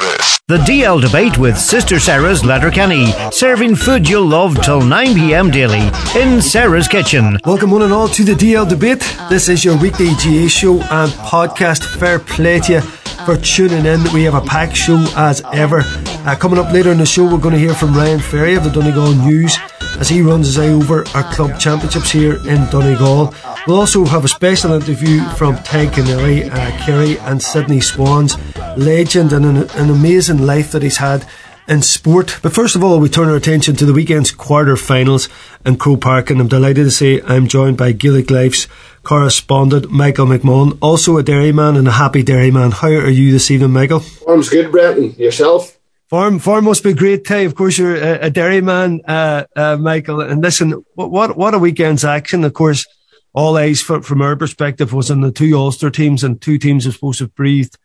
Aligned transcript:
The 0.00 0.56
DL 0.56 0.98
debate 0.98 1.36
with 1.36 1.58
Sister 1.58 2.00
Sarah's 2.00 2.42
Letterkenny, 2.42 3.12
serving 3.30 3.76
food 3.76 4.08
you'll 4.08 4.26
love 4.26 4.58
till 4.62 4.80
9 4.80 5.14
pm 5.14 5.50
daily 5.50 5.90
in 6.18 6.40
Sarah's 6.40 6.88
Kitchen. 6.88 7.38
Welcome 7.44 7.70
one 7.70 7.82
and 7.82 7.92
all 7.92 8.08
to 8.08 8.24
the 8.24 8.32
DL 8.32 8.66
debate. 8.66 9.00
This 9.28 9.50
is 9.50 9.62
your 9.62 9.76
weekly 9.76 10.06
GAA 10.14 10.48
show 10.48 10.80
and 10.80 11.12
podcast. 11.12 11.84
Fair 11.98 12.18
play 12.18 12.60
to 12.60 12.72
you 12.72 12.80
for 12.80 13.36
tuning 13.36 13.84
in. 13.84 14.02
We 14.14 14.22
have 14.24 14.34
a 14.34 14.40
packed 14.40 14.74
show 14.74 15.04
as 15.16 15.42
ever. 15.52 15.82
Uh, 15.84 16.34
coming 16.34 16.58
up 16.58 16.72
later 16.72 16.90
in 16.90 16.96
the 16.96 17.04
show, 17.04 17.24
we're 17.30 17.36
going 17.36 17.54
to 17.54 17.60
hear 17.60 17.74
from 17.74 17.92
Ryan 17.92 18.20
Ferry 18.20 18.54
of 18.54 18.64
the 18.64 18.70
Donegal 18.70 19.12
News 19.12 19.54
as 19.98 20.08
he 20.08 20.22
runs 20.22 20.46
his 20.46 20.58
eye 20.58 20.68
over 20.68 21.06
our 21.14 21.34
club 21.34 21.58
championships 21.58 22.10
here 22.10 22.36
in 22.46 22.68
Donegal. 22.70 23.34
We'll 23.66 23.80
also 23.80 24.04
have 24.04 24.24
a 24.24 24.28
special 24.28 24.72
interview 24.72 25.20
from 25.30 25.56
Tadhg 25.56 25.90
Kennelly, 25.90 26.50
uh, 26.50 26.84
Kerry 26.84 27.18
and 27.18 27.42
Sydney 27.42 27.80
Swans, 27.80 28.36
legend 28.76 29.32
and 29.32 29.44
an, 29.44 29.56
an 29.70 29.90
amazing 29.90 30.46
life 30.46 30.72
that 30.72 30.82
he's 30.82 30.98
had 30.98 31.26
in 31.68 31.82
sport. 31.82 32.38
But 32.42 32.52
first 32.52 32.74
of 32.74 32.82
all, 32.82 32.98
we 32.98 33.08
turn 33.08 33.28
our 33.28 33.36
attention 33.36 33.76
to 33.76 33.86
the 33.86 33.92
weekend's 33.92 34.32
quarter-finals 34.32 35.28
in 35.64 35.76
Croke 35.76 36.00
Park, 36.00 36.30
and 36.30 36.40
I'm 36.40 36.48
delighted 36.48 36.84
to 36.84 36.90
say 36.90 37.22
I'm 37.22 37.46
joined 37.46 37.76
by 37.76 37.92
Gaelic 37.92 38.30
Life's 38.30 38.66
correspondent 39.02 39.90
Michael 39.90 40.26
McMullan, 40.26 40.76
also 40.82 41.16
a 41.16 41.22
dairyman 41.22 41.76
and 41.76 41.86
a 41.88 41.92
happy 41.92 42.22
dairyman. 42.22 42.72
How 42.72 42.88
are 42.88 43.08
you 43.08 43.30
this 43.30 43.50
evening, 43.50 43.70
Michael? 43.70 44.00
Form's 44.00 44.48
good, 44.48 44.70
Brendan. 44.72 45.12
Yourself? 45.12 45.78
Farm, 46.10 46.40
farm 46.40 46.64
must 46.64 46.82
be 46.82 46.92
great, 46.92 47.24
Tay. 47.24 47.44
Of 47.44 47.54
course, 47.54 47.78
you're 47.78 47.94
a, 47.94 48.26
a 48.26 48.30
dairyman, 48.30 49.00
uh, 49.06 49.44
uh, 49.54 49.76
Michael. 49.76 50.20
And 50.20 50.42
listen, 50.42 50.84
what, 50.94 51.12
what, 51.12 51.36
what 51.36 51.54
a 51.54 51.58
weekend's 51.58 52.04
action. 52.04 52.42
Of 52.42 52.52
course, 52.52 52.84
all 53.32 53.56
eyes 53.56 53.80
for, 53.80 54.02
from 54.02 54.20
our 54.20 54.34
perspective 54.34 54.92
was 54.92 55.08
on 55.08 55.20
the 55.20 55.30
two 55.30 55.56
Ulster 55.56 55.88
teams 55.88 56.24
and 56.24 56.40
two 56.40 56.58
teams 56.58 56.84
are 56.84 56.90
supposed 56.90 57.18
to 57.18 57.24
have 57.26 57.34
breathed 57.36 57.78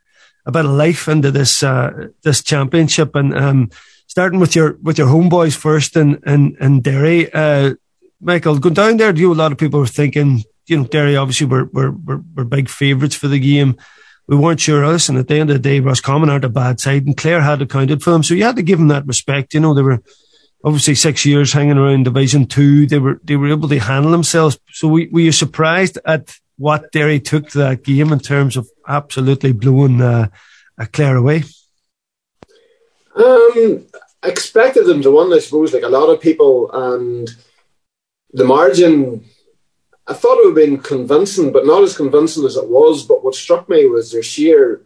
a 0.48 0.52
bit 0.52 0.66
of 0.66 0.72
life 0.72 1.08
into 1.08 1.30
this, 1.30 1.62
uh, 1.62 2.08
this 2.24 2.42
championship. 2.42 3.14
And, 3.14 3.38
um, 3.38 3.70
starting 4.08 4.40
with 4.40 4.56
your, 4.56 4.80
with 4.82 4.98
your 4.98 5.08
homeboys 5.08 5.56
first 5.56 5.96
and, 5.96 6.20
in, 6.26 6.58
in 6.60 6.82
Derry, 6.82 7.32
uh, 7.32 7.76
Michael, 8.20 8.58
going 8.58 8.74
down 8.74 8.98
there, 8.98 9.14
do 9.14 9.22
you, 9.22 9.34
a 9.34 9.36
lot 9.36 9.52
of 9.52 9.60
people 9.60 9.80
were 9.80 9.86
thinking, 9.86 10.44
you 10.66 10.78
know, 10.78 10.86
Derry 10.86 11.16
obviously 11.16 11.46
were, 11.46 11.66
were, 11.66 11.92
were, 11.92 12.24
were 12.34 12.46
big 12.46 12.70
favourites 12.70 13.16
for 13.16 13.28
the 13.28 13.40
game. 13.40 13.78
We 14.28 14.36
weren't 14.36 14.60
sure 14.60 14.84
us. 14.84 15.08
And 15.10 15.18
at 15.18 15.28
the 15.28 15.36
end 15.36 15.50
of 15.50 15.56
the 15.56 15.60
day, 15.60 15.80
Roscommon 15.80 16.30
aren't 16.30 16.46
a 16.46 16.50
bad 16.50 16.80
side 16.80 17.06
and 17.06 17.16
Clare 17.16 17.42
had 17.42 17.62
accounted 17.62 18.02
for 18.02 18.12
them. 18.12 18.24
So 18.24 18.34
you 18.34 18.44
had 18.44 18.56
to 18.56 18.64
give 18.64 18.80
them 18.80 18.88
that 18.88 19.06
respect. 19.06 19.54
You 19.54 19.60
know, 19.60 19.74
they 19.74 19.84
were, 19.84 20.02
obviously 20.66 20.96
six 20.96 21.26
years 21.26 21.54
hanging 21.54 21.78
around 21.78 22.04
Division 22.04 22.48
Two. 22.48 22.88
They 22.88 23.00
were 23.00 23.22
they 23.24 23.38
were 23.38 23.50
able 23.50 23.70
to 23.70 23.80
handle 23.80 24.12
themselves. 24.12 24.60
So 24.72 24.88
we, 24.90 25.08
were 25.08 25.22
you 25.22 25.32
surprised 25.32 26.00
at 26.06 26.38
what 26.58 26.92
Derry 26.92 27.20
took 27.20 27.50
to 27.50 27.60
that 27.60 27.84
game 27.84 28.12
in 28.12 28.20
terms 28.20 28.58
of 28.58 28.68
absolutely 28.88 29.54
blowing 29.54 30.02
uh, 30.02 30.28
a 30.78 30.88
Clare 30.88 31.18
away? 31.18 31.44
Um, 33.16 33.86
expected 34.24 34.86
them 34.86 35.02
to 35.04 35.12
win, 35.12 35.32
I 35.32 35.40
suppose, 35.40 35.74
like 35.74 35.84
a 35.84 35.88
lot 35.88 36.10
of 36.10 36.20
people, 36.20 36.72
and 36.74 37.30
the 38.34 38.44
margin. 38.44 39.24
I 40.08 40.14
thought 40.14 40.38
it 40.38 40.46
would 40.46 40.58
have 40.58 40.70
been 40.70 40.78
convincing, 40.80 41.52
but 41.52 41.66
not 41.66 41.84
as 41.84 41.98
convincing 41.98 42.46
as 42.46 42.58
it 42.58 42.70
was. 42.70 43.06
But 43.06 43.24
what 43.24 43.36
struck 43.36 43.68
me 43.68 43.86
was 43.88 44.12
their 44.12 44.24
sheer 44.24 44.86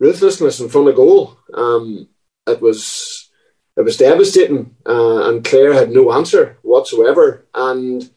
ruthlessness 0.00 0.60
in 0.60 0.68
front 0.68 0.88
of 0.88 0.96
goal. 0.96 1.36
Um, 1.54 2.08
it 2.46 2.60
was 2.60 3.30
it 3.76 3.82
was 3.82 3.96
devastating, 3.96 4.74
uh, 4.86 5.28
and 5.28 5.44
Clare 5.44 5.72
had 5.72 5.90
no 5.90 6.12
answer 6.12 6.58
whatsoever. 6.62 7.46
And 7.54 8.10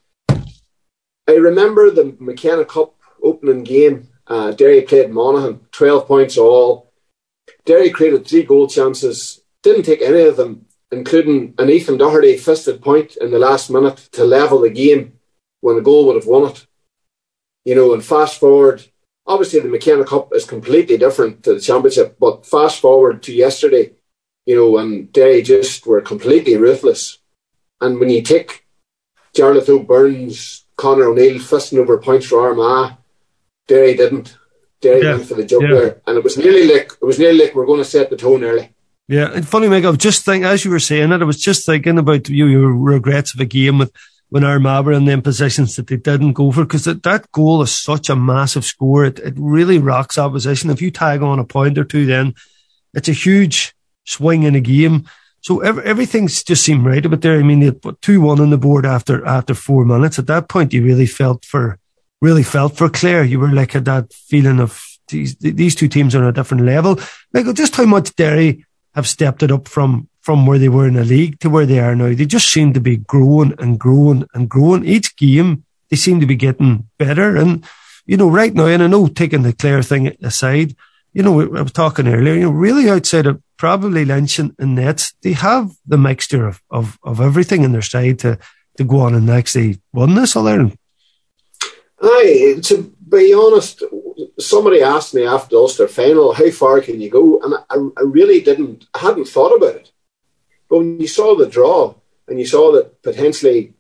I 1.28 1.34
remember 1.34 1.92
the 1.92 2.16
McKenna 2.20 2.66
Cup 2.66 2.96
opening 3.22 3.64
game. 3.64 4.08
Uh, 4.26 4.52
Derry 4.52 4.82
played 4.82 5.12
Monaghan, 5.12 5.60
12 5.72 6.08
points 6.08 6.38
all. 6.38 6.92
Derry 7.66 7.92
created 7.92 8.26
three 8.26 8.44
goal 8.44 8.68
chances, 8.68 9.42
didn't 9.62 9.84
take 9.84 10.02
any 10.02 10.22
of 10.22 10.38
them, 10.38 10.66
including 10.92 11.54
an 11.60 11.70
Ethan 11.70 11.98
Doherty 11.98 12.38
fisted 12.38 12.82
point 12.82 13.18
in 13.18 13.30
the 13.30 13.40
last 13.40 13.70
minute 13.70 13.98
to 14.14 14.24
level 14.24 14.62
the 14.62 14.70
game 14.70 15.20
when 15.62 15.78
a 15.78 15.82
goal 15.82 16.08
would 16.08 16.16
have 16.16 16.28
won 16.28 16.52
it. 16.52 16.68
You 17.66 17.76
know, 17.76 17.94
and 17.94 18.04
fast 18.04 18.40
forward, 18.40 18.84
obviously 19.26 19.60
the 19.60 19.70
McKenna 19.70 20.04
Cup 20.04 20.34
is 20.34 20.46
completely 20.46 20.98
different 20.98 21.44
to 21.44 21.54
the 21.54 21.62
championship, 21.62 22.18
but 22.20 22.46
fast 22.46 22.80
forward 22.80 23.24
to 23.24 23.34
yesterday, 23.34 23.92
you 24.46 24.56
know, 24.56 24.78
and 24.78 25.14
they 25.14 25.42
just 25.42 25.86
were 25.86 26.02
completely 26.02 26.58
ruthless. 26.58 27.20
And 27.80 28.00
when 28.00 28.10
you 28.10 28.22
take 28.22 28.66
Jarlath 29.36 29.68
Óg 29.68 29.88
Burns, 29.88 30.66
Connor 30.76 31.10
O'Neill 31.10 31.40
fisting 31.40 31.78
over 31.78 31.98
points 32.00 32.26
for 32.26 32.42
Armagh, 32.42 32.98
Derry 33.68 33.96
didn't. 33.96 34.38
Derry 34.82 35.04
yeah. 35.04 35.14
went 35.14 35.28
for 35.28 35.36
the 35.36 35.46
jugular, 35.46 35.86
yeah. 35.86 35.94
and 36.08 36.18
it 36.18 36.24
was 36.24 36.38
nearly 36.38 36.68
like 36.68 36.92
it 36.92 37.06
was 37.06 37.20
nearly 37.20 37.46
like 37.46 37.54
we're 37.54 37.68
going 37.68 37.80
to 37.80 37.86
set 37.86 38.10
the 38.10 38.18
tone 38.18 38.44
early. 38.44 38.74
Yeah, 39.08 39.32
and 39.32 39.48
funny, 39.48 39.70
Meg. 39.70 39.86
I 39.86 39.90
was 39.90 40.00
just 40.00 40.26
thinking 40.26 40.46
as 40.46 40.66
you 40.66 40.72
were 40.72 40.80
saying 40.80 41.12
it, 41.12 41.22
I 41.22 41.26
was 41.26 41.40
just 41.40 41.68
thinking 41.68 42.00
about 42.00 42.30
you, 42.30 42.48
your 42.48 42.74
regrets 42.74 43.34
of 43.34 43.40
a 43.40 43.46
game 43.46 43.78
with 43.78 43.92
when 44.32 44.46
Armagh 44.46 44.86
were 44.86 44.94
in 44.94 45.04
them 45.04 45.22
positions 45.22 45.76
that 45.76 45.88
they 45.88 45.98
didn't 45.98 46.34
go 46.34 46.54
for 46.54 46.64
because 46.64 46.86
that, 46.86 47.04
that 47.04 47.30
goal 47.34 47.62
is 47.62 47.76
such 47.76 48.10
a 48.10 48.16
massive 48.16 48.64
score. 48.64 49.04
It, 49.04 49.20
it 49.20 49.34
really 49.38 49.78
rocks 49.78 50.18
opposition. 50.18 50.70
If 50.70 50.82
you 50.82 50.90
tag 50.90 51.22
on 51.22 51.38
a 51.38 51.44
point 51.44 51.78
or 51.78 51.84
two, 51.84 52.06
then 52.06 52.34
it's 52.94 53.10
a 53.10 53.14
huge 53.14 53.76
swing 54.06 54.44
in 54.44 54.56
a 54.56 54.62
game. 54.62 55.06
So 55.42 55.60
every, 55.60 55.84
everything's 55.84 56.44
just 56.44 56.64
seemed 56.64 56.86
right 56.86 57.06
about 57.06 57.20
there. 57.20 57.38
I 57.38 57.44
mean, 57.44 57.60
they 57.60 57.72
put 57.72 58.02
two 58.02 58.22
one 58.22 58.40
on 58.40 58.52
the 58.52 58.58
board 58.58 58.86
after 58.86 59.26
after 59.26 59.54
four 59.54 59.84
minutes. 59.84 60.18
At 60.18 60.28
that 60.28 60.48
point, 60.48 60.72
you 60.72 60.82
really 60.82 61.08
felt 61.08 61.44
for 61.44 61.78
really 62.22 62.44
felt 62.44 62.78
for 62.78 62.88
Clare. 62.88 63.26
You 63.26 63.38
were 63.38 63.52
like 63.52 63.74
had 63.74 63.86
that 63.86 64.14
feeling 64.14 64.62
of 64.62 64.82
these 65.10 65.36
these 65.36 65.76
two 65.76 65.90
teams 65.90 66.16
are 66.16 66.24
on 66.24 66.30
a 66.30 66.32
different 66.32 66.64
level. 66.64 66.98
Like 67.34 67.54
just 67.54 67.76
how 67.76 67.86
much 67.86 68.16
Derry 68.16 68.66
have 68.96 69.10
stepped 69.10 69.44
it 69.44 69.52
up 69.52 69.68
from 69.68 70.08
from 70.22 70.46
where 70.46 70.60
they 70.60 70.70
were 70.70 70.88
in 70.88 70.94
the 70.94 71.04
league 71.04 71.40
to 71.40 71.50
where 71.50 71.66
they 71.66 71.80
are 71.80 71.96
now. 71.96 72.14
They 72.14 72.26
just 72.26 72.52
seem 72.52 72.74
to 72.74 72.80
be 72.80 72.98
growing 72.98 73.54
and 73.60 73.80
growing 73.80 74.26
and 74.34 74.48
growing. 74.48 74.86
Each 74.86 75.16
game 75.16 75.66
they 75.90 75.98
seem 75.98 76.20
to 76.22 76.26
be 76.26 76.36
getting 76.36 76.90
better. 76.98 77.36
And 77.36 77.66
you 78.06 78.18
know, 78.18 78.30
right 78.30 78.54
now, 78.54 78.66
and 78.66 78.84
I 78.84 78.88
know 78.88 79.08
taking 79.08 79.44
the 79.44 79.54
Clare 79.54 79.84
thing 79.84 80.16
aside, 80.22 80.76
you 81.14 81.24
know, 81.24 81.42
I 81.42 81.62
was 81.62 81.72
talking 81.72 82.08
earlier, 82.08 82.34
you 82.34 82.42
know, 82.42 82.52
really 82.52 82.90
outside 82.90 83.26
of 83.26 83.42
probably 83.58 84.06
Lynch 84.06 84.40
and, 84.40 84.56
and 84.58 84.76
Nets, 84.76 85.14
they 85.22 85.34
have 85.34 85.72
the 85.86 85.98
mixture 85.98 86.48
of, 86.48 86.62
of, 86.70 86.98
of 87.04 87.20
everything 87.20 87.64
in 87.64 87.74
their 87.74 87.82
side 87.82 88.20
to, 88.20 88.40
to 88.78 88.84
go 88.84 89.02
on 89.02 89.14
and 89.14 89.30
actually 89.30 89.82
win 89.94 90.16
this 90.16 90.36
All 90.36 90.48
Ireland. 90.48 90.78
Aye, 92.02 92.60
to 92.64 92.96
be 93.08 93.34
honest, 93.34 93.84
somebody 94.40 94.82
asked 94.82 95.14
me 95.14 95.26
after 95.26 95.56
Ulster 95.58 95.88
final, 95.88 96.34
how 96.34 96.50
far 96.50 96.82
can 96.82 97.00
you 97.00 97.10
go? 97.10 97.40
And 97.42 97.54
I, 97.70 98.02
I 98.02 98.04
really 98.04 98.42
didn't, 98.42 98.88
I 98.94 99.00
hadn't 99.00 99.28
thought 99.28 99.56
about 99.56 99.76
it. 99.76 99.92
But 100.72 100.78
when 100.78 101.02
you 101.02 101.08
saw 101.08 101.36
the 101.36 101.48
draw 101.48 101.96
and 102.30 102.40
you 102.40 102.46
saw 102.46 102.72
that 102.72 103.04
potentially 103.04 103.74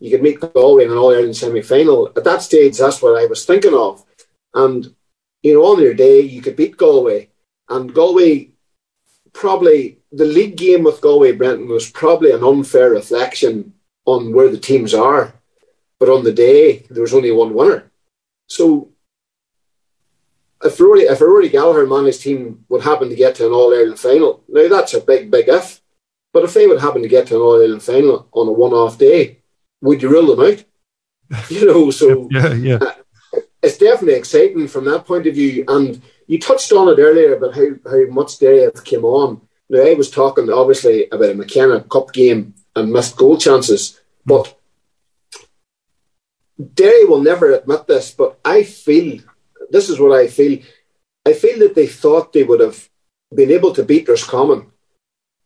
you 0.00 0.10
could 0.10 0.24
meet 0.24 0.40
Galway 0.40 0.84
in 0.84 0.90
an 0.90 0.98
All 0.98 1.14
Ireland 1.14 1.36
semi 1.36 1.62
final, 1.62 2.08
at 2.16 2.24
that 2.24 2.42
stage, 2.42 2.76
that's 2.76 3.00
what 3.00 3.16
I 3.16 3.26
was 3.26 3.46
thinking 3.46 3.74
of. 3.74 4.04
And 4.52 4.92
you 5.44 5.54
know, 5.54 5.64
on 5.64 5.80
your 5.80 5.94
day, 5.94 6.20
you 6.20 6.42
could 6.42 6.56
beat 6.56 6.76
Galway. 6.76 7.30
And 7.68 7.94
Galway, 7.94 8.50
probably, 9.32 9.98
the 10.10 10.24
league 10.24 10.56
game 10.56 10.82
with 10.82 11.00
Galway 11.00 11.30
Brendan 11.30 11.68
was 11.68 11.88
probably 11.88 12.32
an 12.32 12.42
unfair 12.42 12.90
reflection 12.90 13.74
on 14.04 14.32
where 14.32 14.50
the 14.50 14.58
teams 14.58 14.94
are. 14.94 15.34
But 16.00 16.08
on 16.08 16.24
the 16.24 16.32
day, 16.32 16.86
there 16.90 17.02
was 17.02 17.14
only 17.14 17.30
one 17.30 17.54
winner. 17.54 17.92
So 18.48 18.88
if 20.64 20.80
Rory, 20.80 21.02
if 21.02 21.20
Rory 21.20 21.48
Gallagher 21.48 21.86
his 22.04 22.18
team 22.18 22.64
would 22.68 22.82
happen 22.82 23.08
to 23.10 23.14
get 23.14 23.36
to 23.36 23.46
an 23.46 23.52
All 23.52 23.72
Ireland 23.72 24.00
final, 24.00 24.42
now 24.48 24.68
that's 24.68 24.94
a 24.94 25.00
big, 25.00 25.30
big 25.30 25.48
if. 25.48 25.81
But 26.32 26.44
if 26.44 26.54
they 26.54 26.66
would 26.66 26.80
happen 26.80 27.02
to 27.02 27.08
get 27.08 27.26
to 27.28 27.36
an 27.36 27.42
All 27.42 27.60
Ireland 27.60 27.82
final 27.82 28.28
on 28.32 28.48
a 28.48 28.52
one 28.52 28.72
off 28.72 28.98
day, 28.98 29.38
would 29.80 30.02
you 30.02 30.10
rule 30.10 30.34
them 30.34 30.46
out? 30.46 30.64
You 31.50 31.66
know, 31.66 31.90
so 31.90 32.28
yeah, 32.30 32.52
yeah. 32.52 32.78
Uh, 32.80 32.92
it's 33.62 33.78
definitely 33.78 34.14
exciting 34.14 34.68
from 34.68 34.84
that 34.84 35.06
point 35.06 35.26
of 35.26 35.34
view. 35.34 35.64
And 35.68 36.02
you 36.26 36.38
touched 36.38 36.72
on 36.72 36.88
it 36.88 37.00
earlier 37.00 37.34
about 37.34 37.54
how, 37.54 37.68
how 37.90 38.04
much 38.10 38.38
they 38.38 38.62
have 38.62 38.84
came 38.84 39.04
on. 39.04 39.40
Now, 39.70 39.80
I 39.80 39.94
was 39.94 40.10
talking 40.10 40.50
obviously 40.50 41.08
about 41.10 41.30
a 41.30 41.34
McKenna 41.34 41.80
Cup 41.84 42.12
game 42.12 42.54
and 42.76 42.92
missed 42.92 43.16
goal 43.16 43.38
chances, 43.38 44.00
but 44.26 44.58
Derry 46.74 47.04
will 47.04 47.22
never 47.22 47.52
admit 47.52 47.86
this, 47.86 48.10
but 48.10 48.38
I 48.44 48.62
feel 48.62 49.20
this 49.70 49.88
is 49.88 49.98
what 49.98 50.12
I 50.12 50.28
feel. 50.28 50.58
I 51.26 51.32
feel 51.32 51.58
that 51.60 51.74
they 51.74 51.86
thought 51.86 52.32
they 52.32 52.42
would 52.42 52.60
have 52.60 52.88
been 53.34 53.50
able 53.50 53.72
to 53.74 53.84
beat 53.84 54.08
Roscommon 54.08 54.71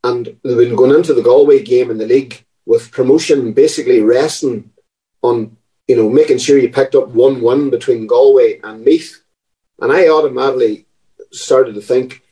and 0.06 0.22
they've 0.42 0.64
been 0.64 0.76
going 0.76 0.94
into 0.94 1.14
the 1.14 1.22
Galway 1.30 1.62
game 1.62 1.90
in 1.90 1.98
the 1.98 2.06
league 2.06 2.34
with 2.64 2.90
promotion 2.90 3.52
basically 3.52 4.00
resting 4.00 4.70
on 5.22 5.56
you 5.88 5.96
know, 5.96 6.10
making 6.10 6.38
sure 6.38 6.58
you 6.58 6.68
picked 6.68 6.94
up 6.94 7.08
1 7.08 7.40
1 7.40 7.70
between 7.70 8.06
Galway 8.06 8.60
and 8.62 8.84
Meath. 8.84 9.22
And 9.80 9.92
I 9.92 10.08
automatically 10.08 10.86
started 11.30 11.74
to 11.74 11.80
think, 11.80 12.22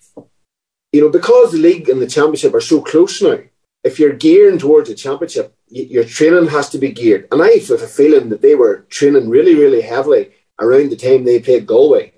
you 0.93 1.01
know, 1.01 1.09
because 1.09 1.53
the 1.53 1.59
league 1.59 1.89
and 1.89 2.01
the 2.01 2.07
championship 2.07 2.55
are 2.55 2.61
so 2.61 2.81
close 2.81 3.21
now, 3.23 3.39
if 3.83 3.99
you're 3.99 4.15
gearing 4.15 4.59
towards 4.59 4.89
a 4.89 4.95
championship, 4.95 5.55
your 5.69 6.05
training 6.05 6.49
has 6.49 6.71
to 6.71 6.79
be 6.79 6.91
geared. 6.91 7.29
And 7.31 7.43
I 7.43 7.51
have 7.51 7.83
a 7.83 7.87
feeling 7.87 8.31
that 8.31 8.41
they 8.41 8.55
were 8.55 8.87
training 8.89 9.29
really, 9.29 9.55
really 9.55 9.83
heavily 9.83 10.31
around 10.59 10.91
the 10.91 10.97
time 10.97 11.25
they 11.25 11.41
played 11.41 11.67
Galway. 11.67 12.13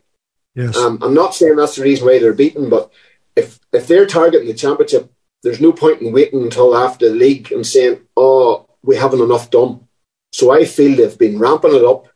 Yes. 0.55 0.77
Um, 0.77 0.99
I'm 1.03 1.15
not 1.15 1.35
saying 1.35 1.57
that's 1.57 1.77
the 1.77 1.83
reason 1.83 2.07
why 2.07 2.19
they're 2.19 2.33
beaten, 2.33 2.71
but 2.71 2.91
if 3.35 3.59
if 3.73 3.87
they're 3.87 4.07
targeting 4.07 4.49
the 4.49 4.55
championship, 4.55 5.13
there's 5.47 5.61
no 5.61 5.73
point 5.73 6.03
in 6.03 6.13
waiting 6.13 6.43
until 6.43 6.77
after 6.77 7.09
the 7.09 7.15
league 7.15 7.53
and 7.53 7.65
saying, 7.65 8.01
"Oh, 8.17 8.67
we 8.83 8.97
haven't 8.97 9.23
enough 9.23 9.49
done." 9.49 9.87
So 10.33 10.51
I 10.51 10.65
feel 10.65 10.97
they've 10.97 11.17
been 11.17 11.39
ramping 11.39 11.73
it 11.73 11.85
up. 11.85 12.09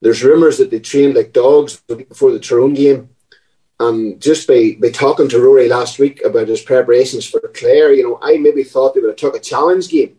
There's 0.00 0.24
rumours 0.24 0.56
that 0.56 0.70
they 0.70 0.80
trained 0.80 1.14
like 1.14 1.34
dogs 1.34 1.82
before 1.86 2.32
the 2.32 2.40
Tyrone 2.40 2.72
game. 2.72 3.10
And 3.78 4.18
just 4.18 4.48
by, 4.48 4.78
by 4.80 4.88
talking 4.88 5.28
to 5.28 5.40
Rory 5.40 5.68
last 5.68 5.98
week 5.98 6.22
about 6.24 6.48
his 6.48 6.62
preparations 6.62 7.26
for 7.26 7.40
Clare, 7.40 7.92
you 7.92 8.02
know, 8.02 8.18
I 8.22 8.38
maybe 8.38 8.64
thought 8.64 8.94
they 8.94 9.00
would 9.00 9.10
have 9.10 9.16
took 9.16 9.36
a 9.36 9.40
challenge 9.40 9.90
game, 9.90 10.16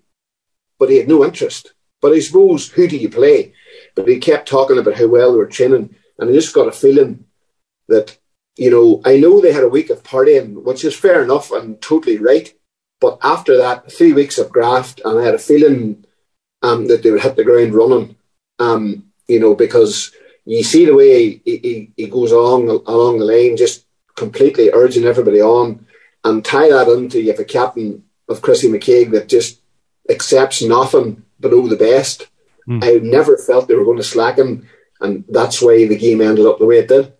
but 0.78 0.90
he 0.92 0.98
had 0.98 1.08
no 1.08 1.26
interest. 1.26 1.74
But 2.00 2.14
I 2.14 2.20
suppose, 2.20 2.70
who 2.70 2.88
do 2.88 2.96
you 2.96 3.10
play? 3.10 3.54
But 3.96 4.08
he 4.08 4.20
kept 4.20 4.48
talking 4.48 4.78
about 4.78 4.98
how 4.98 5.08
well 5.08 5.32
they 5.32 5.38
were 5.40 5.48
training. 5.48 5.96
And 6.20 6.30
I 6.30 6.34
just 6.34 6.54
got 6.54 6.68
a 6.68 6.72
feeling 6.72 7.26
that, 7.88 8.18
you 8.58 8.70
know, 8.70 9.02
I 9.06 9.18
know 9.18 9.40
they 9.40 9.54
had 9.54 9.64
a 9.64 9.70
week 9.70 9.90
of 9.90 10.04
partying, 10.04 10.64
which 10.64 10.84
is 10.84 10.96
fair 10.96 11.24
enough 11.24 11.52
and 11.52 11.82
totally 11.82 12.18
right. 12.18 12.54
But 13.00 13.18
after 13.24 13.58
that, 13.58 13.92
three 13.92 14.14
weeks 14.14 14.38
of 14.38 14.52
graft, 14.52 15.02
and 15.04 15.20
I 15.20 15.24
had 15.24 15.36
a 15.36 15.40
feeling 15.40 16.06
um, 16.62 16.88
that 16.88 17.02
they 17.02 17.12
would 17.12 17.22
hit 17.22 17.36
the 17.36 17.44
ground 17.44 17.74
running, 17.74 18.16
um, 18.60 19.12
you 19.28 19.40
know, 19.40 19.56
because 19.56 20.12
you 20.46 20.64
see 20.64 20.86
the 20.86 20.96
way 20.96 21.42
he, 21.44 21.58
he, 21.58 21.92
he 21.98 22.08
goes 22.08 22.32
along, 22.32 22.70
along 22.70 23.20
the 23.20 23.26
lane, 23.26 23.58
just 23.58 23.86
completely 24.16 24.70
urging 24.72 25.06
everybody 25.06 25.42
on, 25.42 25.86
and 26.24 26.46
tie 26.46 26.70
that 26.70 26.88
into 26.88 27.20
you 27.20 27.32
have 27.32 27.40
a 27.40 27.46
captain 27.46 28.04
of 28.30 28.42
Chrissy 28.42 28.68
McKaigue 28.70 29.12
that 29.12 29.28
just 29.28 29.62
accepts 30.10 30.62
nothing 30.62 31.24
below 31.40 31.68
the 31.68 31.76
best. 31.76 32.28
Mm. 32.68 32.84
I 32.84 33.00
never 33.04 33.38
felt 33.38 33.68
they 33.68 33.76
were 33.76 33.86
going 33.86 33.98
to 33.98 34.04
slacken, 34.04 34.68
and 35.00 35.24
that's 35.30 35.62
why 35.62 35.88
the 35.88 35.98
game 35.98 36.22
ended 36.22 36.46
up 36.46 36.60
the 36.60 36.66
way 36.66 36.80
it 36.80 36.88
did. 36.88 37.14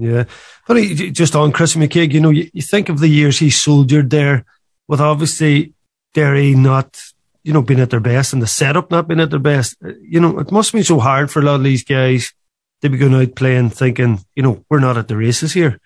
Yeah, 0.00 0.24
but 0.68 0.80
just 1.12 1.34
on 1.34 1.50
Chris 1.50 1.74
McKaigue, 1.74 2.12
you 2.12 2.20
know, 2.20 2.30
you, 2.30 2.48
you 2.52 2.62
think 2.62 2.88
of 2.88 3.00
the 3.00 3.08
years 3.08 3.40
he 3.40 3.50
soldiered 3.50 4.10
there, 4.10 4.44
with 4.86 5.00
obviously 5.00 5.74
Derry 6.14 6.54
not, 6.54 7.02
you 7.42 7.52
know, 7.52 7.62
being 7.62 7.80
at 7.80 7.90
their 7.90 7.98
best 7.98 8.32
and 8.32 8.40
the 8.40 8.46
setup 8.46 8.92
not 8.92 9.08
being 9.08 9.18
at 9.18 9.30
their 9.30 9.40
best. 9.40 9.76
Uh, 9.84 9.94
you 10.00 10.20
know, 10.20 10.38
it 10.38 10.52
must 10.52 10.72
be 10.72 10.84
so 10.84 11.00
hard 11.00 11.32
for 11.32 11.40
a 11.40 11.42
lot 11.42 11.56
of 11.56 11.64
these 11.64 11.82
guys 11.82 12.32
to 12.80 12.88
be 12.88 12.96
going 12.96 13.14
out 13.14 13.34
playing, 13.34 13.70
thinking, 13.70 14.20
you 14.36 14.42
know, 14.42 14.64
we're 14.70 14.78
not 14.78 14.96
at 14.96 15.08
the 15.08 15.16
races 15.16 15.52
here. 15.52 15.80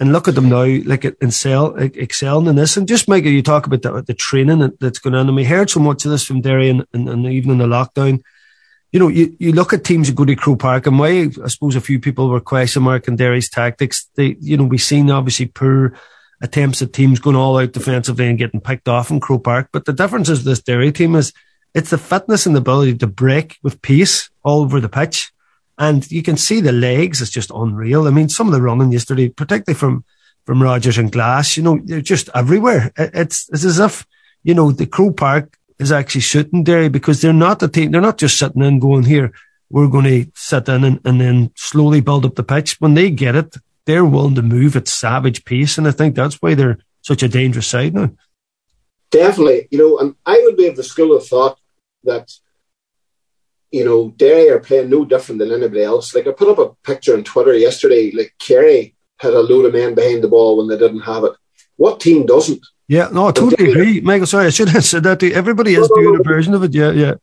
And 0.00 0.12
look 0.12 0.26
at 0.26 0.34
them 0.34 0.48
now, 0.48 0.64
like 0.84 1.04
excel, 1.04 1.76
excelling 1.76 2.48
in 2.48 2.56
this. 2.56 2.76
And 2.76 2.88
just 2.88 3.08
Michael, 3.08 3.30
you 3.30 3.42
talk 3.42 3.66
about 3.66 3.82
the, 3.82 4.02
the 4.02 4.14
training 4.14 4.72
that's 4.80 4.98
going 4.98 5.14
on. 5.14 5.28
And 5.28 5.36
we 5.36 5.44
heard 5.44 5.70
so 5.70 5.78
much 5.78 6.04
of 6.04 6.10
this 6.10 6.24
from 6.24 6.40
Derry 6.40 6.68
and, 6.70 6.84
and, 6.92 7.08
and 7.08 7.26
even 7.26 7.52
in 7.52 7.58
the 7.58 7.66
lockdown 7.66 8.22
you 8.92 9.00
know, 9.00 9.08
you, 9.08 9.34
you 9.38 9.52
look 9.52 9.72
at 9.72 9.84
teams 9.84 10.08
that 10.08 10.14
go 10.14 10.26
to 10.26 10.36
Croke 10.36 10.60
Park 10.60 10.86
and 10.86 10.98
why 10.98 11.30
I 11.42 11.48
suppose 11.48 11.74
a 11.74 11.80
few 11.80 11.98
people 11.98 12.28
were 12.28 12.40
question 12.40 12.82
marking 12.82 13.16
Derry's 13.16 13.48
tactics. 13.48 14.08
They, 14.14 14.36
you 14.38 14.58
know, 14.58 14.64
we've 14.64 14.82
seen 14.82 15.10
obviously 15.10 15.46
poor 15.46 15.94
attempts 16.42 16.82
at 16.82 16.92
teams 16.92 17.18
going 17.18 17.36
all 17.36 17.58
out 17.58 17.72
defensively 17.72 18.28
and 18.28 18.38
getting 18.38 18.60
picked 18.60 18.88
off 18.88 19.10
in 19.10 19.20
Croke 19.20 19.44
Park. 19.44 19.70
But 19.72 19.86
the 19.86 19.94
difference 19.94 20.28
is 20.28 20.44
this 20.44 20.60
Derry 20.60 20.92
team 20.92 21.16
is 21.16 21.32
it's 21.74 21.90
the 21.90 21.98
fitness 21.98 22.44
and 22.44 22.54
the 22.54 22.60
ability 22.60 22.98
to 22.98 23.06
break 23.06 23.58
with 23.62 23.80
pace 23.80 24.28
all 24.42 24.60
over 24.60 24.78
the 24.78 24.90
pitch. 24.90 25.32
And 25.78 26.08
you 26.10 26.22
can 26.22 26.36
see 26.36 26.60
the 26.60 26.72
legs, 26.72 27.22
it's 27.22 27.30
just 27.30 27.50
unreal. 27.50 28.06
I 28.06 28.10
mean, 28.10 28.28
some 28.28 28.46
of 28.46 28.52
the 28.52 28.60
running 28.60 28.92
yesterday, 28.92 29.30
particularly 29.30 29.78
from, 29.78 30.04
from 30.44 30.62
Rogers 30.62 30.98
and 30.98 31.10
Glass, 31.10 31.56
you 31.56 31.62
know, 31.62 31.80
they're 31.82 32.02
just 32.02 32.28
everywhere. 32.34 32.92
It's, 32.98 33.48
it's 33.50 33.64
as 33.64 33.78
if, 33.78 34.06
you 34.42 34.52
know, 34.52 34.70
the 34.70 34.86
Crow 34.86 35.12
Park 35.12 35.56
is 35.78 35.92
actually 35.92 36.20
shooting 36.22 36.64
Derry 36.64 36.88
because 36.88 37.20
they're 37.20 37.32
not 37.32 37.58
the 37.58 37.68
team. 37.68 37.90
They're 37.90 38.00
not 38.00 38.18
just 38.18 38.38
sitting 38.38 38.62
in 38.62 38.78
going 38.78 39.04
here. 39.04 39.32
We're 39.70 39.88
going 39.88 40.04
to 40.04 40.30
sit 40.34 40.68
in 40.68 40.84
and, 40.84 41.00
and 41.04 41.20
then 41.20 41.50
slowly 41.56 42.00
build 42.00 42.26
up 42.26 42.34
the 42.34 42.42
pitch. 42.42 42.76
When 42.80 42.94
they 42.94 43.10
get 43.10 43.36
it, 43.36 43.56
they're 43.86 44.04
willing 44.04 44.34
to 44.36 44.42
move 44.42 44.76
at 44.76 44.88
savage 44.88 45.44
pace, 45.44 45.78
and 45.78 45.88
I 45.88 45.90
think 45.90 46.14
that's 46.14 46.40
why 46.40 46.54
they're 46.54 46.78
such 47.00 47.22
a 47.22 47.28
dangerous 47.28 47.66
side 47.66 47.94
now. 47.94 48.10
Definitely, 49.10 49.68
you 49.70 49.78
know, 49.78 49.98
and 49.98 50.14
I 50.24 50.40
would 50.44 50.56
be 50.56 50.68
of 50.68 50.76
the 50.76 50.84
school 50.84 51.16
of 51.16 51.26
thought 51.26 51.58
that 52.04 52.30
you 53.70 53.84
know 53.84 54.10
Derry 54.16 54.50
are 54.50 54.60
playing 54.60 54.90
no 54.90 55.04
different 55.04 55.38
than 55.38 55.52
anybody 55.52 55.82
else. 55.82 56.14
Like 56.14 56.26
I 56.26 56.32
put 56.32 56.48
up 56.48 56.58
a 56.58 56.74
picture 56.86 57.14
on 57.14 57.24
Twitter 57.24 57.54
yesterday. 57.54 58.10
Like 58.12 58.34
Kerry 58.38 58.94
had 59.18 59.34
a 59.34 59.40
load 59.40 59.66
of 59.66 59.72
men 59.72 59.94
behind 59.94 60.22
the 60.22 60.28
ball 60.28 60.56
when 60.56 60.68
they 60.68 60.78
didn't 60.78 61.00
have 61.00 61.24
it. 61.24 61.32
What 61.76 62.00
team 62.00 62.26
doesn't? 62.26 62.64
Yeah, 62.88 63.08
no, 63.12 63.28
I 63.28 63.32
totally 63.32 63.70
agree, 63.70 64.00
Michael. 64.00 64.26
Sorry, 64.26 64.46
I 64.46 64.50
should 64.50 64.68
have 64.68 64.84
said 64.84 65.04
that. 65.04 65.20
To 65.20 65.32
Everybody 65.32 65.74
is 65.74 65.88
no, 65.88 65.96
doing 65.96 66.14
no. 66.14 66.20
a 66.20 66.22
version 66.22 66.54
of 66.54 66.62
it. 66.62 66.74
Yeah, 66.74 66.90
yeah. 66.90 67.14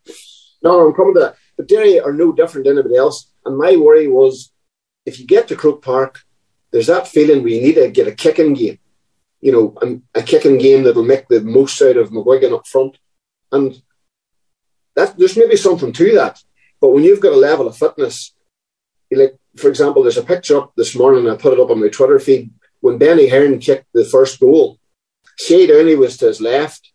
No, 0.64 0.88
I'm 0.88 0.94
coming 0.94 1.14
to 1.16 1.20
that. 1.20 1.36
But 1.58 1.68
Derry 1.68 2.00
are 2.00 2.14
no 2.14 2.32
different 2.32 2.66
than 2.66 2.78
anybody 2.78 2.96
else. 2.98 3.32
And 3.46 3.58
my 3.58 3.76
worry 3.76 4.08
was, 4.08 4.52
if 5.06 5.20
you 5.20 5.28
get 5.28 5.48
to 5.50 5.56
Croke 5.56 5.84
Park, 5.84 6.22
there's 6.72 6.88
that 6.88 7.08
feeling 7.08 7.44
we 7.44 7.60
need 7.60 7.76
to 7.76 7.90
get 7.90 8.08
a 8.08 8.14
kicking 8.14 8.54
game. 8.54 8.80
You 9.42 9.52
know, 9.52 10.02
a 10.16 10.22
kicking 10.22 10.58
game 10.58 10.84
that'll 10.84 11.04
make 11.04 11.28
the 11.28 11.42
most 11.42 11.82
out 11.82 11.98
of 11.98 12.10
McGuigan 12.10 12.54
up 12.54 12.68
front. 12.68 12.98
And 13.52 13.82
that 14.96 15.18
there's 15.18 15.38
maybe 15.38 15.56
something 15.56 15.94
to 15.94 16.16
that. 16.16 16.42
But 16.82 16.90
when 16.90 17.04
you've 17.04 17.22
got 17.22 17.34
a 17.34 17.38
level 17.38 17.68
of 17.68 17.78
fitness, 17.78 18.34
like 19.12 19.38
for 19.58 19.70
example, 19.70 20.04
there's 20.04 20.18
a 20.18 20.24
picture 20.24 20.58
up 20.58 20.74
this 20.76 20.96
morning. 20.96 21.30
I 21.30 21.36
put 21.36 21.54
it 21.54 21.60
up 21.60 21.70
on 21.70 21.82
my 21.82 21.90
Twitter 21.90 22.20
feed 22.20 22.52
when 22.82 22.98
Benny 22.98 23.28
Heron 23.28 23.60
kicked 23.60 23.88
the 23.94 24.06
first 24.06 24.40
goal. 24.40 24.79
Shay 25.40 25.68
Downey 25.68 25.96
was 25.96 26.18
to 26.18 26.28
his 26.28 26.42
left, 26.42 26.92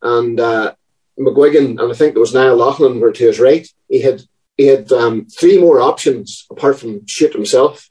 and 0.00 0.38
uh, 0.38 0.74
McGuigan 1.18 1.80
and 1.80 1.92
I 1.92 1.94
think 1.94 2.14
it 2.14 2.20
was 2.20 2.34
Niall 2.34 2.56
Loughlin 2.56 3.00
were 3.00 3.12
to 3.12 3.26
his 3.26 3.40
right. 3.40 3.66
He 3.88 4.02
had 4.02 4.22
he 4.56 4.66
had 4.66 4.92
um, 4.92 5.26
three 5.26 5.58
more 5.58 5.80
options 5.80 6.46
apart 6.50 6.78
from 6.78 7.06
shoot 7.06 7.32
himself. 7.32 7.90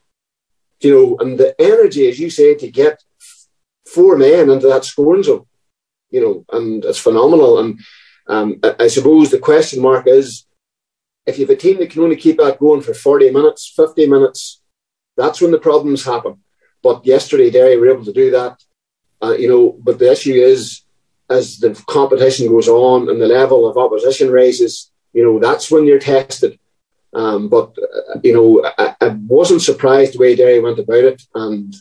You 0.80 0.94
know, 0.94 1.16
and 1.20 1.38
the 1.38 1.54
energy, 1.60 2.08
as 2.08 2.18
you 2.18 2.30
say, 2.30 2.54
to 2.56 2.70
get 2.70 3.02
four 3.86 4.16
men 4.16 4.50
into 4.50 4.66
that 4.68 4.84
scoring 4.84 5.22
zone, 5.22 5.46
you 6.10 6.20
know, 6.20 6.44
and 6.56 6.84
it's 6.84 6.98
phenomenal. 6.98 7.60
And 7.60 7.80
um, 8.26 8.58
I, 8.64 8.74
I 8.80 8.86
suppose 8.88 9.30
the 9.30 9.38
question 9.38 9.80
mark 9.80 10.06
is 10.08 10.46
if 11.26 11.38
you 11.38 11.46
have 11.46 11.56
a 11.56 11.60
team 11.60 11.78
that 11.78 11.90
can 11.90 12.02
only 12.02 12.16
keep 12.16 12.38
that 12.38 12.58
going 12.58 12.80
for 12.80 12.94
40 12.94 13.30
minutes, 13.30 13.72
50 13.76 14.08
minutes, 14.08 14.60
that's 15.16 15.40
when 15.40 15.52
the 15.52 15.58
problems 15.58 16.04
happen. 16.04 16.40
But 16.82 17.06
yesterday, 17.06 17.50
Derry 17.50 17.76
were 17.76 17.90
able 17.90 18.04
to 18.04 18.12
do 18.12 18.32
that. 18.32 18.60
Uh, 19.22 19.32
you 19.32 19.48
know, 19.48 19.78
but 19.82 19.98
the 19.98 20.10
issue 20.10 20.34
is 20.34 20.82
as 21.30 21.58
the 21.58 21.80
competition 21.88 22.48
goes 22.48 22.68
on 22.68 23.08
and 23.08 23.20
the 23.20 23.26
level 23.26 23.68
of 23.68 23.76
opposition 23.76 24.30
raises, 24.30 24.90
you 25.12 25.22
know, 25.22 25.38
that's 25.38 25.70
when 25.70 25.86
you're 25.86 25.98
tested. 25.98 26.58
Um, 27.14 27.48
but 27.48 27.76
uh, 27.78 28.18
you 28.22 28.32
know, 28.34 28.72
I, 28.78 28.96
I, 29.00 29.08
wasn't 29.08 29.60
surprised 29.60 30.14
the 30.14 30.18
way 30.18 30.34
Derry 30.34 30.60
went 30.60 30.78
about 30.78 31.04
it, 31.04 31.22
and 31.34 31.74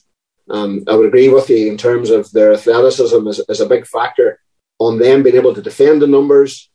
um, 0.50 0.84
I 0.90 0.96
would 0.96 1.08
agree 1.08 1.30
with 1.30 1.50
you 1.50 1.72
in 1.72 1.78
terms 1.78 2.10
of 2.10 2.30
their 2.32 2.52
athleticism 2.52 3.26
is, 3.28 3.40
is 3.48 3.62
a 3.62 3.66
big 3.66 3.88
factor 3.88 4.42
on 4.78 5.00
them 5.00 5.24
being 5.24 5.38
able 5.38 5.56
to 5.56 5.62
defend 5.62 6.02
the 6.02 6.08
numbers 6.08 6.70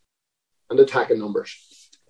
and 0.71 0.81
attacking 0.81 1.19
numbers. 1.19 1.55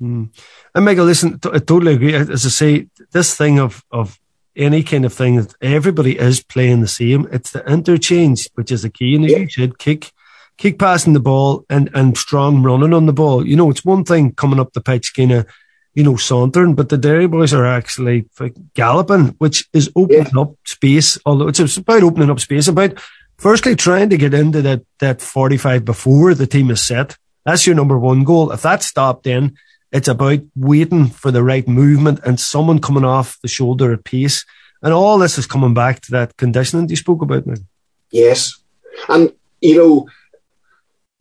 Mm. 0.01 0.31
And 0.73 0.85
Michael, 0.85 1.07
listen, 1.07 1.41
I 1.53 1.59
totally 1.59 1.95
agree. 1.95 2.15
As 2.15 2.47
I 2.47 2.51
say, 2.51 2.87
this 3.11 3.35
thing 3.35 3.59
of 3.59 3.85
of 3.91 4.17
any 4.57 4.83
kind 4.83 5.05
of 5.05 5.13
thing 5.13 5.37
that 5.37 5.55
everybody 5.61 6.19
is 6.19 6.43
playing 6.43 6.81
the 6.81 6.89
same. 6.89 7.29
It's 7.31 7.53
the 7.53 7.65
interchange, 7.71 8.49
which 8.55 8.73
is 8.73 8.83
the 8.83 8.91
key. 8.91 9.15
And 9.15 9.25
yeah. 9.25 9.39
you 9.39 9.49
should 9.49 9.79
kick, 9.79 10.13
kick 10.57 10.79
passing 10.79 11.13
the 11.13 11.21
ball 11.21 11.65
and, 11.69 11.91
and 11.95 12.17
strong 12.17 12.63
running 12.63 12.95
on 12.95 13.07
the 13.07 13.13
ball. 13.13 13.47
You 13.47 13.57
know, 13.57 13.71
it's 13.71 13.85
one 13.85 14.05
thing 14.05 14.33
coming 14.33 14.59
up 14.59 14.73
the 14.73 14.81
pitch, 14.81 15.15
kind 15.15 15.33
of, 15.33 15.47
you 15.95 16.03
know, 16.03 16.17
sauntering, 16.17 16.75
but 16.75 16.89
the 16.89 16.99
Derry 16.99 17.27
boys 17.27 17.55
are 17.55 17.67
actually 17.67 18.29
galloping, 18.75 19.29
which 19.39 19.69
is 19.73 19.91
opening 19.97 20.27
yeah. 20.35 20.41
up 20.41 20.55
space. 20.65 21.19
Although 21.25 21.49
it's 21.49 21.77
about 21.77 22.03
opening 22.03 22.31
up 22.31 22.41
space, 22.41 22.69
about 22.69 22.99
firstly 23.39 23.77
trying 23.77 24.11
to 24.11 24.17
get 24.17 24.35
into 24.35 24.63
that, 24.63 24.83
that 25.01 25.23
45 25.23 25.85
before 25.85 26.35
the 26.35 26.47
team 26.47 26.71
is 26.71 26.85
set. 26.85 27.17
That's 27.45 27.67
your 27.67 27.77
number 27.77 27.99
one 27.99 28.25
goal. 28.25 28.51
If 28.53 28.63
that's 28.63 28.87
stopped 28.87 29.27
in, 29.27 29.57
it's 29.97 30.09
about 30.09 30.41
waiting 30.55 31.07
for 31.07 31.31
the 31.31 31.43
right 31.43 31.67
movement 31.67 32.21
and 32.23 32.39
someone 32.39 32.81
coming 32.81 33.05
off 33.05 33.39
the 33.41 33.49
shoulder 33.49 33.95
at 33.95 34.05
pace. 34.05 34.45
And 34.83 34.93
all 34.93 35.19
this 35.19 35.39
is 35.39 35.47
coming 35.47 35.73
back 35.73 36.03
to 36.03 36.11
that 36.13 36.37
conditioning 36.37 36.91
you 36.91 36.97
spoke 36.97 37.23
about, 37.23 37.47
man. 37.47 37.67
Yes. 38.11 38.63
And, 39.09 39.33
you 39.63 39.77
know, 39.79 40.09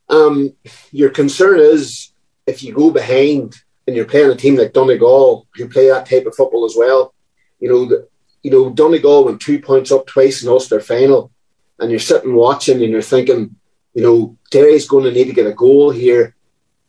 um, 0.09 0.53
your 0.91 1.09
concern 1.09 1.61
is 1.61 2.11
if 2.45 2.63
you 2.63 2.73
go 2.73 2.91
behind 2.91 3.55
and 3.87 3.95
you're 3.95 4.03
playing 4.03 4.29
a 4.29 4.35
team 4.35 4.57
like 4.57 4.73
Donegal 4.73 5.47
who 5.55 5.69
play 5.69 5.87
that 5.87 6.05
type 6.05 6.25
of 6.25 6.35
football 6.35 6.65
as 6.65 6.75
well, 6.77 7.13
you 7.61 7.69
know, 7.69 7.85
the, 7.85 8.09
you 8.43 8.51
know, 8.51 8.69
Donegal 8.69 9.23
went 9.23 9.41
two 9.41 9.59
points 9.59 9.89
up 9.89 10.05
twice 10.05 10.43
in 10.43 10.49
Ulster 10.49 10.81
final, 10.81 11.31
and 11.79 11.89
you're 11.89 11.99
sitting 11.99 12.35
watching 12.35 12.83
and 12.83 12.91
you're 12.91 13.01
thinking, 13.01 13.55
you 13.93 14.03
know, 14.03 14.37
Derry's 14.51 14.87
going 14.87 15.05
to 15.05 15.11
need 15.11 15.27
to 15.27 15.33
get 15.33 15.47
a 15.47 15.53
goal 15.53 15.91
here 15.91 16.35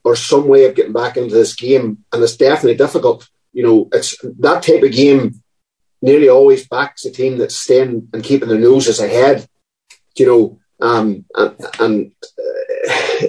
or 0.06 0.14
some 0.14 0.46
way 0.46 0.64
of 0.66 0.76
getting 0.76 0.92
back 0.92 1.16
into 1.16 1.34
this 1.34 1.56
game. 1.56 2.04
And 2.12 2.22
it's 2.22 2.36
definitely 2.36 2.76
difficult. 2.76 3.28
You 3.52 3.64
know, 3.64 3.88
it's 3.92 4.16
that 4.38 4.62
type 4.62 4.84
of 4.84 4.92
game 4.92 5.42
nearly 6.00 6.28
always 6.28 6.68
backs 6.68 7.04
a 7.04 7.10
team 7.10 7.38
that's 7.38 7.56
staying 7.56 8.08
and 8.12 8.22
keeping 8.22 8.48
their 8.48 8.66
noses 8.70 9.00
ahead. 9.00 9.48
You 10.16 10.26
know, 10.26 10.58
um, 10.80 11.24
and, 11.34 11.56
and 11.80 12.12
uh, 12.22 13.26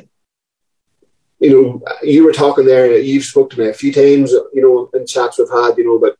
you 1.39 1.49
know, 1.49 1.81
you 2.03 2.23
were 2.23 2.31
talking 2.31 2.67
there. 2.67 2.95
You've 2.95 3.23
spoken 3.23 3.57
to 3.57 3.63
me 3.63 3.69
a 3.69 3.73
few 3.73 3.91
times. 3.91 4.31
You 4.53 4.61
know, 4.61 4.91
in 4.93 5.07
chats 5.07 5.39
we've 5.39 5.49
had. 5.49 5.79
You 5.79 5.85
know, 5.85 5.99
but 5.99 6.15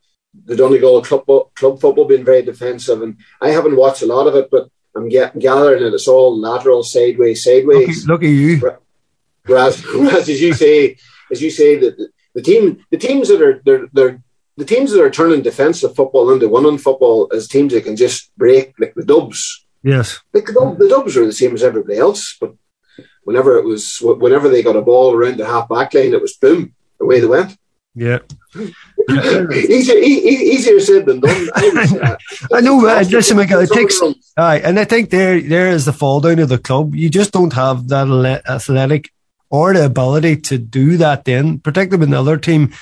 the 0.46 0.56
Donegal 0.56 1.04
club 1.04 1.26
club 1.54 1.80
football 1.80 2.06
being 2.06 2.26
very 2.26 2.42
defensive, 2.42 3.04
and 3.04 3.18
I 3.40 3.50
haven't 3.50 3.78
watched 3.78 4.02
a 4.02 4.08
lot 4.08 4.26
of 4.26 4.34
it, 4.34 4.50
but 4.50 4.72
I'm 4.96 5.08
get, 5.08 5.38
gathering 5.38 5.84
that 5.84 5.94
it's 5.94 6.08
all 6.08 6.36
lateral, 6.36 6.82
sideways, 6.82 7.44
sideways. 7.44 8.08
Look 8.08 8.24
at 8.24 8.30
you. 8.30 8.60
Whereas, 9.48 9.84
whereas 9.86 10.30
as 10.30 10.42
you 10.42 10.54
say, 10.54 10.98
as 11.32 11.42
you 11.42 11.50
say 11.50 11.78
that 11.78 11.98
the, 11.98 12.10
the 12.36 12.42
team, 12.42 12.86
the 12.92 12.98
teams 12.98 13.30
that 13.30 13.42
are 13.42 13.62
they're, 13.66 13.88
they're 13.94 14.22
the 14.58 14.66
teams 14.66 14.92
that 14.92 15.04
are 15.04 15.10
turning 15.10 15.42
defensive 15.42 15.96
football 15.96 16.32
into 16.32 16.50
winning 16.50 16.78
football 16.78 17.30
as 17.34 17.48
teams 17.48 17.74
that 17.74 17.84
can 17.84 17.96
just 17.96 18.36
break 18.38 18.74
like 18.80 18.94
the 18.96 19.06
Dubs. 19.06 19.66
Yes, 19.84 20.20
like 20.34 20.46
the, 20.46 20.76
the 20.78 20.90
Dubs 20.90 21.16
are 21.18 21.26
the 21.26 21.34
same 21.34 21.54
as 21.54 21.64
everybody 21.64 21.98
else, 21.98 22.36
but 22.40 22.54
whenever 23.24 23.58
it 23.58 23.66
was, 23.66 24.00
whenever 24.02 24.50
they 24.50 24.64
got 24.64 24.76
a 24.76 24.82
ball 24.82 25.14
around 25.14 25.38
the 25.38 25.46
half 25.46 25.70
back 25.70 25.94
line, 25.94 26.14
it 26.14 26.22
was 26.22 26.38
boom, 26.38 26.74
away 27.00 27.20
they 27.20 27.28
went. 27.28 27.58
Yeah. 27.94 28.20
easier, 29.10 29.98
e- 29.98 30.54
easier 30.54 30.80
said 30.80 31.08
than 31.08 31.20
done. 31.20 31.50
I, 31.56 32.16
I 32.54 32.62
know, 32.62 32.86
uh, 32.88 33.04
listen, 33.10 33.38
Michael, 33.38 33.62
it 33.62 33.72
takes, 33.72 34.00
aye, 34.38 34.60
and 34.60 34.80
I 34.80 34.86
think 34.86 35.10
there, 35.10 35.42
there 35.42 35.70
is 35.70 35.86
the 35.86 35.94
fall 35.94 36.22
down 36.22 36.38
of 36.38 36.50
the 36.50 36.60
club. 36.60 36.94
You 36.94 37.10
just 37.10 37.32
don't 37.32 37.54
have 37.54 37.88
that 37.88 38.44
athletic 38.48 39.12
or 39.50 39.74
the 39.74 39.86
ability 39.86 40.38
to 40.38 40.58
do 40.58 40.98
that 40.98 41.26
then, 41.26 41.60
particularly 41.60 42.00
with 42.00 42.10
another 42.10 42.38
team. 42.38 42.74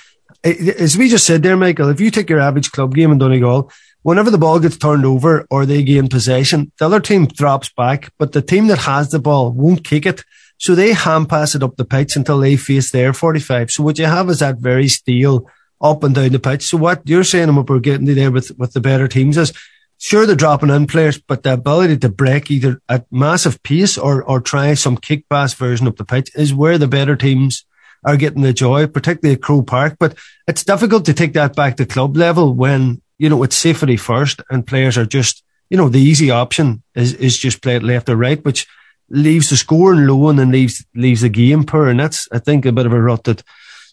As 0.43 0.97
we 0.97 1.09
just 1.09 1.25
said 1.25 1.43
there, 1.43 1.57
Michael, 1.57 1.89
if 1.89 1.99
you 1.99 2.11
take 2.11 2.29
your 2.29 2.39
average 2.39 2.71
club 2.71 2.93
game 2.93 3.11
in 3.11 3.17
Donegal, 3.17 3.71
whenever 4.03 4.29
the 4.29 4.37
ball 4.37 4.59
gets 4.59 4.77
turned 4.77 5.05
over 5.05 5.47
or 5.49 5.65
they 5.65 5.83
gain 5.83 6.07
possession, 6.07 6.71
the 6.77 6.85
other 6.85 6.99
team 6.99 7.25
drops 7.25 7.69
back, 7.69 8.11
but 8.19 8.31
the 8.31 8.41
team 8.41 8.67
that 8.67 8.79
has 8.79 9.09
the 9.09 9.19
ball 9.19 9.51
won't 9.51 9.83
kick 9.83 10.05
it. 10.05 10.23
So 10.57 10.75
they 10.75 10.93
hand 10.93 11.27
pass 11.27 11.55
it 11.55 11.63
up 11.63 11.75
the 11.75 11.85
pitch 11.85 12.15
until 12.15 12.39
they 12.39 12.55
face 12.55 12.91
their 12.91 13.13
45. 13.13 13.71
So 13.71 13.83
what 13.83 13.97
you 13.97 14.05
have 14.05 14.29
is 14.29 14.39
that 14.39 14.59
very 14.59 14.87
steel 14.87 15.49
up 15.81 16.03
and 16.03 16.15
down 16.15 16.29
the 16.29 16.39
pitch. 16.39 16.63
So 16.63 16.77
what 16.77 17.01
you're 17.05 17.23
saying 17.23 17.49
and 17.49 17.57
what 17.57 17.69
we're 17.69 17.79
getting 17.79 18.05
to 18.05 18.15
there 18.15 18.31
with, 18.31 18.57
with 18.57 18.73
the 18.73 18.79
better 18.79 19.07
teams 19.07 19.37
is 19.37 19.53
sure 19.97 20.25
they're 20.25 20.35
dropping 20.35 20.69
in 20.69 20.87
players, 20.87 21.19
but 21.19 21.43
the 21.43 21.53
ability 21.53 21.97
to 21.97 22.09
break 22.09 22.51
either 22.51 22.81
at 22.89 23.05
massive 23.11 23.61
pace 23.63 23.97
or, 23.97 24.23
or 24.23 24.39
try 24.39 24.73
some 24.73 24.97
kick 24.97 25.27
pass 25.29 25.53
version 25.53 25.87
of 25.87 25.95
the 25.95 26.05
pitch 26.05 26.29
is 26.35 26.53
where 26.53 26.77
the 26.77 26.87
better 26.87 27.15
teams 27.15 27.65
are 28.03 28.17
getting 28.17 28.43
the 28.43 28.53
joy, 28.53 28.87
particularly 28.87 29.35
at 29.35 29.41
Croke 29.41 29.67
Park. 29.67 29.97
But 29.99 30.15
it's 30.47 30.63
difficult 30.63 31.05
to 31.05 31.13
take 31.13 31.33
that 31.33 31.55
back 31.55 31.77
to 31.77 31.85
club 31.85 32.15
level 32.15 32.53
when, 32.53 33.01
you 33.17 33.29
know, 33.29 33.41
it's 33.43 33.55
safety 33.55 33.97
first 33.97 34.41
and 34.49 34.67
players 34.67 34.97
are 34.97 35.05
just, 35.05 35.43
you 35.69 35.77
know, 35.77 35.89
the 35.89 35.99
easy 35.99 36.29
option 36.29 36.83
is, 36.93 37.13
is 37.13 37.37
just 37.37 37.63
play 37.63 37.75
it 37.75 37.83
left 37.83 38.09
or 38.09 38.15
right, 38.15 38.43
which 38.45 38.67
leaves 39.09 39.49
the 39.49 39.57
scoring 39.57 40.05
low 40.05 40.29
and 40.29 40.37
then 40.37 40.51
leaves, 40.51 40.85
leaves 40.93 41.21
the 41.21 41.29
game 41.29 41.63
poor. 41.63 41.87
And 41.87 41.99
that's, 41.99 42.27
I 42.31 42.39
think, 42.39 42.65
a 42.65 42.71
bit 42.71 42.85
of 42.85 42.93
a 42.93 43.01
rut 43.01 43.23
that, 43.23 43.43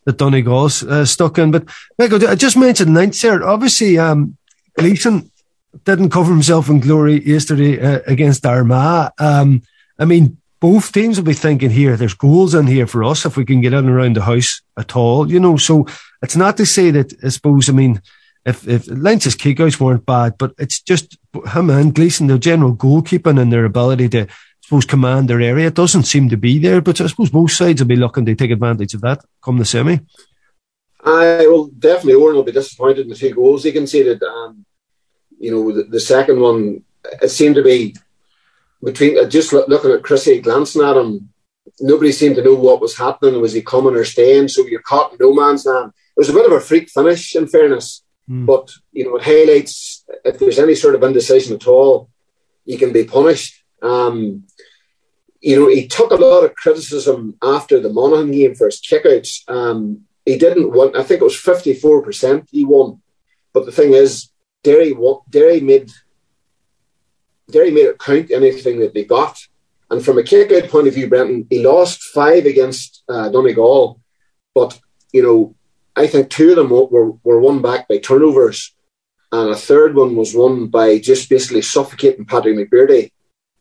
that 0.04 0.18
Donegal's 0.18 0.82
uh, 0.82 1.06
stuck 1.06 1.38
in. 1.38 1.50
But 1.50 1.68
Michael, 1.98 2.28
I 2.28 2.34
just 2.34 2.56
mentioned 2.56 2.92
ninth 2.92 3.18
there. 3.22 3.42
Obviously, 3.42 3.98
um, 3.98 4.36
Gleeson 4.76 5.30
didn't 5.84 6.10
cover 6.10 6.32
himself 6.32 6.68
in 6.68 6.80
glory 6.80 7.26
yesterday 7.26 7.80
uh, 7.80 8.00
against 8.06 8.46
Armagh. 8.46 9.10
Um, 9.18 9.62
I 9.98 10.04
mean, 10.04 10.38
both 10.60 10.92
teams 10.92 11.16
will 11.18 11.24
be 11.24 11.34
thinking 11.34 11.70
here, 11.70 11.96
there's 11.96 12.14
goals 12.14 12.54
in 12.54 12.68
here 12.68 12.86
for 12.86 13.02
us 13.02 13.26
if 13.26 13.36
we 13.36 13.44
can 13.44 13.60
get 13.60 13.72
in 13.72 13.88
around 13.88 14.14
the 14.14 14.22
house 14.22 14.62
at 14.78 14.94
all, 14.94 15.30
you 15.30 15.40
know. 15.40 15.56
So 15.56 15.86
it's 16.22 16.36
not 16.36 16.56
to 16.58 16.66
say 16.66 16.92
that, 16.92 17.12
I 17.24 17.30
suppose, 17.30 17.68
I 17.68 17.72
mean, 17.72 18.00
if, 18.44 18.66
if 18.68 18.86
Lynch's 18.86 19.34
kickouts 19.34 19.80
weren't 19.80 20.06
bad, 20.06 20.34
but 20.38 20.52
it's 20.58 20.80
just 20.80 21.18
him 21.52 21.70
and 21.70 21.94
Gleeson, 21.94 22.28
their 22.28 22.38
general 22.38 22.76
goalkeeping 22.76 23.40
and 23.40 23.52
their 23.52 23.64
ability 23.64 24.08
to, 24.10 24.22
I 24.22 24.28
suppose, 24.62 24.84
command 24.84 25.28
their 25.28 25.40
area 25.40 25.70
doesn't 25.70 26.04
seem 26.04 26.28
to 26.28 26.36
be 26.36 26.58
there. 26.58 26.80
But 26.80 27.00
I 27.00 27.06
suppose 27.08 27.30
both 27.30 27.52
sides 27.52 27.80
will 27.80 27.88
be 27.88 27.96
looking 27.96 28.24
to 28.26 28.34
take 28.34 28.50
advantage 28.52 28.94
of 28.94 29.00
that 29.00 29.20
come 29.44 29.58
the 29.58 29.64
semi. 29.64 30.00
I 31.04 31.46
will 31.48 31.66
definitely, 31.66 32.20
Odhran 32.20 32.34
will 32.34 32.44
be 32.44 32.52
disappointed 32.52 33.00
in 33.00 33.08
the 33.08 33.16
two 33.16 33.34
goals 33.34 33.64
he 33.64 33.72
conceded. 33.72 34.22
Um, 34.22 34.64
you 35.42 35.50
know, 35.50 35.72
the, 35.72 35.82
the, 35.82 36.00
second 36.00 36.38
one, 36.38 36.84
it 37.20 37.28
seemed 37.28 37.56
to 37.56 37.64
be 37.64 37.96
between 38.82 39.18
uh, 39.18 39.28
just 39.28 39.52
looking 39.52 39.90
at 39.90 40.04
Chrissy, 40.04 40.40
glancing 40.40 40.82
at 40.82 40.96
him, 40.96 41.30
nobody 41.80 42.12
seemed 42.12 42.36
to 42.36 42.44
know 42.44 42.54
what 42.54 42.80
was 42.80 42.96
happening. 42.96 43.40
Was 43.40 43.52
he 43.52 43.60
coming 43.60 43.96
or 43.96 44.04
staying? 44.04 44.48
So 44.48 44.64
you're 44.66 44.82
caught 44.82 45.12
in 45.12 45.18
no 45.20 45.34
man's 45.34 45.66
land. 45.66 45.92
It 46.16 46.20
was 46.20 46.28
a 46.28 46.32
bit 46.32 46.46
of 46.46 46.52
a 46.52 46.60
freak 46.60 46.88
finish, 46.90 47.34
in 47.34 47.48
fairness, 47.48 48.04
mm. 48.30 48.46
but 48.46 48.70
you 48.92 49.04
know, 49.04 49.16
it 49.16 49.24
highlights 49.24 50.04
if 50.24 50.38
there's 50.38 50.60
any 50.60 50.76
sort 50.76 50.94
of 50.94 51.02
indecision 51.02 51.56
at 51.56 51.66
all, 51.66 52.08
you 52.64 52.78
can 52.78 52.92
be 52.92 53.04
punished. 53.04 53.64
Um, 53.82 54.44
you 55.40 55.58
know, 55.58 55.68
he 55.68 55.88
took 55.88 56.12
a 56.12 56.16
lot 56.16 56.44
of 56.44 56.54
criticism 56.54 57.36
after 57.42 57.80
the 57.80 57.92
Monaghan 57.92 58.30
game 58.30 58.54
for 58.54 58.66
his 58.66 58.80
kickouts. 58.80 59.48
Um, 59.48 60.02
he 60.24 60.38
didn't 60.38 60.70
win. 60.70 60.94
I 60.94 61.02
think 61.02 61.20
it 61.20 61.24
was 61.24 61.36
54% 61.36 62.46
he 62.48 62.64
won. 62.64 63.02
But 63.52 63.66
the 63.66 63.72
thing 63.72 63.92
is, 63.92 64.31
Derry 64.62 64.94
Derry 65.28 65.60
made 65.60 65.90
Derry 67.50 67.70
made 67.70 67.86
it 67.86 67.98
count 67.98 68.30
anything 68.30 68.80
that 68.80 68.94
they 68.94 69.04
got. 69.04 69.38
And 69.90 70.02
from 70.02 70.16
a 70.16 70.22
kick-out 70.22 70.70
point 70.70 70.88
of 70.88 70.94
view, 70.94 71.08
Brendan, 71.08 71.46
he 71.50 71.62
lost 71.62 72.02
five 72.02 72.46
against 72.46 73.02
uh, 73.10 73.28
Donegal, 73.28 74.00
but 74.54 74.80
you 75.12 75.22
know, 75.22 75.54
I 75.94 76.06
think 76.06 76.30
two 76.30 76.50
of 76.50 76.56
them 76.56 76.70
were, 76.70 77.10
were 77.22 77.40
won 77.40 77.60
back 77.60 77.88
by 77.88 77.98
turnovers, 77.98 78.74
and 79.30 79.50
a 79.50 79.56
third 79.56 79.94
one 79.94 80.16
was 80.16 80.34
won 80.34 80.68
by 80.68 80.98
just 80.98 81.28
basically 81.28 81.60
suffocating 81.60 82.24
Patrick 82.24 82.56
McBrearty. 82.56 83.10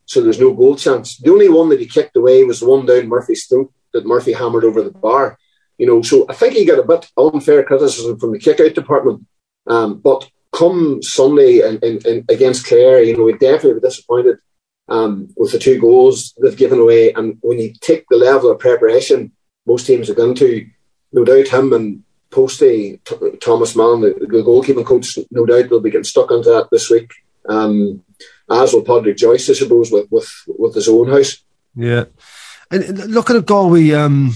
So 0.06 0.22
there's 0.22 0.40
no 0.40 0.54
goal 0.54 0.76
chance. 0.76 1.18
The 1.18 1.30
only 1.30 1.48
one 1.48 1.68
that 1.68 1.80
he 1.80 1.86
kicked 1.86 2.16
away 2.16 2.44
was 2.44 2.60
the 2.60 2.68
one 2.68 2.86
down 2.86 3.08
Murphy's 3.08 3.46
throat 3.46 3.72
that 3.92 4.06
Murphy 4.06 4.32
hammered 4.32 4.64
over 4.64 4.82
the 4.82 4.90
bar. 4.90 5.38
You 5.76 5.86
know, 5.86 6.02
so 6.02 6.26
I 6.28 6.34
think 6.34 6.54
he 6.54 6.64
got 6.64 6.78
a 6.78 6.86
bit 6.86 7.10
unfair 7.16 7.62
criticism 7.64 8.18
from 8.18 8.32
the 8.32 8.38
kick-out 8.38 8.74
department. 8.74 9.26
Um, 9.66 10.00
but 10.00 10.30
come 10.52 11.02
Sunday 11.02 11.60
and, 11.60 11.82
and, 11.82 12.04
and, 12.06 12.30
against 12.30 12.66
Clare, 12.66 13.02
you 13.02 13.16
know, 13.16 13.24
we 13.24 13.32
definitely 13.32 13.74
were 13.74 13.80
disappointed 13.80 14.38
um, 14.88 15.28
with 15.36 15.52
the 15.52 15.58
two 15.58 15.80
goals 15.80 16.34
they've 16.42 16.56
given 16.56 16.78
away. 16.78 17.12
And 17.12 17.38
when 17.40 17.58
you 17.58 17.72
take 17.80 18.04
the 18.08 18.16
level 18.16 18.50
of 18.50 18.58
preparation 18.58 19.32
most 19.66 19.86
teams 19.86 20.08
have 20.08 20.16
gone 20.16 20.34
to, 20.36 20.66
no 21.12 21.24
doubt 21.24 21.48
him 21.48 21.72
and 21.72 22.02
Posty, 22.30 22.98
T- 23.04 23.36
Thomas 23.40 23.76
Mann, 23.76 24.00
the, 24.00 24.14
the, 24.18 24.42
goalkeeping 24.42 24.86
coach, 24.86 25.18
no 25.30 25.44
doubt 25.44 25.70
will 25.70 25.80
be 25.80 25.90
getting 25.90 26.04
stuck 26.04 26.30
into 26.30 26.48
that 26.50 26.68
this 26.70 26.90
week. 26.90 27.12
Um, 27.48 28.02
as 28.50 28.72
will 28.72 28.82
Padraig 28.82 29.16
Joyce, 29.16 29.50
I 29.50 29.52
suppose, 29.52 29.90
with, 29.90 30.06
with, 30.10 30.30
with 30.46 30.74
his 30.74 30.88
own 30.88 31.10
house. 31.10 31.42
Yeah. 31.74 32.04
And 32.70 33.10
looking 33.10 33.36
at 33.36 33.46
Galway 33.46 33.92
um, 33.92 34.32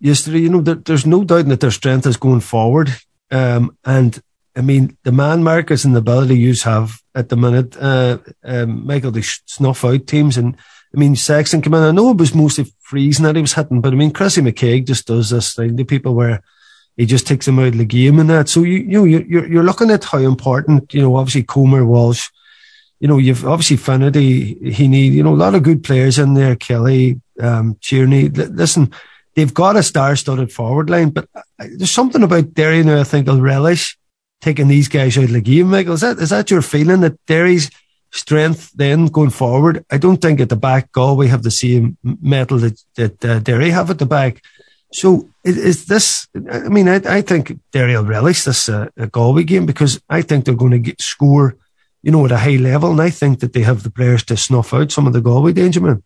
yesterday, 0.00 0.40
you 0.40 0.48
know, 0.48 0.60
there, 0.60 0.74
there's 0.74 1.06
no 1.06 1.22
doubt 1.24 1.46
that 1.46 1.60
their 1.60 1.70
strength 1.70 2.06
is 2.06 2.16
going 2.16 2.40
forward. 2.40 2.90
Um, 3.30 3.76
and 3.84 4.20
I 4.58 4.60
mean, 4.60 4.96
the 5.04 5.12
man 5.12 5.44
markers 5.44 5.84
and 5.84 5.94
the 5.94 6.00
ability 6.00 6.36
you 6.36 6.52
have 6.64 7.00
at 7.14 7.28
the 7.28 7.36
minute, 7.36 7.76
uh, 7.80 8.18
um, 8.42 8.84
Michael, 8.84 9.12
they 9.12 9.22
snuff 9.22 9.84
out 9.84 10.08
teams. 10.08 10.36
And 10.36 10.56
I 10.94 10.98
mean, 10.98 11.14
Sexton 11.14 11.62
came 11.62 11.74
in. 11.74 11.82
I 11.82 11.92
know 11.92 12.10
it 12.10 12.16
was 12.16 12.34
mostly 12.34 12.72
freezing 12.80 13.24
that 13.24 13.36
he 13.36 13.40
was 13.40 13.52
hitting, 13.52 13.80
but 13.80 13.92
I 13.92 13.96
mean, 13.96 14.10
Chrissy 14.10 14.40
McKaigue 14.40 14.88
just 14.88 15.06
does 15.06 15.30
this 15.30 15.54
thing 15.54 15.76
to 15.76 15.84
people 15.84 16.14
where 16.14 16.42
he 16.96 17.06
just 17.06 17.24
takes 17.24 17.46
them 17.46 17.60
out 17.60 17.68
of 17.68 17.78
the 17.78 17.84
game 17.84 18.18
and 18.18 18.28
that. 18.30 18.48
So 18.48 18.64
you, 18.64 18.78
you 18.78 18.98
know, 18.98 19.04
you're, 19.04 19.46
you're 19.46 19.62
looking 19.62 19.92
at 19.92 20.02
how 20.02 20.18
important, 20.18 20.92
you 20.92 21.02
know, 21.02 21.14
obviously 21.14 21.44
Comer, 21.44 21.86
Walsh, 21.86 22.28
you 22.98 23.06
know, 23.06 23.18
you've 23.18 23.46
obviously 23.46 23.76
Finnerty, 23.76 24.72
he 24.72 24.88
need, 24.88 25.12
you 25.12 25.22
know, 25.22 25.34
a 25.34 25.36
lot 25.36 25.54
of 25.54 25.62
good 25.62 25.84
players 25.84 26.18
in 26.18 26.34
there, 26.34 26.56
Kelly, 26.56 27.20
um, 27.40 27.76
Tierney. 27.80 28.28
Listen, 28.28 28.92
they've 29.36 29.54
got 29.54 29.76
a 29.76 29.84
star-studded 29.84 30.50
forward 30.50 30.90
line, 30.90 31.10
but 31.10 31.28
uh, 31.32 31.42
there's 31.58 31.92
something 31.92 32.24
about 32.24 32.54
Derry 32.54 32.82
now 32.82 32.98
I 32.98 33.04
think 33.04 33.26
they'll 33.26 33.40
relish 33.40 33.96
taking 34.40 34.68
these 34.68 34.88
guys 34.88 35.16
out 35.18 35.24
of 35.24 35.32
the 35.32 35.40
game, 35.40 35.70
Michael. 35.70 35.94
Is 35.94 36.00
that 36.00 36.18
is 36.18 36.30
that 36.30 36.50
your 36.50 36.62
feeling 36.62 37.00
that 37.00 37.24
Derry's 37.26 37.70
strength 38.10 38.72
then 38.74 39.06
going 39.06 39.30
forward? 39.30 39.84
I 39.90 39.98
don't 39.98 40.18
think 40.18 40.40
at 40.40 40.48
the 40.48 40.56
back 40.56 40.92
Galway 40.92 41.26
have 41.26 41.42
the 41.42 41.50
same 41.50 41.96
metal 42.02 42.58
that, 42.58 42.82
that 42.96 43.24
uh, 43.24 43.38
Derry 43.40 43.70
have 43.70 43.90
at 43.90 43.98
the 43.98 44.06
back. 44.06 44.42
So 44.92 45.28
is, 45.44 45.58
is 45.58 45.84
this? 45.86 46.28
I 46.50 46.68
mean, 46.68 46.88
I, 46.88 46.96
I 47.04 47.22
think 47.22 47.58
Derry 47.72 47.94
will 47.94 48.04
relish 48.04 48.44
this 48.44 48.68
uh, 48.68 48.88
Galway 49.12 49.44
game 49.44 49.66
because 49.66 50.00
I 50.08 50.22
think 50.22 50.44
they're 50.44 50.54
going 50.54 50.72
to 50.72 50.78
get 50.78 51.02
score, 51.02 51.56
you 52.02 52.10
know, 52.10 52.24
at 52.24 52.32
a 52.32 52.38
high 52.38 52.56
level, 52.56 52.92
and 52.92 53.00
I 53.00 53.10
think 53.10 53.40
that 53.40 53.52
they 53.52 53.62
have 53.62 53.82
the 53.82 53.90
players 53.90 54.24
to 54.24 54.36
snuff 54.36 54.72
out 54.72 54.92
some 54.92 55.06
of 55.06 55.12
the 55.12 55.20
Galway 55.20 55.52
danger 55.52 55.80
men. 55.80 56.02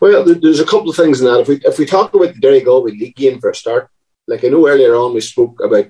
Well, 0.00 0.24
there's 0.24 0.60
a 0.60 0.66
couple 0.66 0.90
of 0.90 0.96
things 0.96 1.20
in 1.20 1.26
that. 1.26 1.40
If 1.40 1.48
we 1.48 1.60
if 1.64 1.78
we 1.78 1.86
talk 1.86 2.12
about 2.14 2.34
the 2.34 2.40
Derry 2.40 2.60
Galway 2.60 2.92
league 2.92 3.14
game 3.14 3.40
for 3.40 3.50
a 3.50 3.54
start, 3.54 3.88
like 4.26 4.44
I 4.44 4.48
know 4.48 4.66
earlier 4.66 4.94
on 4.94 5.14
we 5.14 5.20
spoke 5.20 5.62
about 5.62 5.86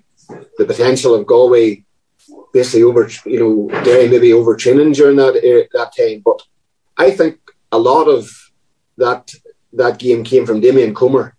the 0.58 0.64
potential 0.64 1.14
of 1.14 1.26
Galway 1.26 1.84
basically 2.52 2.82
over, 2.82 3.08
you 3.24 3.40
know, 3.40 3.82
Derry 3.84 4.08
maybe 4.08 4.30
overtraining 4.30 4.94
during 4.94 5.16
that 5.16 5.36
uh, 5.36 5.66
that 5.78 5.92
time. 5.96 6.22
But 6.24 6.42
I 6.96 7.10
think 7.10 7.38
a 7.70 7.78
lot 7.78 8.08
of 8.08 8.30
that 8.98 9.32
that 9.72 9.98
game 9.98 10.22
came 10.24 10.46
from 10.46 10.60
Damien 10.60 10.94
Comer. 10.94 11.34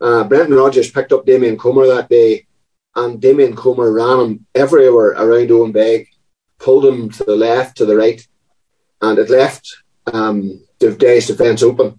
Uh, 0.00 0.24
Brendan 0.24 0.56
Rogers 0.56 0.90
picked 0.90 1.12
up 1.12 1.24
Damien 1.24 1.56
Comer 1.56 1.86
that 1.86 2.08
day, 2.08 2.46
and 2.96 3.20
Damien 3.20 3.54
Comer 3.54 3.92
ran 3.92 4.20
him 4.20 4.46
everywhere 4.54 5.10
around 5.10 5.50
Owenbeg, 5.50 6.08
pulled 6.58 6.84
him 6.84 7.08
to 7.10 7.24
the 7.24 7.36
left, 7.36 7.76
to 7.76 7.86
the 7.86 7.96
right, 7.96 8.26
and 9.00 9.18
it 9.18 9.30
left 9.30 9.82
um, 10.12 10.60
Derry's 10.78 11.28
defence 11.28 11.62
open. 11.62 11.98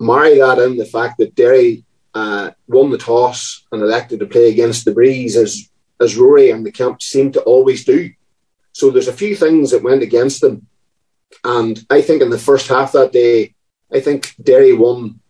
Marry 0.00 0.38
that 0.38 0.58
in 0.58 0.76
the 0.76 0.86
fact 0.86 1.18
that 1.18 1.34
Derry 1.34 1.84
uh, 2.14 2.50
won 2.68 2.90
the 2.90 2.98
toss 2.98 3.64
and 3.72 3.82
elected 3.82 4.20
to 4.20 4.26
play 4.26 4.50
against 4.50 4.84
the 4.84 4.92
breeze 4.92 5.36
as 5.36 5.68
as 6.00 6.16
Rory 6.16 6.50
and 6.50 6.66
the 6.66 6.72
camp 6.72 7.00
seem 7.00 7.32
to 7.32 7.40
always 7.42 7.84
do. 7.84 8.10
So 8.72 8.90
there's 8.90 9.08
a 9.08 9.12
few 9.12 9.36
things 9.36 9.70
that 9.70 9.84
went 9.84 10.02
against 10.02 10.40
them 10.40 10.66
And 11.44 11.84
I 11.90 12.00
think 12.02 12.22
in 12.22 12.30
the 12.30 12.38
first 12.38 12.68
half 12.68 12.92
that 12.92 13.12
day, 13.12 13.54
I 13.92 14.00
think 14.00 14.34
Derry 14.42 14.72
won. 14.72 15.20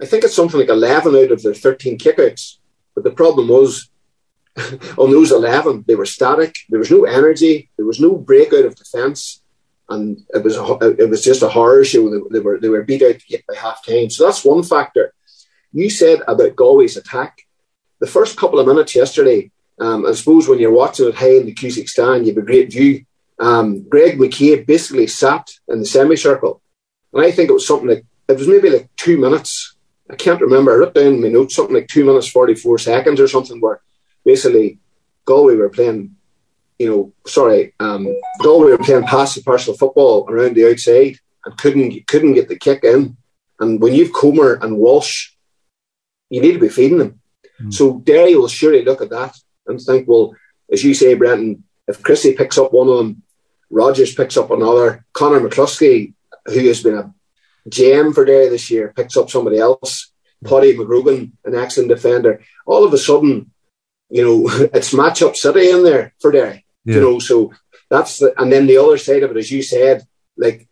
I 0.00 0.06
think 0.06 0.24
it's 0.24 0.34
something 0.34 0.58
like 0.58 0.68
11 0.68 1.14
out 1.14 1.32
of 1.32 1.42
their 1.42 1.54
13 1.54 1.98
kickouts. 1.98 2.58
But 2.94 3.04
the 3.04 3.10
problem 3.10 3.48
was, 3.48 3.88
on 4.98 5.10
those 5.10 5.32
11, 5.32 5.84
they 5.86 5.94
were 5.94 6.06
static. 6.06 6.54
There 6.68 6.78
was 6.78 6.90
no 6.90 7.04
energy. 7.04 7.70
There 7.76 7.86
was 7.86 8.00
no 8.00 8.16
breakout 8.16 8.64
of 8.64 8.76
defence. 8.76 9.42
And 9.88 10.18
it 10.30 10.42
was 10.42 10.56
a, 10.56 10.74
it 10.98 11.08
was 11.10 11.22
just 11.22 11.42
a 11.42 11.48
horror 11.48 11.84
show. 11.84 12.10
They, 12.10 12.38
they 12.38 12.40
were 12.40 12.58
they 12.58 12.68
were 12.68 12.82
beat 12.82 13.02
out 13.02 13.16
by 13.48 13.54
half 13.54 13.84
time. 13.84 14.10
So 14.10 14.24
that's 14.24 14.44
one 14.44 14.62
factor. 14.62 15.12
You 15.72 15.88
said 15.90 16.20
about 16.28 16.56
Galway's 16.56 16.96
attack. 16.96 17.42
The 18.00 18.06
first 18.06 18.36
couple 18.36 18.58
of 18.58 18.66
minutes 18.66 18.94
yesterday, 18.94 19.50
um, 19.80 20.06
I 20.06 20.12
suppose 20.12 20.48
when 20.48 20.58
you're 20.58 20.72
watching 20.72 21.08
it 21.08 21.14
high 21.14 21.36
in 21.36 21.46
the 21.46 21.54
Cusack 21.54 21.88
stand, 21.88 22.26
you 22.26 22.34
have 22.34 22.42
a 22.42 22.46
great 22.46 22.70
view. 22.70 23.04
Um, 23.38 23.88
Greg 23.88 24.18
McCabe 24.18 24.66
basically 24.66 25.06
sat 25.06 25.50
in 25.68 25.80
the 25.80 25.86
semicircle. 25.86 26.60
And 27.12 27.24
I 27.24 27.30
think 27.30 27.50
it 27.50 27.54
was 27.54 27.66
something 27.66 27.88
like, 27.88 28.04
it 28.28 28.38
was 28.38 28.48
maybe 28.48 28.70
like 28.70 28.88
two 28.96 29.18
minutes. 29.18 29.76
I 30.10 30.16
can't 30.16 30.40
remember. 30.40 30.72
I 30.72 30.76
wrote 30.76 30.94
down 30.94 31.14
in 31.14 31.22
my 31.22 31.28
notes 31.28 31.56
something 31.56 31.74
like 31.74 31.88
two 31.88 32.04
minutes, 32.04 32.28
44 32.28 32.78
seconds 32.78 33.20
or 33.20 33.28
something, 33.28 33.60
where 33.60 33.80
basically 34.24 34.78
Galway 35.24 35.56
were 35.56 35.70
playing, 35.70 36.16
you 36.78 36.90
know, 36.90 37.12
sorry, 37.26 37.74
um, 37.80 38.06
Galway 38.40 38.72
were 38.72 38.78
playing 38.78 39.04
pass 39.04 39.34
the 39.34 39.42
partial 39.42 39.74
football 39.74 40.28
around 40.28 40.54
the 40.54 40.70
outside 40.70 41.18
and 41.44 41.56
couldn't 41.56 42.06
couldn't 42.06 42.34
get 42.34 42.48
the 42.48 42.56
kick 42.56 42.84
in. 42.84 43.16
And 43.60 43.80
when 43.80 43.94
you've 43.94 44.12
Comer 44.12 44.54
and 44.54 44.76
Walsh, 44.76 45.31
you 46.32 46.40
need 46.40 46.52
to 46.52 46.58
be 46.58 46.70
feeding 46.70 46.98
them. 46.98 47.20
Mm. 47.60 47.74
So 47.74 47.98
Derry 47.98 48.34
will 48.34 48.48
surely 48.48 48.82
look 48.84 49.02
at 49.02 49.10
that 49.10 49.36
and 49.66 49.78
think, 49.78 50.08
well, 50.08 50.34
as 50.72 50.82
you 50.82 50.94
say, 50.94 51.12
Brendan, 51.12 51.64
if 51.86 52.02
Christie 52.02 52.32
picks 52.34 52.56
up 52.56 52.72
one 52.72 52.88
of 52.88 52.96
them, 52.96 53.22
Rogers 53.70 54.14
picks 54.14 54.38
up 54.38 54.50
another, 54.50 55.04
Conor 55.12 55.40
McCluskey, 55.40 56.14
who 56.46 56.66
has 56.68 56.82
been 56.82 56.94
a 56.96 57.14
gem 57.68 58.14
for 58.14 58.24
Derry 58.24 58.48
this 58.48 58.70
year, 58.70 58.94
picks 58.96 59.16
up 59.16 59.28
somebody 59.28 59.58
else, 59.58 60.10
Paddy 60.42 60.74
McGrogan, 60.74 61.32
an 61.44 61.54
excellent 61.54 61.90
defender. 61.90 62.40
All 62.64 62.84
of 62.84 62.94
a 62.94 62.98
sudden, 62.98 63.50
you 64.08 64.24
know, 64.24 64.48
it's 64.72 64.94
matchup 64.94 65.36
city 65.36 65.70
in 65.70 65.84
there 65.84 66.14
for 66.18 66.32
Derry. 66.32 66.64
Yeah. 66.86 66.94
You 66.94 67.00
know, 67.02 67.18
so 67.18 67.52
that's 67.90 68.18
the, 68.18 68.32
and 68.40 68.50
then 68.50 68.66
the 68.66 68.78
other 68.78 68.96
side 68.96 69.22
of 69.22 69.32
it, 69.32 69.36
as 69.36 69.50
you 69.50 69.62
said, 69.62 70.02
like 70.38 70.66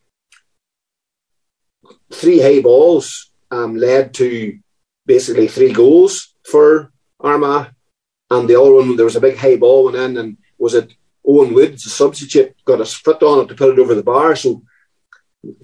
three 2.11 2.41
high 2.41 2.63
balls 2.63 3.31
um, 3.51 3.77
led 3.77 4.15
to 4.15 4.59
basically 5.07 5.49
three 5.49 5.73
goals 5.73 6.35
for 6.45 6.93
Armagh 7.19 7.71
and 8.31 8.49
the 8.49 8.61
other 8.61 8.73
one, 8.73 8.97
there 8.97 9.05
was 9.05 9.17
a 9.17 9.21
big 9.21 9.37
high 9.37 9.57
ball 9.57 9.85
went 9.85 9.97
in, 9.97 10.17
and 10.17 10.37
was 10.59 10.75
it 10.75 10.93
Owen 11.27 11.53
Woods, 11.53 11.83
the 11.83 11.91
substitute, 11.91 12.55
got 12.65 12.81
a 12.81 12.85
foot 12.85 13.23
on 13.23 13.45
it 13.45 13.49
to 13.49 13.55
put 13.55 13.71
it 13.71 13.79
over 13.79 13.95
the 13.95 14.03
bar. 14.03 14.37
So 14.37 14.63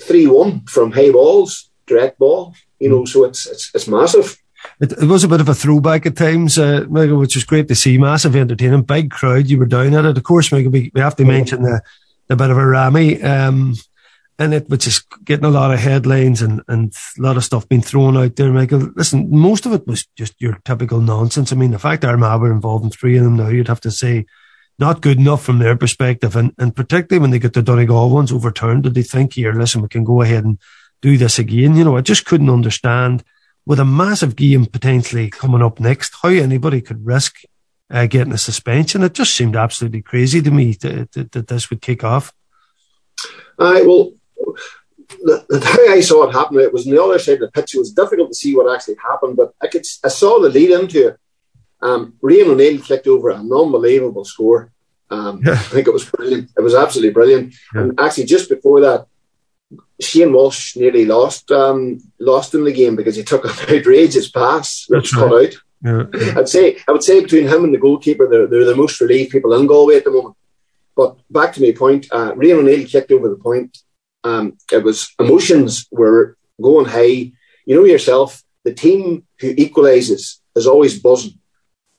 3 0.03 0.27
1 0.27 0.67
from 0.67 0.93
high 0.93 1.13
balls, 1.13 1.71
direct 1.87 2.19
ball, 2.19 2.55
you 2.81 2.91
know, 2.91 3.05
so 3.05 3.25
it's, 3.25 3.47
it's, 3.47 3.71
it's 3.75 3.89
massive. 3.89 4.37
It, 4.81 4.93
it, 4.93 5.05
was 5.05 5.23
a 5.23 5.29
bit 5.29 5.41
of 5.41 5.49
a 5.49 5.55
throwback 5.55 6.07
at 6.07 6.17
times, 6.17 6.59
uh, 6.59 6.87
Michael, 6.89 7.19
which 7.19 7.37
was 7.37 7.45
great 7.45 7.69
to 7.69 7.77
see. 7.77 7.99
Massive 7.99 8.35
entertaining, 8.35 8.83
big 8.83 9.11
crowd. 9.11 9.47
You 9.47 9.59
were 9.59 9.67
down 9.67 9.95
at 9.95 10.05
it. 10.05 10.17
Of 10.17 10.25
course, 10.25 10.51
Michael, 10.51 10.73
we, 10.73 10.91
we 10.93 11.01
have 11.01 11.15
to 11.17 11.25
mention 11.25 11.63
the, 11.63 11.81
the 12.27 12.35
bit 12.35 12.51
of 12.51 12.59
a 12.59 12.67
rammy. 12.67 13.23
Um, 13.23 13.75
in 14.39 14.53
it, 14.53 14.69
which 14.69 14.87
is 14.87 15.03
getting 15.25 15.47
a 15.47 15.51
lot 15.51 15.73
of 15.73 15.81
headlines 15.81 16.43
and, 16.43 16.63
and 16.69 16.93
a 17.19 17.23
lot 17.23 17.37
of 17.37 17.45
stuff 17.45 17.69
being 17.69 17.81
thrown 17.81 18.17
out 18.17 18.37
there, 18.37 18.53
Michael. 18.53 18.91
Listen, 18.95 19.31
most 19.31 19.65
of 19.65 19.73
it 19.73 19.87
was 19.87 20.07
just 20.17 20.35
your 20.39 20.59
typical 20.65 21.01
nonsense. 21.01 21.53
I 21.53 21.57
mean, 21.57 21.71
the 21.71 21.79
fact 21.79 22.03
that 22.03 22.11
Armagh 22.11 22.41
were 22.41 22.53
involved 22.53 22.85
in 22.85 22.91
three 22.91 23.17
of 23.17 23.25
them 23.25 23.37
now, 23.37 23.49
you'd 23.49 23.69
have 23.69 23.81
to 23.81 23.91
say 23.91 24.27
not 24.79 25.01
good 25.01 25.19
enough 25.19 25.43
from 25.43 25.59
their 25.59 25.77
perspective. 25.77 26.37
And, 26.37 26.53
and 26.59 26.77
particularly 26.77 27.21
when 27.21 27.31
they 27.31 27.39
get 27.39 27.55
the 27.55 27.63
Donegal 27.63 28.11
ones 28.11 28.31
overturned, 28.31 28.83
did 28.83 28.95
they 28.95 29.03
think 29.03 29.33
here, 29.33 29.55
listen, 29.55 29.81
we 29.81 29.89
can 29.89 30.05
go 30.05 30.21
ahead 30.21 30.45
and 30.45 30.59
do 31.01 31.17
this 31.17 31.39
again? 31.39 31.75
You 31.77 31.85
know, 31.85 31.97
I 31.97 32.03
just 32.03 32.27
couldn't 32.27 32.51
understand 32.51 33.25
with 33.65 33.81
a 33.81 33.85
massive 33.85 34.37
game 34.37 34.67
potentially 34.67 35.31
coming 35.31 35.63
up 35.63 35.81
next, 35.81 36.15
how 36.23 36.29
anybody 36.29 36.83
could 36.83 37.07
risk 37.07 37.37
uh, 37.91 38.07
getting 38.07 38.33
a 38.33 38.39
suspension. 38.39 39.03
It 39.03 39.15
just 39.15 39.35
seemed 39.35 39.57
absolutely 39.57 40.03
crazy 40.03 40.43
to 40.43 40.51
me 40.51 40.73
that, 40.83 41.13
that, 41.13 41.33
that 41.33 41.49
this 41.49 41.71
would 41.71 41.81
kick 41.81 42.05
off. 42.05 42.33
Uh, 43.59 43.81
well, 43.85 44.13
the, 45.09 45.45
the 45.49 45.89
I 45.91 46.01
saw 46.01 46.29
it 46.29 46.33
happen, 46.33 46.59
it 46.59 46.73
was 46.73 46.87
on 46.87 46.95
the 46.95 47.03
other 47.03 47.19
side 47.19 47.35
of 47.35 47.41
the 47.41 47.51
pitch. 47.51 47.75
It 47.75 47.79
was 47.79 47.93
difficult 47.93 48.31
to 48.31 48.35
see 48.35 48.55
what 48.55 48.73
actually 48.73 48.97
happened, 48.97 49.37
but 49.37 49.55
I 49.63 49.69
could 49.69 49.85
I 50.05 50.09
saw 50.09 50.41
the 50.41 50.49
lead 50.49 50.71
into 50.71 51.09
it. 51.09 51.19
Um, 51.81 52.15
Rian 52.23 52.49
O'Neill 52.49 52.81
clicked 52.81 53.07
over 53.07 53.31
an 53.31 53.53
unbelievable 53.53 54.25
score. 54.25 54.73
Um, 55.11 55.43
yeah. 55.45 55.53
I 55.53 55.57
think 55.57 55.87
it 55.87 55.93
was 55.93 56.07
brilliant. 56.07 56.51
It 56.57 56.63
was 56.63 56.75
absolutely 56.75 57.13
brilliant. 57.13 57.55
Yeah. 57.75 57.83
And 57.83 58.01
actually, 58.01 58.25
just 58.25 58.49
before 58.49 58.81
that, 58.81 59.07
Shane 60.01 60.33
Walsh 60.33 60.77
nearly 60.77 61.05
lost 61.05 61.51
um, 61.51 61.99
lost 62.19 62.55
in 62.55 62.65
the 62.65 62.73
game 62.73 62.97
because 62.97 63.17
he 63.17 63.23
took 63.23 63.45
an 63.45 63.51
outrageous 63.77 64.29
pass 64.31 64.87
that 64.89 65.03
was 65.03 65.13
right. 65.15 65.31
cut 65.31 65.35
out. 65.35 66.15
Yeah. 66.15 66.39
I'd 66.39 66.49
say 66.49 66.79
I 66.89 66.93
would 66.93 67.05
say 67.05 67.21
between 67.21 67.47
him 67.47 67.65
and 67.65 67.75
the 67.75 67.79
goalkeeper, 67.79 68.27
they're, 68.29 68.47
they're 68.47 68.65
the 68.65 68.75
most 68.75 69.01
relieved 69.01 69.31
people 69.31 69.53
in 69.55 69.67
Galway 69.67 69.97
at 69.97 70.05
the 70.05 70.11
moment. 70.11 70.37
But 70.97 71.19
back 71.31 71.53
to 71.55 71.61
my 71.61 71.73
point, 71.73 72.07
uh, 72.11 72.33
Rian 72.33 72.59
O'Neill 72.59 72.87
kicked 72.87 73.13
over 73.13 73.29
the 73.29 73.37
point 73.37 73.79
um, 74.27 74.45
it 74.73 74.83
was 74.83 74.99
emotions 75.25 75.87
were 75.91 76.37
going 76.61 76.87
high. 76.87 77.33
You 77.67 77.75
know 77.77 77.85
yourself, 77.85 78.43
the 78.65 78.75
team 78.75 79.03
who 79.41 79.55
equalises 79.55 80.23
is 80.59 80.67
always 80.67 81.01
buzzing. 81.01 81.39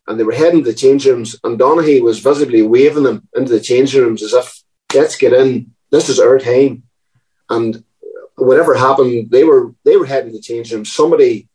And 0.07 0.17
they 0.17 0.23
were 0.23 0.41
heading 0.41 0.63
to 0.63 0.71
the 0.71 0.81
change 0.83 1.05
rooms, 1.05 1.29
and 1.43 1.59
Donaghy 1.59 2.01
was 2.01 2.19
visibly 2.19 2.61
waving 2.61 3.03
them 3.03 3.27
into 3.35 3.51
the 3.51 3.59
change 3.59 3.93
rooms 3.93 4.23
as 4.23 4.33
if, 4.33 4.63
let's 4.93 5.17
get 5.17 5.33
in, 5.33 5.73
this 5.91 6.07
is 6.07 6.19
our 6.19 6.39
time. 6.39 6.83
And 7.49 7.83
whatever 8.35 8.73
happened, 8.73 9.31
they 9.31 9.43
were 9.43 9.63
they 9.83 9.97
were 9.97 10.05
heading 10.05 10.31
to 10.31 10.37
the 10.37 10.47
change 10.49 10.71
rooms. 10.71 10.93
Somebody, 10.93 11.49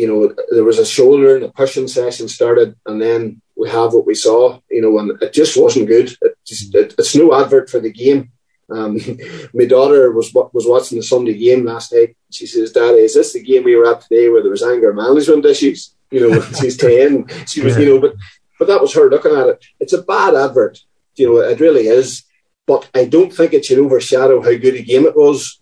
you 0.00 0.06
know, 0.08 0.34
there 0.50 0.68
was 0.70 0.78
a 0.78 0.92
shoulder 0.96 1.36
and 1.36 1.44
a 1.46 1.48
pushing 1.60 1.88
session 1.88 2.28
started, 2.28 2.76
and 2.86 3.00
then 3.00 3.40
we 3.60 3.70
have 3.70 3.94
what 3.94 4.06
we 4.06 4.14
saw, 4.14 4.60
you 4.70 4.82
know, 4.82 4.98
and 4.98 5.22
it 5.22 5.32
just 5.32 5.56
wasn't 5.56 5.88
good. 5.88 6.08
It 6.20 6.32
just, 6.46 6.74
it, 6.74 6.94
it's 6.98 7.16
no 7.16 7.34
advert 7.40 7.70
for 7.70 7.80
the 7.80 7.92
game. 8.04 8.32
Um, 8.70 8.98
my 9.54 9.64
daughter 9.64 10.10
was 10.12 10.32
was 10.34 10.66
watching 10.66 10.98
the 10.98 11.04
Sunday 11.04 11.36
game 11.36 11.64
last 11.64 11.92
night. 11.92 12.16
She 12.30 12.46
says, 12.46 12.72
"Daddy, 12.72 12.98
is 12.98 13.14
this 13.14 13.32
the 13.32 13.42
game 13.42 13.64
we 13.64 13.76
were 13.76 13.90
at 13.90 14.02
today 14.02 14.28
where 14.28 14.42
there 14.42 14.50
was 14.50 14.62
anger 14.62 14.92
management 14.92 15.44
issues?" 15.44 15.94
You 16.10 16.28
know, 16.28 16.40
she's 16.40 16.76
ten. 16.88 17.26
She 17.46 17.62
was, 17.62 17.76
you 17.78 17.86
know, 17.86 18.00
but 18.00 18.14
but 18.58 18.68
that 18.68 18.80
was 18.80 18.94
her 18.94 19.08
looking 19.08 19.36
at 19.36 19.48
it. 19.48 19.64
It's 19.80 19.92
a 19.92 20.02
bad 20.02 20.34
advert. 20.34 20.80
You 21.16 21.34
know, 21.34 21.40
it 21.40 21.60
really 21.60 21.86
is. 21.86 22.24
But 22.66 22.88
I 22.94 23.04
don't 23.04 23.32
think 23.32 23.52
it 23.52 23.64
should 23.64 23.78
overshadow 23.78 24.42
how 24.42 24.56
good 24.56 24.74
a 24.74 24.82
game 24.82 25.06
it 25.06 25.16
was. 25.16 25.60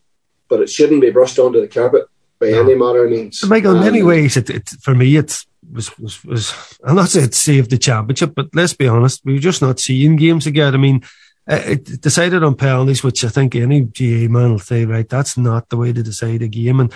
But 0.48 0.60
it 0.60 0.70
shouldn't 0.70 1.00
be 1.00 1.10
brushed 1.10 1.38
onto 1.38 1.60
the 1.60 1.68
carpet 1.68 2.04
by 2.38 2.50
no. 2.50 2.62
any 2.62 2.74
manner 2.74 3.04
of 3.04 3.10
means. 3.10 3.44
Michael, 3.44 3.76
in 3.76 3.80
many 3.80 4.00
um, 4.00 4.08
ways, 4.08 4.36
it, 4.36 4.50
it, 4.50 4.68
for 4.80 4.94
me, 4.94 5.16
it's 5.16 5.46
was, 5.72 5.96
was, 5.98 6.24
was, 6.24 6.78
I'm 6.84 6.96
not 6.96 7.08
saying 7.08 7.26
it 7.26 7.34
saved 7.34 7.70
the 7.70 7.78
championship, 7.78 8.34
but 8.34 8.48
let's 8.54 8.74
be 8.74 8.88
honest, 8.88 9.22
we're 9.24 9.38
just 9.38 9.62
not 9.62 9.80
seeing 9.80 10.16
games 10.16 10.46
again. 10.46 10.74
I 10.74 10.76
mean, 10.76 11.02
it 11.46 12.00
decided 12.00 12.42
on 12.42 12.54
penalties, 12.54 13.02
which 13.02 13.24
I 13.24 13.28
think 13.28 13.54
any 13.54 13.80
GAA 13.80 14.30
man 14.32 14.52
will 14.52 14.58
say, 14.58 14.84
right, 14.84 15.08
that's 15.08 15.36
not 15.36 15.68
the 15.68 15.76
way 15.76 15.92
to 15.92 16.02
decide 16.02 16.42
a 16.42 16.48
game. 16.48 16.80
And 16.80 16.92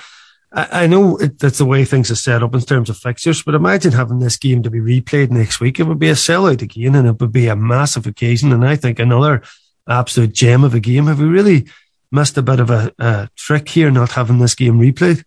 I, 0.53 0.85
I 0.85 0.87
know 0.87 1.17
it, 1.19 1.39
that's 1.39 1.59
the 1.59 1.67
way 1.67 1.85
things 1.85 2.11
are 2.11 2.17
set 2.17 2.43
up 2.43 2.55
in 2.55 2.61
terms 2.63 2.89
of 2.89 2.97
fixtures, 2.97 3.43
but 3.43 3.55
imagine 3.55 3.93
having 3.93 4.21
this 4.21 4.37
game 4.37 4.63
to 4.63 4.71
be 4.71 4.81
replayed 4.81 5.31
next 5.31 5.61
week. 5.61 5.79
It 5.79 5.85
would 5.85 5.99
be 5.99 6.09
a 6.09 6.15
sellout 6.15 6.63
again 6.63 6.95
and 6.95 7.07
it 7.07 7.21
would 7.21 7.33
be 7.33 7.49
a 7.49 7.57
massive 7.57 8.07
occasion. 8.07 8.53
And 8.53 8.65
I 8.65 8.77
think 8.77 8.99
another 8.99 9.43
absolute 9.87 10.33
gem 10.33 10.65
of 10.65 10.75
a 10.75 10.81
game. 10.81 11.07
Have 11.07 11.21
we 11.21 11.27
really 11.27 11.67
missed 12.11 12.39
a 12.39 12.43
bit 12.43 12.61
of 12.61 12.71
a, 12.71 12.93
a 12.99 13.29
trick 13.37 13.69
here 13.69 13.91
not 13.91 14.13
having 14.13 14.39
this 14.39 14.55
game 14.55 14.79
replayed? 14.79 15.25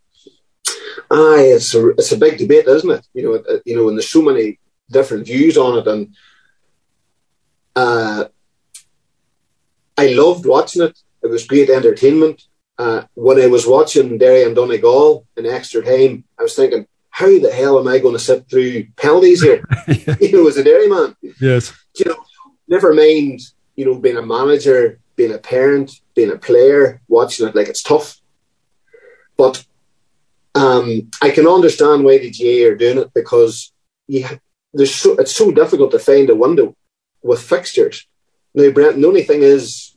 Aye, 1.11 1.51
it's 1.55 1.73
a, 1.75 1.89
it's 1.89 2.11
a 2.11 2.17
big 2.17 2.37
debate, 2.37 2.67
isn't 2.67 2.89
it? 2.89 3.05
You 3.13 3.23
know, 3.23 3.59
you 3.65 3.75
know, 3.75 3.89
and 3.89 3.97
there's 3.97 4.09
so 4.09 4.21
many 4.21 4.59
different 4.89 5.25
views 5.25 5.57
on 5.57 5.79
it 5.79 5.87
and, 5.87 6.15
uh, 7.75 8.25
I 9.97 10.07
loved 10.07 10.45
watching 10.45 10.81
it. 10.81 10.97
It 11.21 11.27
was 11.27 11.45
great 11.45 11.69
entertainment. 11.69 12.43
Uh, 12.77 13.03
when 13.13 13.39
I 13.39 13.47
was 13.47 13.67
watching 13.67 14.17
Derry 14.17 14.43
and 14.43 14.55
Donegal 14.55 15.25
in 15.37 15.45
extra 15.45 15.83
time, 15.83 16.23
I 16.39 16.43
was 16.43 16.55
thinking, 16.55 16.87
how 17.09 17.27
the 17.27 17.51
hell 17.51 17.77
am 17.77 17.87
I 17.87 17.99
going 17.99 18.15
to 18.15 18.19
sit 18.19 18.49
through 18.49 18.87
penalties 18.95 19.43
here? 19.43 19.63
yeah. 19.87 20.15
You 20.19 20.31
know, 20.31 20.47
as 20.47 20.57
a 20.57 20.63
Derry 20.63 20.87
man. 20.87 21.15
Yes. 21.39 21.73
You 21.97 22.05
know, 22.05 22.17
never 22.67 22.93
mind, 22.93 23.41
you 23.75 23.85
know, 23.85 23.99
being 23.99 24.17
a 24.17 24.25
manager, 24.25 24.99
being 25.15 25.33
a 25.33 25.37
parent, 25.37 25.91
being 26.15 26.31
a 26.31 26.37
player, 26.37 27.01
watching 27.07 27.47
it, 27.47 27.55
like 27.55 27.67
it's 27.67 27.83
tough. 27.83 28.19
But 29.37 29.63
um, 30.55 31.11
I 31.21 31.29
can 31.29 31.47
understand 31.47 32.03
why 32.03 32.17
the 32.17 32.31
GAA 32.31 32.69
are 32.69 32.75
doing 32.75 32.97
it 32.97 33.13
because 33.13 33.71
you, 34.07 34.25
there's 34.73 34.95
so, 34.95 35.15
it's 35.15 35.35
so 35.35 35.51
difficult 35.51 35.91
to 35.91 35.99
find 35.99 36.29
a 36.29 36.35
window 36.35 36.75
with 37.21 37.41
fixtures. 37.41 38.07
Now, 38.53 38.69
Brent, 38.71 38.97
the 38.97 39.07
only 39.07 39.23
thing 39.23 39.43
is, 39.43 39.95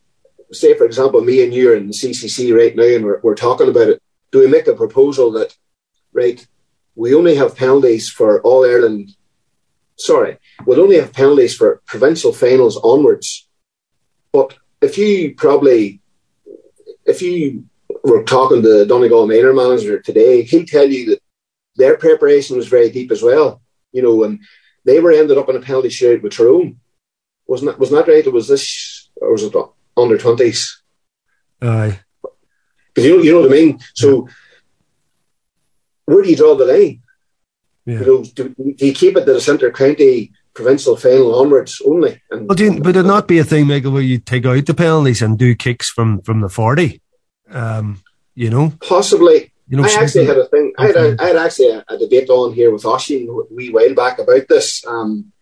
say, 0.52 0.74
for 0.74 0.84
example, 0.84 1.20
me 1.22 1.42
and 1.42 1.52
you 1.52 1.72
are 1.72 1.76
in 1.76 1.88
the 1.88 1.92
CCC 1.92 2.56
right 2.56 2.74
now 2.76 2.84
and 2.84 3.04
we're, 3.04 3.20
we're 3.20 3.34
talking 3.34 3.68
about 3.68 3.88
it. 3.88 4.02
Do 4.30 4.40
we 4.40 4.46
make 4.46 4.66
a 4.66 4.74
proposal 4.74 5.32
that, 5.32 5.56
right, 6.12 6.44
we 6.94 7.14
only 7.14 7.34
have 7.36 7.56
penalties 7.56 8.08
for 8.08 8.40
All 8.42 8.64
Ireland? 8.64 9.10
Sorry, 9.96 10.38
we'll 10.66 10.80
only 10.80 10.96
have 10.96 11.12
penalties 11.12 11.54
for 11.56 11.82
provincial 11.86 12.32
finals 12.32 12.76
onwards. 12.76 13.48
But 14.32 14.56
if 14.80 14.98
you 14.98 15.34
probably 15.34 16.00
if 17.06 17.22
you 17.22 17.64
were 18.02 18.22
talking 18.24 18.62
to 18.62 18.84
Donegal 18.86 19.26
Minor 19.26 19.52
manager 19.52 20.00
today, 20.00 20.42
he'll 20.42 20.66
tell 20.66 20.88
you 20.88 21.10
that 21.10 21.22
their 21.76 21.96
preparation 21.96 22.56
was 22.56 22.68
very 22.68 22.90
deep 22.90 23.10
as 23.10 23.22
well. 23.22 23.60
You 23.92 24.02
know, 24.02 24.24
and 24.24 24.40
they 24.84 25.00
were 25.00 25.12
ended 25.12 25.38
up 25.38 25.48
in 25.48 25.56
a 25.56 25.60
penalty 25.60 25.88
shootout 25.88 26.22
with 26.22 26.36
Tyrone. 26.36 26.78
Wasn't 27.46 27.70
that 27.70 27.78
wasn't 27.78 28.06
that 28.06 28.12
right? 28.12 28.26
It 28.26 28.32
was 28.32 28.48
this 28.48 29.10
or 29.16 29.32
was 29.32 29.42
it 29.42 29.54
under 29.96 30.18
twenties? 30.18 30.82
Aye. 31.60 32.00
Because 32.94 33.08
you 33.08 33.16
know, 33.16 33.22
you 33.22 33.32
know 33.32 33.40
what 33.40 33.50
I 33.50 33.54
mean. 33.54 33.80
So 33.94 34.28
where 36.06 36.22
do 36.22 36.30
you 36.30 36.36
draw 36.36 36.54
the 36.54 36.66
line? 36.66 37.02
Yeah. 37.86 38.00
You 38.00 38.06
know, 38.06 38.24
do, 38.24 38.48
do, 38.48 38.86
you 38.86 38.94
keep 38.94 39.16
it 39.16 39.24
to 39.26 39.34
the 39.34 39.40
centre 39.40 39.70
county 39.70 40.32
provincial 40.54 40.96
final 40.96 41.34
onwards 41.38 41.82
only? 41.84 42.22
And, 42.30 42.48
well, 42.48 42.58
you, 42.58 42.80
would 42.80 42.96
it 42.96 43.02
not 43.02 43.28
be 43.28 43.38
a 43.38 43.44
thing, 43.44 43.66
Michael, 43.66 43.92
where 43.92 44.02
you 44.02 44.18
take 44.18 44.46
out 44.46 44.64
the 44.64 44.74
penalties 44.74 45.20
and 45.20 45.38
do 45.38 45.54
kicks 45.54 45.90
from 45.90 46.22
from 46.22 46.40
the 46.40 46.48
forty? 46.48 47.02
Um, 47.50 48.02
you 48.34 48.50
know, 48.50 48.72
possibly. 48.80 49.52
You 49.68 49.78
know, 49.78 49.84
I 49.84 49.94
actually 49.94 50.26
had 50.26 50.36
a 50.36 50.46
thing. 50.46 50.72
I 50.76 50.86
had, 50.88 50.96
a, 50.96 51.16
I 51.18 51.26
had 51.28 51.36
actually 51.36 51.70
a, 51.70 51.84
a, 51.88 51.96
debate 51.96 52.28
on 52.28 52.52
here 52.52 52.70
with 52.70 52.82
Oshin 52.82 53.28
a 53.28 53.54
wee 53.54 53.70
while 53.70 53.94
back 53.94 54.18
about 54.18 54.46
this. 54.46 54.84
Um, 54.86 55.32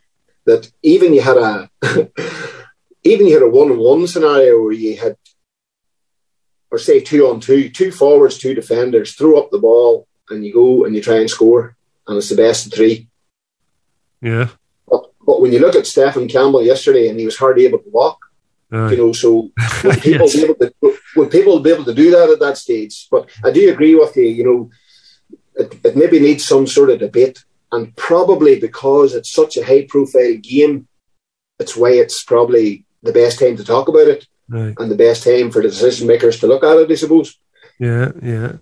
that 0.47 0.71
even 0.83 1.15
you 1.15 1.21
had 1.21 1.37
a 1.37 1.71
even 3.05 3.27
you 3.27 3.35
had 3.35 3.43
a 3.43 3.49
one 3.49 3.71
on 3.71 3.79
one 3.79 4.07
scenario 4.07 4.63
where 4.63 4.73
you 4.73 4.97
had, 4.97 5.17
or 6.71 6.79
say 6.79 7.01
two 7.01 7.27
on 7.27 7.41
two, 7.41 7.69
two 7.69 7.91
forwards, 7.91 8.39
two 8.39 8.55
defenders, 8.55 9.15
throw 9.15 9.39
up 9.39 9.51
the 9.51 9.59
ball, 9.59 10.07
and 10.31 10.45
you 10.45 10.53
go 10.53 10.85
and 10.85 10.95
you 10.95 11.03
try 11.03 11.17
and 11.17 11.31
score, 11.31 11.77
and 12.07 12.17
it's 12.17 12.29
the 12.29 12.37
best 12.37 12.67
of 12.67 12.73
three. 12.73 13.09
Yeah. 14.21 14.49
But, 14.89 15.11
but 15.27 15.41
when 15.41 15.53
you 15.53 15.59
look 15.59 15.75
at 15.75 15.87
Stefan 15.87 16.29
Campbell 16.29 16.63
yesterday, 16.63 17.09
and 17.09 17.19
he 17.19 17.25
was 17.25 17.37
hardly 17.37 17.67
able 17.67 17.81
to 17.81 17.91
walk, 17.91 18.19
uh, 18.73 18.89
you 18.89 18.97
know, 18.97 19.13
so 19.13 19.51
would 19.85 20.01
people, 20.01 20.27
yes. 20.27 20.37
be 20.37 20.45
able 20.45 20.55
to, 20.55 20.99
would 21.17 21.31
people 21.31 21.61
be 21.61 21.71
able 21.71 21.85
to 21.85 21.95
do 21.95 22.11
that 22.13 22.31
at 22.31 22.41
that 22.41 22.57
stage? 22.57 23.09
But 23.11 23.29
I 23.45 23.51
do 23.51 23.71
agree 23.71 23.95
with 23.95 24.17
you, 24.17 24.25
you 24.25 24.45
know, 24.45 24.71
it, 25.55 25.75
it 25.85 25.97
maybe 25.97 26.21
needs 26.21 26.47
some 26.47 26.67
sort 26.67 26.91
of 26.91 27.01
debate. 27.01 27.45
And 27.73 27.97
probably 27.97 28.61
because 28.61 29.15
it's 29.15 29.33
such 29.33 29.57
a 29.57 29.65
high 29.65 29.87
profile 29.89 30.37
game, 30.43 30.87
it's 31.59 31.77
why 31.77 31.93
it's 31.93 32.23
probably 32.23 32.85
the 33.03 33.13
best 33.13 33.39
time 33.39 33.57
to 33.57 33.65
talk 33.65 33.89
about 33.89 34.09
it 34.09 34.27
right. 34.49 34.75
and 34.79 34.91
the 34.91 34.97
best 34.97 35.25
time 35.25 35.51
for 35.51 35.63
the 35.63 35.69
decision 35.69 36.07
makers 36.07 36.39
to 36.41 36.47
look 36.47 36.63
at 36.63 36.77
it, 36.77 36.91
I 36.91 36.95
suppose. 36.95 37.39
Yeah, 37.79 38.13
yeah. 38.23 38.53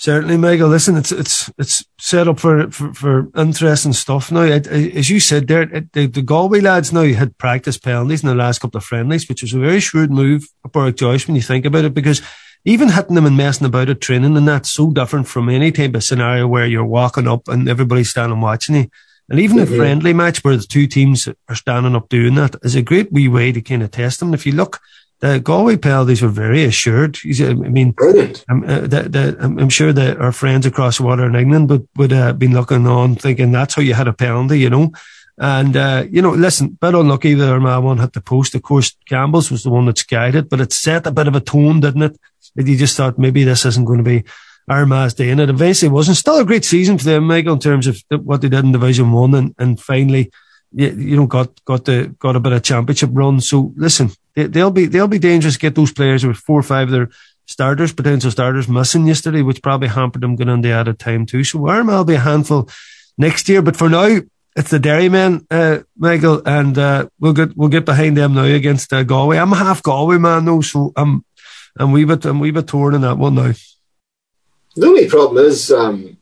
Certainly, 0.00 0.36
Michael. 0.36 0.68
Listen, 0.68 0.96
it's 0.96 1.10
it's 1.10 1.50
it's 1.58 1.84
set 1.98 2.28
up 2.28 2.38
for 2.38 2.70
for, 2.70 2.94
for 2.94 3.30
interesting 3.36 3.92
stuff 3.92 4.30
now. 4.30 4.42
It, 4.42 4.68
as 4.68 5.10
you 5.10 5.18
said 5.18 5.48
there, 5.48 5.62
it, 5.62 5.92
the, 5.92 6.06
the 6.06 6.22
Galway 6.22 6.60
lads 6.60 6.92
now 6.92 7.02
had 7.02 7.36
practice 7.36 7.76
penalties 7.78 8.22
in 8.22 8.28
the 8.28 8.36
last 8.36 8.60
couple 8.60 8.78
of 8.78 8.84
friendlies, 8.84 9.28
which 9.28 9.42
was 9.42 9.54
a 9.54 9.58
very 9.58 9.80
shrewd 9.80 10.12
move 10.12 10.46
Padraig 10.62 10.96
Joyce 10.96 11.26
when 11.26 11.34
you 11.34 11.42
think 11.42 11.64
about 11.64 11.84
it, 11.84 11.94
because 11.94 12.22
even 12.68 12.90
hitting 12.90 13.14
them 13.14 13.26
and 13.26 13.36
messing 13.36 13.66
about 13.66 13.88
at 13.88 14.00
training 14.00 14.36
and 14.36 14.46
that's 14.46 14.70
so 14.70 14.90
different 14.90 15.26
from 15.26 15.48
any 15.48 15.72
type 15.72 15.94
of 15.94 16.04
scenario 16.04 16.46
where 16.46 16.66
you're 16.66 16.84
walking 16.84 17.26
up 17.26 17.48
and 17.48 17.68
everybody's 17.68 18.10
standing 18.10 18.40
watching 18.40 18.76
you. 18.76 18.90
And 19.30 19.40
even 19.40 19.56
mm-hmm. 19.56 19.72
a 19.72 19.76
friendly 19.76 20.12
match 20.12 20.44
where 20.44 20.56
the 20.56 20.62
two 20.62 20.86
teams 20.86 21.28
are 21.48 21.54
standing 21.54 21.94
up 21.94 22.08
doing 22.08 22.34
that 22.34 22.56
is 22.62 22.74
a 22.74 22.82
great 22.82 23.10
wee 23.10 23.28
way 23.28 23.52
to 23.52 23.60
kind 23.60 23.82
of 23.82 23.90
test 23.90 24.20
them. 24.20 24.34
If 24.34 24.44
you 24.44 24.52
look 24.52 24.80
the 25.20 25.40
Galway 25.40 25.76
penalties 25.76 26.22
were 26.22 26.28
very 26.28 26.64
assured. 26.64 27.18
I 27.40 27.52
mean, 27.54 27.90
brilliant. 27.90 28.44
I'm, 28.48 28.62
uh, 28.62 28.80
the, 28.82 29.02
the, 29.08 29.36
I'm, 29.40 29.68
sure 29.68 29.92
that 29.92 30.18
our 30.18 30.30
friends 30.30 30.64
across 30.64 30.98
the 30.98 31.02
water 31.04 31.26
in 31.26 31.34
England 31.34 31.70
would 31.70 31.88
would 31.96 32.12
have 32.12 32.28
uh, 32.28 32.32
been 32.34 32.52
looking 32.52 32.86
on, 32.86 33.16
thinking 33.16 33.50
that's 33.50 33.74
how 33.74 33.82
you 33.82 33.94
had 33.94 34.06
a 34.06 34.12
penalty, 34.12 34.60
you 34.60 34.70
know. 34.70 34.92
And 35.36 35.76
uh, 35.76 36.04
you 36.08 36.22
know, 36.22 36.30
listen, 36.30 36.78
bit 36.80 36.94
unlucky 36.94 37.34
that 37.34 37.48
Armagh 37.48 37.82
one 37.82 37.98
hit 37.98 38.12
the 38.12 38.20
post. 38.20 38.54
Of 38.54 38.62
course, 38.62 38.96
Campbell's 39.06 39.50
was 39.50 39.64
the 39.64 39.70
one 39.70 39.86
that 39.86 39.98
skied 39.98 40.36
it, 40.36 40.48
but 40.48 40.60
it 40.60 40.72
set 40.72 41.06
a 41.06 41.10
bit 41.10 41.28
of 41.28 41.34
a 41.34 41.40
tone, 41.40 41.80
didn't 41.80 42.02
it? 42.02 42.18
You 42.54 42.76
just 42.76 42.96
thought 42.96 43.18
maybe 43.18 43.44
this 43.44 43.64
isn't 43.64 43.84
going 43.84 43.98
to 43.98 44.04
be 44.04 44.24
Armagh's 44.68 45.14
day, 45.14 45.30
and 45.30 45.40
it 45.40 45.50
eventually 45.50 45.90
wasn't. 45.90 46.16
Still 46.16 46.40
a 46.40 46.44
great 46.44 46.64
season 46.64 46.98
for 46.98 47.04
them, 47.04 47.24
Michael, 47.24 47.54
in 47.54 47.60
terms 47.60 47.86
of 47.86 48.02
what 48.10 48.42
they 48.42 48.48
did 48.48 48.64
in 48.64 48.72
Division 48.72 49.12
One, 49.12 49.34
and, 49.34 49.54
and 49.58 49.80
finally 49.80 50.30
you, 50.72 50.88
you 50.90 51.16
know, 51.16 51.26
got 51.26 51.64
got 51.64 51.84
the 51.84 52.14
got 52.18 52.36
a 52.36 52.40
bit 52.40 52.52
of 52.52 52.62
championship 52.62 53.10
run. 53.12 53.40
So 53.40 53.72
listen, 53.76 54.10
they, 54.34 54.62
will 54.62 54.70
be 54.70 54.86
they'll 54.86 55.08
be 55.08 55.18
dangerous 55.18 55.54
to 55.54 55.60
get 55.60 55.74
those 55.74 55.92
players 55.92 56.24
with 56.24 56.36
four 56.36 56.60
or 56.60 56.62
five 56.62 56.88
of 56.88 56.92
their 56.92 57.08
starters, 57.46 57.92
potential 57.92 58.30
starters 58.30 58.68
missing 58.68 59.06
yesterday, 59.06 59.42
which 59.42 59.62
probably 59.62 59.88
hampered 59.88 60.22
them 60.22 60.36
going 60.36 60.48
into 60.48 60.70
added 60.70 60.98
time 60.98 61.26
too. 61.26 61.44
So 61.44 61.66
Armagh 61.66 61.96
will 61.96 62.04
be 62.04 62.14
a 62.14 62.20
handful 62.20 62.68
next 63.16 63.48
year, 63.48 63.62
but 63.62 63.76
for 63.76 63.88
now. 63.88 64.20
It's 64.56 64.70
the 64.70 64.80
Derrymen, 64.80 65.46
uh, 65.52 65.84
Michael, 65.96 66.42
and 66.44 66.76
uh, 66.76 67.08
we'll 67.20 67.32
get 67.32 67.56
we'll 67.56 67.68
get 67.68 67.84
behind 67.84 68.16
them 68.16 68.34
now 68.34 68.42
against 68.42 68.92
uh, 68.92 69.04
Galway. 69.04 69.38
I'm 69.38 69.52
half 69.52 69.84
Galway 69.84 70.18
man 70.18 70.46
though, 70.46 70.62
so 70.62 70.92
I'm 70.96 71.24
I'm 71.78 71.92
wee 71.92 72.04
bit 72.04 72.24
I'm 72.24 72.40
wee 72.40 72.50
bit 72.50 72.66
torn 72.66 72.94
in 72.94 73.02
that 73.02 73.18
one 73.18 73.34
now. 73.34 73.52
The 74.74 74.86
only 74.86 75.08
problem 75.08 75.44
is, 75.44 75.70
um, 75.72 76.18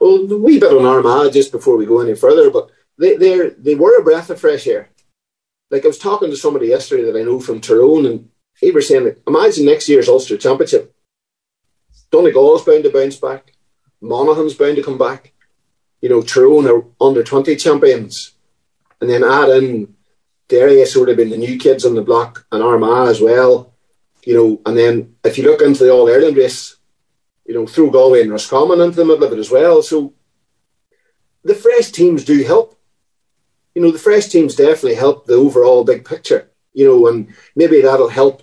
well, 0.00 0.30
a 0.30 0.36
wee 0.36 0.58
bit 0.58 0.72
on 0.72 0.86
Armagh 0.86 1.32
just 1.32 1.52
before 1.52 1.76
we 1.76 1.86
go 1.86 2.00
any 2.00 2.14
further, 2.14 2.50
but 2.50 2.70
they 2.98 3.16
they 3.16 3.50
they 3.50 3.74
were 3.74 3.98
a 3.98 4.04
breath 4.04 4.30
of 4.30 4.40
fresh 4.40 4.66
air. 4.66 4.90
Like 5.70 5.84
I 5.84 5.88
was 5.88 5.98
talking 5.98 6.30
to 6.30 6.36
somebody 6.36 6.68
yesterday 6.68 7.04
that 7.10 7.18
I 7.18 7.22
know 7.22 7.40
from 7.40 7.60
Tyrone, 7.60 8.06
and 8.06 8.30
he 8.60 8.70
was 8.70 8.88
saying, 8.88 9.04
like, 9.04 9.20
imagine 9.26 9.66
next 9.66 9.88
year's 9.88 10.08
Ulster 10.08 10.36
Championship. 10.36 10.94
Donegal's 12.10 12.64
bound 12.64 12.84
to 12.84 12.90
bounce 12.90 13.16
back. 13.16 13.52
Monaghan's 14.00 14.54
bound 14.54 14.76
to 14.76 14.82
come 14.82 14.98
back. 14.98 15.32
You 16.00 16.08
know, 16.08 16.22
Tyrone 16.22 16.66
are 16.66 16.84
under 17.00 17.22
twenty 17.22 17.54
champions, 17.56 18.32
and 19.00 19.10
then 19.10 19.24
add 19.24 19.50
in 19.50 19.94
Derry 20.48 20.78
has 20.80 20.92
sort 20.92 21.10
of 21.10 21.16
been 21.16 21.30
the 21.30 21.36
new 21.36 21.58
kids 21.58 21.84
on 21.84 21.94
the 21.94 22.02
block, 22.02 22.46
and 22.50 22.62
Armagh 22.62 23.08
as 23.08 23.20
well. 23.20 23.74
You 24.28 24.34
know, 24.36 24.48
and 24.66 24.76
then 24.76 25.14
if 25.24 25.38
you 25.38 25.44
look 25.44 25.62
into 25.62 25.84
the 25.84 25.92
All 25.92 26.10
Ireland 26.10 26.36
race, 26.36 26.76
you 27.46 27.54
know, 27.54 27.66
throw 27.66 27.90
Galway 27.90 28.20
and 28.22 28.30
Roscommon 28.30 28.80
into 28.80 28.96
the 28.96 29.04
middle 29.04 29.24
of 29.24 29.32
it 29.32 29.38
as 29.38 29.50
well. 29.50 29.80
So 29.82 30.12
the 31.44 31.54
fresh 31.54 31.90
teams 31.90 32.24
do 32.24 32.44
help 32.44 32.78
you 33.78 33.84
know, 33.84 33.92
the 33.92 33.98
fresh 34.00 34.26
teams 34.26 34.56
definitely 34.56 34.96
help 34.96 35.26
the 35.26 35.34
overall 35.34 35.84
big 35.84 36.04
picture, 36.04 36.50
you 36.72 36.84
know, 36.84 37.06
and 37.06 37.32
maybe 37.54 37.80
that'll 37.80 38.08
help, 38.08 38.42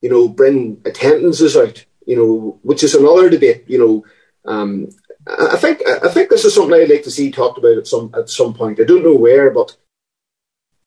you 0.00 0.10
know, 0.10 0.26
bring 0.26 0.82
attendances 0.84 1.56
out, 1.56 1.84
you 2.08 2.16
know, 2.16 2.58
which 2.62 2.82
is 2.82 2.96
another 2.96 3.30
debate, 3.30 3.62
you 3.68 3.78
know. 3.78 4.04
Um, 4.50 4.88
I 5.28 5.56
think 5.56 5.80
I 5.86 6.08
think 6.08 6.28
this 6.28 6.44
is 6.44 6.56
something 6.56 6.74
I'd 6.74 6.90
like 6.90 7.04
to 7.04 7.10
see 7.12 7.30
talked 7.30 7.56
about 7.56 7.78
at 7.78 7.86
some 7.86 8.12
at 8.18 8.28
some 8.28 8.52
point. 8.52 8.80
I 8.80 8.82
don't 8.84 9.04
know 9.04 9.14
where, 9.14 9.52
but 9.52 9.76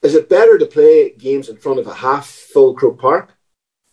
is 0.02 0.16
it 0.16 0.28
better 0.28 0.58
to 0.58 0.66
play 0.66 1.12
games 1.12 1.48
in 1.48 1.56
front 1.56 1.80
of 1.80 1.88
a 1.88 1.94
half 1.94 2.28
full 2.28 2.74
Croke 2.74 3.00
Park 3.00 3.37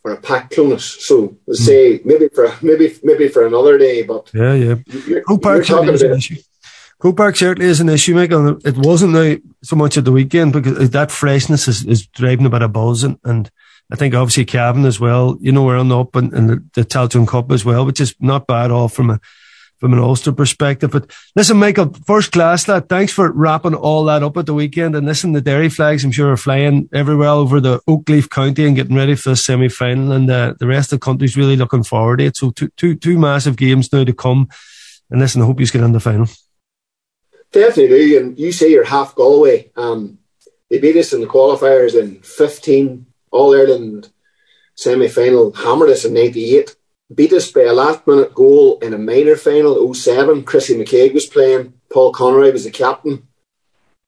or 0.04 0.12
a 0.12 0.16
packed 0.16 0.54
Clones? 0.54 0.84
So 0.84 1.36
let's 1.46 1.62
mm. 1.62 1.66
say 1.66 2.00
maybe 2.04 2.28
for 2.28 2.54
maybe 2.62 2.94
maybe 3.02 3.28
for 3.28 3.46
another 3.46 3.78
day, 3.78 4.02
but 4.02 4.30
yeah, 4.34 4.54
yeah, 4.54 4.74
Park 5.42 5.66
talking 5.66 5.88
about, 5.88 6.02
an 6.02 6.16
issue. 6.18 6.36
Park 7.16 7.36
certainly 7.36 7.68
is 7.68 7.80
an 7.80 7.88
issue, 7.88 8.14
Michael. 8.14 8.58
It 8.64 8.76
wasn't 8.78 9.12
now 9.12 9.36
so 9.62 9.76
much 9.76 9.96
at 9.98 10.04
the 10.04 10.12
weekend 10.12 10.52
because 10.52 10.90
that 10.90 11.10
freshness 11.10 11.68
is, 11.68 11.84
is 11.84 12.06
driving 12.06 12.46
a 12.46 12.50
bit 12.50 12.62
of 12.62 12.72
buzz 12.72 13.04
and, 13.04 13.18
and 13.24 13.50
I 13.92 13.96
think 13.96 14.14
obviously 14.14 14.44
Cavan 14.44 14.86
as 14.86 14.98
well, 14.98 15.36
you 15.40 15.52
know, 15.52 15.62
we're 15.62 15.78
on 15.78 15.88
the 15.88 16.00
up 16.00 16.16
and, 16.16 16.32
and 16.32 16.48
the, 16.48 16.64
the 16.72 16.84
Tailteann 16.84 17.28
Cup 17.28 17.52
as 17.52 17.64
well, 17.64 17.84
which 17.84 18.00
is 18.00 18.14
not 18.18 18.46
bad 18.46 18.66
at 18.66 18.70
all 18.70 18.88
from 18.88 19.10
a, 19.10 19.20
from 19.84 19.92
an 19.92 19.98
Ulster 19.98 20.32
perspective. 20.32 20.92
But 20.92 21.12
listen, 21.36 21.58
Michael, 21.58 21.92
first 22.06 22.32
class 22.32 22.66
lad, 22.68 22.88
Thanks 22.88 23.12
for 23.12 23.30
wrapping 23.30 23.74
all 23.74 24.04
that 24.04 24.22
up 24.22 24.38
at 24.38 24.46
the 24.46 24.54
weekend. 24.54 24.96
And 24.96 25.06
listen, 25.06 25.32
the 25.32 25.42
dairy 25.42 25.68
flags, 25.68 26.06
I'm 26.06 26.10
sure, 26.10 26.32
are 26.32 26.38
flying 26.38 26.88
everywhere 26.94 27.28
over 27.28 27.60
the 27.60 27.80
Oakleaf 27.80 28.30
County 28.30 28.64
and 28.64 28.74
getting 28.74 28.96
ready 28.96 29.14
for 29.14 29.28
the 29.28 29.36
semi 29.36 29.68
final. 29.68 30.12
And 30.12 30.30
uh, 30.30 30.54
the 30.58 30.66
rest 30.66 30.90
of 30.90 31.00
the 31.00 31.04
country's 31.04 31.36
really 31.36 31.56
looking 31.56 31.82
forward 31.82 32.20
to 32.20 32.24
it. 32.24 32.36
So 32.38 32.50
two, 32.50 32.68
two, 32.78 32.94
two 32.94 33.18
massive 33.18 33.56
games 33.56 33.92
now 33.92 34.04
to 34.04 34.14
come. 34.14 34.48
And 35.10 35.20
listen, 35.20 35.42
I 35.42 35.44
hope 35.44 35.60
you 35.60 35.66
get 35.66 35.82
in 35.82 35.92
the 35.92 36.00
final. 36.00 36.28
Definitely. 37.52 38.16
And 38.16 38.38
you 38.38 38.52
say 38.52 38.70
you're 38.70 38.84
half 38.84 39.14
Galway. 39.14 39.70
Um, 39.76 40.16
they 40.70 40.78
beat 40.78 40.96
us 40.96 41.12
in 41.12 41.20
the 41.20 41.26
qualifiers 41.26 41.94
in 41.94 42.22
15, 42.22 43.04
All 43.32 43.54
Ireland 43.54 44.08
semi 44.76 45.08
final, 45.08 45.52
hammered 45.52 45.90
us 45.90 46.06
in 46.06 46.14
98. 46.14 46.74
Beat 47.12 47.32
us 47.32 47.50
by 47.50 47.62
a 47.62 47.72
last 47.72 48.06
minute 48.06 48.34
goal 48.34 48.78
in 48.78 48.94
a 48.94 48.98
minor 48.98 49.36
final, 49.36 49.92
07. 49.92 50.44
Chrissy 50.44 50.76
McKaigue 50.76 51.14
was 51.14 51.26
playing. 51.26 51.74
Paul 51.92 52.12
Conroy 52.12 52.52
was 52.52 52.64
the 52.64 52.70
captain. 52.70 53.26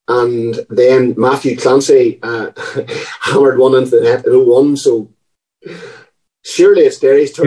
And 0.09 0.65
then 0.71 1.15
Matthew 1.17 1.57
Clancy 1.57 2.21
uh, 2.23 2.53
hammered 3.21 3.59
one 3.59 3.75
into 3.75 3.91
the 3.91 4.03
net 4.03 4.25
in 4.25 4.33
01. 4.33 4.77
So 4.77 5.11
surely 6.45 6.83
it's 6.83 6.99
Derry's 6.99 7.33
turn 7.33 7.47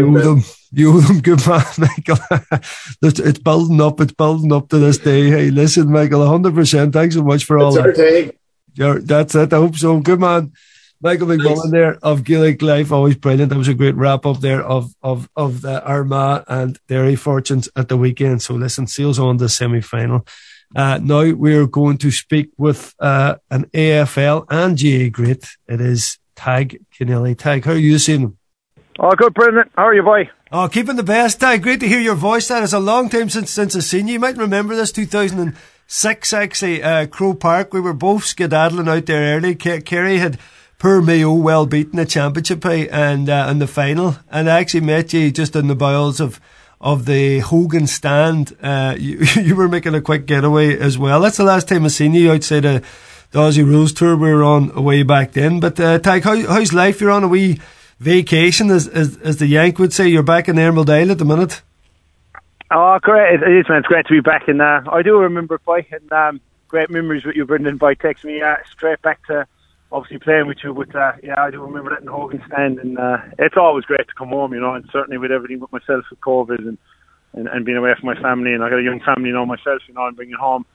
you 0.71 0.91
owe 0.97 1.01
them 1.01 1.19
good 1.21 1.45
man, 1.47 1.63
Michael. 1.77 2.17
it's 3.01 3.39
building 3.39 3.81
up. 3.81 3.99
It's 4.01 4.13
building 4.13 4.53
up 4.53 4.69
to 4.69 4.77
this 4.77 4.97
day. 4.97 5.29
Hey, 5.29 5.49
listen, 5.49 5.91
Michael, 5.91 6.27
hundred 6.27 6.53
percent. 6.53 6.93
Thanks 6.93 7.15
so 7.15 7.23
much 7.23 7.45
for 7.45 7.57
all 7.57 7.71
that. 7.71 8.35
Yeah, 8.75 8.97
that's 9.01 9.35
it. 9.35 9.51
I 9.51 9.57
hope 9.57 9.75
so. 9.75 9.99
Good 9.99 10.19
man. 10.19 10.53
Michael 11.01 11.27
McMullan 11.27 11.71
there 11.71 11.97
of 12.03 12.25
Gaelic 12.25 12.62
Life, 12.62 12.91
always 12.91 13.15
brilliant. 13.15 13.49
That 13.49 13.57
was 13.57 13.69
a 13.69 13.73
great 13.73 13.95
wrap 13.95 14.25
up 14.25 14.41
there 14.41 14.62
of 14.62 14.93
of 15.01 15.29
of 15.35 15.62
the 15.62 15.81
Armagh 15.85 16.43
and 16.47 16.77
Derry 16.88 17.15
fortunes 17.15 17.69
at 17.75 17.88
the 17.88 17.95
weekend. 17.95 18.41
So 18.41 18.55
listen, 18.55 18.85
seals 18.85 19.17
on 19.17 19.38
the 19.38 19.47
semi 19.47 19.79
final. 19.79 20.25
Uh, 20.75 20.99
now 21.01 21.31
we're 21.31 21.67
going 21.67 21.97
to 21.99 22.12
speak 22.12 22.49
with 22.57 22.93
uh, 22.99 23.35
an 23.49 23.65
AFL 23.73 24.45
and 24.49 24.77
GAA 24.77 25.09
great. 25.09 25.47
It 25.67 25.81
is 25.81 26.19
Tadhg 26.35 26.79
Kennelly. 26.93 27.35
Tadhg, 27.35 27.65
how 27.65 27.71
are 27.71 27.77
you 27.77 27.97
seeing 27.97 28.21
them? 28.21 28.38
Oh, 28.99 29.15
good, 29.15 29.33
Brendan. 29.33 29.69
How 29.75 29.88
are 29.88 29.95
you, 29.95 30.03
boy? 30.03 30.29
Oh, 30.51 30.67
keeping 30.67 30.97
the 30.97 31.03
best. 31.03 31.39
Tadhg. 31.39 31.62
great 31.62 31.79
to 31.79 31.88
hear 31.88 32.01
your 32.01 32.15
voice. 32.15 32.49
That 32.49 32.63
is 32.63 32.73
a 32.73 32.79
long 32.79 33.09
time 33.09 33.29
since 33.29 33.51
since 33.51 33.73
I've 33.73 33.85
seen 33.85 34.07
you. 34.07 34.13
You 34.13 34.19
might 34.19 34.38
remember 34.38 34.75
this 34.75 34.91
2006, 34.91 36.33
actually, 36.33 36.83
uh, 36.83 37.07
Croke 37.07 37.39
Park. 37.39 37.73
We 37.73 37.79
were 37.79 37.93
both 37.93 38.25
skedaddling 38.25 38.89
out 38.89 39.05
there 39.05 39.38
early. 39.38 39.55
Kerry 39.55 40.17
had 40.17 40.38
poor 40.79 41.01
Mayo 41.01 41.33
well 41.33 41.65
beaten 41.65 41.97
the 41.97 42.05
championship 42.05 42.65
and 42.65 43.29
uh, 43.29 43.47
in 43.51 43.59
the 43.59 43.67
final, 43.67 44.15
and 44.31 44.49
I 44.49 44.59
actually 44.59 44.81
met 44.81 45.13
you 45.13 45.29
just 45.29 45.55
in 45.55 45.67
the 45.67 45.75
bowels 45.75 46.19
of 46.19 46.41
of 46.81 47.05
the 47.05 47.39
Hogan 47.39 47.85
stand. 47.85 48.55
Uh, 48.63 48.95
you, 48.99 49.19
you 49.35 49.55
were 49.55 49.67
making 49.67 49.93
a 49.93 50.01
quick 50.01 50.25
getaway 50.25 50.77
as 50.79 50.97
well. 50.97 51.21
That's 51.21 51.37
the 51.37 51.43
last 51.43 51.67
time 51.67 51.85
I 51.85 51.89
seen 51.89 52.13
you 52.13 52.31
outside 52.31 52.65
of 52.65 52.81
the 53.31 53.39
Aussie 53.39 53.65
Rules 53.65 53.93
tour 53.93 54.15
we 54.15 54.33
were 54.33 54.43
on 54.43 54.83
way 54.83 55.03
back 55.03 55.33
then. 55.33 55.59
But 55.59 55.79
uh, 55.79 55.99
Tadhg, 55.99 56.23
how, 56.23 56.53
how's 56.53 56.73
life? 56.73 57.01
You're 57.01 57.11
on 57.11 57.23
a 57.23 57.27
wee 57.27 57.59
vacation, 57.99 58.71
as, 58.71 58.87
as, 58.87 59.17
as 59.17 59.37
the 59.37 59.47
Yank 59.47 59.77
would 59.77 59.93
say. 59.93 60.07
You're 60.07 60.23
back 60.23 60.47
in 60.47 60.57
Emerald 60.57 60.89
Isle 60.89 61.11
at 61.11 61.17
the 61.17 61.25
minute. 61.25 61.61
Oh, 62.71 62.97
great! 63.01 63.41
It 63.41 63.51
is, 63.51 63.67
man. 63.67 63.79
It's 63.79 63.87
great 63.87 64.05
to 64.05 64.13
be 64.13 64.21
back. 64.21 64.47
And 64.47 64.61
uh, 64.61 64.81
I 64.91 65.01
do 65.01 65.17
remember 65.17 65.57
fighting 65.59 66.11
um, 66.11 66.39
great 66.67 66.89
memories 66.89 67.25
with 67.25 67.35
you, 67.35 67.45
Brendan, 67.45 67.77
by 67.77 67.95
texting 67.95 68.25
me 68.25 68.41
uh, 68.41 68.55
straight 68.71 69.01
back 69.01 69.25
to 69.25 69.47
obviously 69.91 70.19
playing 70.19 70.47
with 70.47 70.58
you. 70.63 70.73
But 70.73 70.95
uh, 70.95 71.13
yeah, 71.23 71.41
I 71.41 71.52
do 71.52 71.62
remember 71.62 71.91
that 71.91 72.02
in 72.02 72.08
Hogan 72.08 72.41
stand, 72.47 72.80
and 72.80 72.97
uh, 72.97 73.17
it's 73.38 73.58
always 73.58 73.86
great 73.86 74.08
to 74.08 74.13
come 74.17 74.30
home, 74.30 74.54
you 74.54 74.60
know. 74.60 74.73
And 74.73 74.88
certainly 74.91 75.17
with 75.17 75.32
everything 75.32 75.60
with 75.60 75.71
myself 75.71 76.06
with 76.10 76.19
COVID 76.21 76.60
and, 76.60 76.78
and 77.34 77.47
and 77.47 77.65
being 77.65 77.78
away 77.78 77.93
from 77.99 78.08
my 78.08 78.21
family, 78.21 78.54
and 78.54 78.63
I 78.63 78.69
got 78.69 78.80
a 78.80 78.84
young 78.84 79.02
family 79.02 79.32
now 79.32 79.45
myself, 79.45 79.82
you 79.88 79.93
know, 79.93 80.08
and 80.08 80.15
bringing 80.15 80.36
home, 80.36 80.65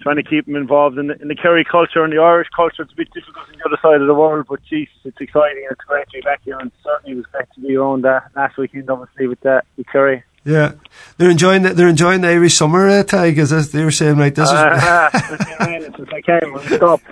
trying 0.00 0.16
to 0.16 0.22
keep 0.22 0.46
them 0.46 0.56
involved 0.56 0.98
in 0.98 1.08
the, 1.08 1.20
in 1.20 1.28
the 1.28 1.36
Kerry 1.36 1.64
culture 1.64 2.04
and 2.04 2.12
the 2.12 2.18
Irish 2.18 2.48
culture. 2.54 2.82
It's 2.82 2.92
a 2.92 2.96
bit 2.96 3.12
difficult 3.12 3.48
on 3.48 3.58
the 3.58 3.64
other 3.66 3.78
side 3.82 4.00
of 4.00 4.06
the 4.06 4.14
world, 4.14 4.46
but 4.48 4.60
geez, 4.68 4.88
it's 5.04 5.20
exciting 5.20 5.64
and 5.64 5.72
it's 5.72 5.84
great 5.84 6.06
to 6.10 6.18
be 6.18 6.20
back 6.20 6.40
here. 6.44 6.58
And 6.58 6.70
certainly 6.82 7.12
it 7.12 7.16
was 7.16 7.26
great 7.26 7.46
to 7.54 7.60
be 7.60 7.76
around 7.76 8.06
uh, 8.06 8.20
last 8.36 8.56
weekend, 8.56 8.90
obviously 8.90 9.26
with 9.26 9.44
uh, 9.44 9.60
with 9.76 9.86
Kerry. 9.88 10.24
Yeah, 10.42 10.72
they're 11.18 11.30
enjoying 11.30 11.62
the, 11.62 11.74
they're 11.74 11.88
enjoying 11.88 12.22
the 12.22 12.28
Irish 12.28 12.54
summer, 12.54 12.88
uh, 12.88 13.04
as 13.12 13.72
they 13.72 13.84
were 13.84 13.90
saying, 13.90 14.16
right? 14.16 14.34
This 14.34 14.48
is. 14.48 14.54
Uh, 14.54 15.10
it's 15.14 15.44
been 15.44 15.66
raining 15.66 15.94
since 15.94 16.08
I 16.10 16.20
came. 16.22 16.76
Stop 16.76 17.02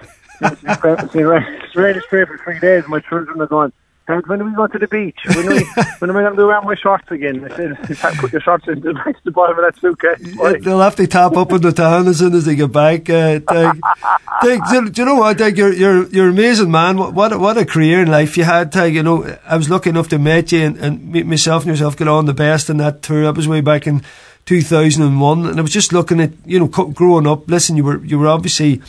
it's 0.40 1.12
been 1.12 1.26
raining 1.26 2.02
straight 2.02 2.28
for 2.28 2.38
three 2.38 2.58
days. 2.60 2.84
My 2.88 3.00
children 3.00 3.40
are 3.40 3.46
going, 3.46 3.72
when 4.08 4.40
are 4.40 4.44
we 4.44 4.54
going 4.54 4.70
to 4.70 4.78
the 4.78 4.88
beach? 4.88 5.18
When 5.26 5.48
are 5.48 5.54
we, 5.54 5.64
when 5.98 6.10
am 6.10 6.16
I 6.16 6.22
going 6.22 6.32
to 6.32 6.36
do 6.36 6.48
around 6.48 6.64
my 6.64 6.74
shorts 6.74 7.10
again? 7.10 7.44
I 7.44 7.94
said, 7.94 8.14
put 8.16 8.32
your 8.32 8.40
shorts 8.40 8.66
in 8.66 8.80
the, 8.80 8.92
to 9.04 9.14
the 9.24 9.30
bottom 9.30 9.58
of 9.58 9.64
that 9.64 9.78
suitcase. 9.80 10.18
Yeah, 10.20 10.54
they'll 10.62 10.80
have 10.80 10.96
to 10.96 11.06
tap 11.06 11.36
up 11.36 11.52
in 11.52 11.60
the 11.60 11.72
town 11.72 12.08
as 12.08 12.18
soon 12.18 12.34
as 12.34 12.46
they 12.46 12.54
get 12.54 12.72
back. 12.72 13.10
Uh, 13.10 13.40
Tadhg, 13.40 14.70
do, 14.70 14.90
do, 14.90 15.02
you 15.02 15.06
know 15.06 15.16
what, 15.16 15.36
Tadhg? 15.36 15.56
You're, 15.58 15.74
you're, 15.74 16.06
you're 16.08 16.28
amazing, 16.30 16.70
man. 16.70 16.96
What, 16.96 17.12
what, 17.12 17.32
a, 17.32 17.38
what 17.38 17.58
a 17.58 17.66
career 17.66 18.00
in 18.00 18.10
life 18.10 18.38
you 18.38 18.44
had, 18.44 18.72
Tadhg. 18.72 18.94
You 18.94 19.02
know, 19.02 19.38
I 19.44 19.56
was 19.58 19.68
lucky 19.68 19.90
enough 19.90 20.08
to 20.08 20.18
meet 20.18 20.52
you 20.52 20.64
and, 20.64 20.78
and 20.78 21.12
meet 21.12 21.26
myself 21.26 21.64
and 21.64 21.70
yourself 21.70 21.96
get 21.96 22.08
on 22.08 22.24
the 22.24 22.34
best 22.34 22.70
in 22.70 22.78
that 22.78 23.02
tour. 23.02 23.24
That 23.24 23.36
was 23.36 23.46
way 23.46 23.60
back 23.60 23.86
in 23.86 24.02
2001. 24.46 25.46
And 25.46 25.58
I 25.58 25.62
was 25.62 25.70
just 25.70 25.92
looking 25.92 26.18
at, 26.20 26.30
you 26.46 26.58
know, 26.58 26.68
growing 26.68 27.26
up. 27.26 27.46
Listen, 27.46 27.76
you 27.76 27.84
were, 27.84 28.02
you 28.02 28.18
were 28.18 28.28
obviously, 28.28 28.80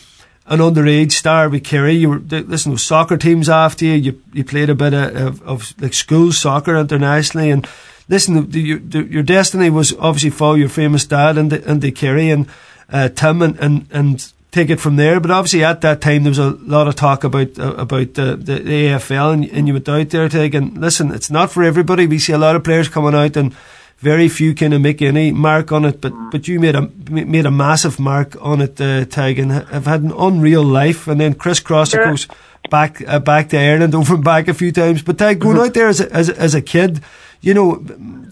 an 0.49 0.59
underage 0.59 1.11
star 1.11 1.47
with 1.47 1.63
Kerry. 1.63 1.93
You 1.93 2.09
were 2.09 2.19
listen, 2.19 2.77
soccer 2.77 3.17
teams 3.17 3.47
after 3.47 3.85
you. 3.85 3.93
You 3.93 4.21
you 4.33 4.43
played 4.43 4.69
a 4.69 4.75
bit 4.75 4.93
of, 4.93 5.15
of, 5.15 5.41
of 5.43 5.81
like 5.81 5.93
school 5.93 6.31
soccer 6.31 6.75
internationally, 6.75 7.51
and 7.51 7.67
listen, 8.09 8.49
the, 8.49 8.77
the, 8.79 9.03
your 9.03 9.23
destiny 9.23 9.69
was 9.69 9.93
obviously 9.97 10.31
follow 10.31 10.55
your 10.55 10.69
famous 10.69 11.05
dad 11.05 11.37
and 11.37 11.51
the, 11.51 11.63
and 11.69 11.81
the 11.81 11.91
Kerry 11.91 12.31
and 12.31 12.47
uh, 12.91 13.09
Tim 13.09 13.41
and, 13.43 13.57
and 13.59 13.87
and 13.91 14.33
take 14.51 14.71
it 14.71 14.79
from 14.79 14.95
there. 14.95 15.19
But 15.19 15.31
obviously 15.31 15.63
at 15.63 15.81
that 15.81 16.01
time 16.01 16.23
there 16.23 16.31
was 16.31 16.39
a 16.39 16.49
lot 16.49 16.87
of 16.87 16.95
talk 16.95 17.23
about 17.23 17.57
uh, 17.59 17.75
about 17.75 18.15
the, 18.15 18.35
the 18.35 18.59
AFL, 18.59 19.33
and, 19.33 19.45
and 19.45 19.67
you 19.67 19.73
went 19.73 19.87
out 19.87 20.09
there 20.09 20.27
taking. 20.29 20.73
Listen, 20.75 21.11
it's 21.11 21.29
not 21.29 21.51
for 21.51 21.63
everybody. 21.63 22.07
We 22.07 22.17
see 22.17 22.33
a 22.33 22.39
lot 22.39 22.55
of 22.55 22.63
players 22.63 22.89
coming 22.89 23.13
out 23.13 23.37
and 23.37 23.55
very 23.99 24.29
few 24.29 24.55
kind 24.55 24.73
of 24.73 24.81
make 24.81 25.01
any 25.01 25.31
mark 25.31 25.71
on 25.71 25.85
it, 25.85 25.99
but 25.99 26.13
but 26.31 26.47
you 26.47 26.59
made 26.59 26.75
a 26.75 26.89
made 27.09 27.45
a 27.45 27.51
massive 27.51 27.99
mark 27.99 28.35
on 28.41 28.61
it, 28.61 28.79
uh, 28.79 29.05
Tadhg, 29.05 29.41
and 29.41 29.51
have 29.51 29.85
had 29.85 30.01
an 30.03 30.11
unreal 30.11 30.63
life. 30.63 31.07
And 31.07 31.19
then 31.19 31.33
Chris 31.33 31.59
Cross, 31.59 31.93
of 31.93 32.03
course, 32.03 32.27
back 32.69 33.01
uh, 33.07 33.19
back 33.19 33.49
to 33.49 33.59
Ireland, 33.59 33.95
over 33.99 34.15
and 34.15 34.23
back 34.23 34.47
a 34.47 34.53
few 34.53 34.71
times. 34.71 35.01
But 35.01 35.17
Tadhg, 35.17 35.39
going 35.39 35.57
mm-hmm. 35.57 35.65
out 35.65 35.73
there 35.73 35.89
as 35.89 35.99
a, 35.99 36.11
as 36.13 36.29
as 36.29 36.55
a 36.55 36.61
kid, 36.61 37.01
you 37.41 37.53
know, 37.53 37.83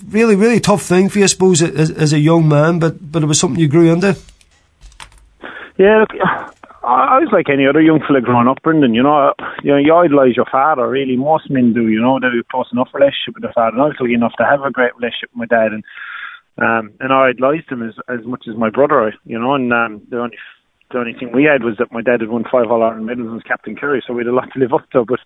really 0.09 0.35
really 0.35 0.61
tough 0.61 0.83
thing 0.83 1.09
for 1.09 1.19
you, 1.19 1.25
I 1.25 1.27
suppose, 1.27 1.61
as, 1.61 1.91
as 1.91 2.13
a 2.13 2.19
young 2.19 2.47
man. 2.47 2.79
But 2.79 3.11
but 3.11 3.23
it 3.23 3.25
was 3.25 3.39
something 3.39 3.59
you 3.59 3.67
grew 3.67 3.91
into. 3.91 4.17
Yeah, 5.77 5.99
look, 5.99 6.55
I 6.87 7.19
was 7.19 7.27
like 7.35 7.51
any 7.51 7.67
other 7.67 7.81
young 7.81 7.99
fella 7.99 8.21
growing 8.21 8.47
up, 8.47 8.63
Brendan. 8.63 8.95
You 8.95 9.03
know, 9.03 9.33
you 9.61 9.71
know, 9.71 9.77
you 9.77 9.93
idolise 9.93 10.39
your 10.39 10.47
father. 10.47 10.87
Really, 10.87 11.17
most 11.17 11.51
men 11.51 11.73
do. 11.73 11.89
You 11.91 11.99
know, 11.99 12.15
they 12.15 12.31
have 12.31 12.39
a 12.39 12.47
close 12.47 12.71
enough 12.71 12.95
relationship 12.95 13.35
with 13.35 13.43
their 13.43 13.51
father, 13.51 13.75
and 13.75 13.83
I 13.83 13.91
was 13.91 13.99
lucky 13.99 14.13
enough 14.15 14.39
to 14.39 14.47
have 14.47 14.63
a 14.63 14.71
great 14.71 14.95
relationship 14.95 15.35
with 15.35 15.43
my 15.43 15.51
dad, 15.51 15.75
and 15.75 15.83
um, 16.55 16.95
and 17.03 17.11
I 17.11 17.35
idolised 17.35 17.67
him 17.67 17.83
as 17.83 17.99
as 18.07 18.23
much 18.23 18.47
as 18.47 18.55
my 18.55 18.69
brother. 18.71 19.11
You 19.27 19.35
know, 19.35 19.51
and 19.53 19.67
um, 19.75 19.99
the 20.07 20.23
only 20.23 20.37
the 20.91 20.99
only 20.99 21.11
thing 21.11 21.35
we 21.35 21.43
had 21.43 21.67
was 21.67 21.75
that 21.75 21.91
my 21.91 22.01
dad 22.01 22.23
had 22.23 22.31
won 22.31 22.47
five 22.47 22.71
All 22.71 22.83
Ireland 22.83 23.05
medals 23.05 23.35
was 23.35 23.43
captain 23.43 23.75
Kerry, 23.75 24.01
so 24.07 24.15
we 24.15 24.23
had 24.23 24.31
a 24.31 24.35
lot 24.35 24.47
to 24.55 24.59
live 24.59 24.71
up 24.71 24.87
to. 24.95 25.03
But 25.03 25.19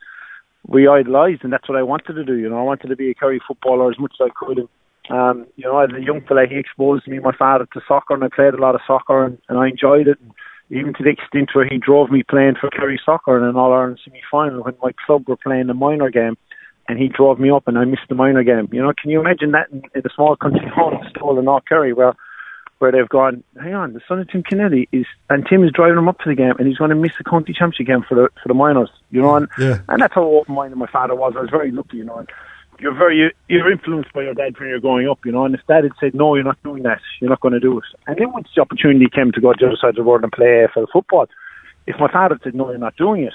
we 0.65 0.89
idolised, 0.89 1.45
and 1.45 1.53
that's 1.53 1.69
what 1.69 1.77
I 1.77 1.85
wanted 1.85 2.17
to 2.17 2.25
do. 2.25 2.41
You 2.41 2.49
know, 2.49 2.57
I 2.57 2.65
wanted 2.65 2.89
to 2.89 2.97
be 2.97 3.11
a 3.11 3.13
Kerry 3.13 3.39
footballer 3.45 3.91
as 3.91 3.99
much 3.99 4.17
as 4.17 4.25
I 4.25 4.33
could. 4.33 4.65
And, 4.65 4.69
um, 5.13 5.45
you 5.57 5.65
know, 5.65 5.77
as 5.77 5.89
a 5.93 6.01
young 6.01 6.21
fella, 6.25 6.45
he 6.49 6.57
exposed 6.57 7.07
me, 7.07 7.19
my 7.19 7.35
father, 7.37 7.67
to 7.73 7.81
soccer, 7.87 8.15
and 8.15 8.23
I 8.23 8.29
played 8.33 8.53
a 8.53 8.61
lot 8.61 8.73
of 8.73 8.81
soccer, 8.87 9.25
and, 9.25 9.37
and 9.49 9.59
I 9.59 9.69
enjoyed 9.69 10.07
it. 10.07 10.17
And, 10.21 10.31
even 10.71 10.93
to 10.93 11.03
the 11.03 11.09
extent 11.09 11.49
where 11.53 11.67
he 11.69 11.77
drove 11.77 12.09
me 12.09 12.23
playing 12.23 12.55
for 12.59 12.69
Kerry 12.69 12.99
Soccer 13.05 13.37
in 13.37 13.43
an 13.43 13.55
All 13.55 13.73
Ireland 13.73 13.99
semi 14.03 14.21
final 14.31 14.63
when 14.63 14.75
my 14.81 14.91
club 15.05 15.27
were 15.27 15.35
playing 15.35 15.69
a 15.69 15.73
minor 15.73 16.09
game 16.09 16.37
and 16.87 16.97
he 16.97 17.09
drove 17.09 17.39
me 17.39 17.51
up 17.51 17.67
and 17.67 17.77
I 17.77 17.85
missed 17.85 18.07
the 18.09 18.15
minor 18.15 18.43
game. 18.43 18.69
You 18.71 18.81
know, 18.81 18.93
can 18.99 19.11
you 19.11 19.19
imagine 19.19 19.51
that 19.51 19.69
in, 19.71 19.83
in 19.93 20.01
a 20.05 20.09
small 20.15 20.35
country 20.35 20.69
town 20.75 21.05
still 21.09 21.37
in 21.37 21.45
North 21.45 21.65
Kerry 21.67 21.93
where 21.93 22.15
where 22.79 22.91
they've 22.91 23.09
gone, 23.09 23.43
hang 23.61 23.75
on, 23.75 23.93
the 23.93 24.01
son 24.07 24.19
of 24.19 24.27
Tim 24.29 24.41
Kennelly 24.41 24.87
is 24.91 25.05
and 25.29 25.45
Tim 25.45 25.63
is 25.63 25.71
driving 25.71 25.99
him 25.99 26.07
up 26.07 26.17
to 26.19 26.29
the 26.29 26.35
game 26.35 26.53
and 26.57 26.67
he's 26.67 26.77
going 26.77 26.89
to 26.89 26.95
miss 26.95 27.11
the 27.17 27.23
county 27.23 27.53
championship 27.53 27.85
game 27.85 28.03
for 28.07 28.15
the 28.15 28.29
for 28.41 28.47
the 28.47 28.55
minors. 28.55 28.89
You 29.11 29.21
know, 29.21 29.35
and 29.35 29.47
yeah. 29.59 29.79
and 29.89 30.01
that's 30.01 30.15
how 30.15 30.23
open 30.23 30.55
minded 30.55 30.77
my 30.77 30.87
father 30.87 31.15
was. 31.15 31.33
I 31.37 31.41
was 31.41 31.49
very 31.49 31.71
lucky, 31.71 31.97
you 31.97 32.05
know. 32.05 32.17
And, 32.17 32.29
you're 32.81 32.95
very 32.95 33.31
you're 33.47 33.71
influenced 33.71 34.11
by 34.13 34.23
your 34.23 34.33
dad 34.33 34.59
when 34.59 34.69
you're 34.69 34.79
growing 34.79 35.07
up, 35.07 35.19
you 35.23 35.31
know. 35.31 35.45
And 35.45 35.55
his 35.55 35.63
dad 35.67 35.83
had 35.83 35.93
said, 35.99 36.15
"No, 36.15 36.35
you're 36.35 36.43
not 36.43 36.61
doing 36.63 36.83
that. 36.83 36.99
You're 37.19 37.29
not 37.29 37.41
going 37.41 37.53
to 37.53 37.59
do 37.59 37.77
it." 37.77 37.85
And 38.07 38.17
then 38.17 38.31
once 38.33 38.47
the 38.55 38.61
opportunity 38.61 39.07
came 39.13 39.31
to 39.31 39.41
go 39.41 39.53
to 39.53 39.57
the 39.59 39.67
other 39.67 39.77
side 39.79 39.89
of 39.89 39.95
the 39.95 40.03
world 40.03 40.23
and 40.23 40.31
play 40.31 40.65
AFL 40.65 40.87
football, 40.91 41.27
if 41.85 41.95
my 41.99 42.11
father 42.11 42.39
said, 42.43 42.55
"No, 42.55 42.69
you're 42.69 42.79
not 42.79 42.95
doing 42.97 43.23
it," 43.23 43.33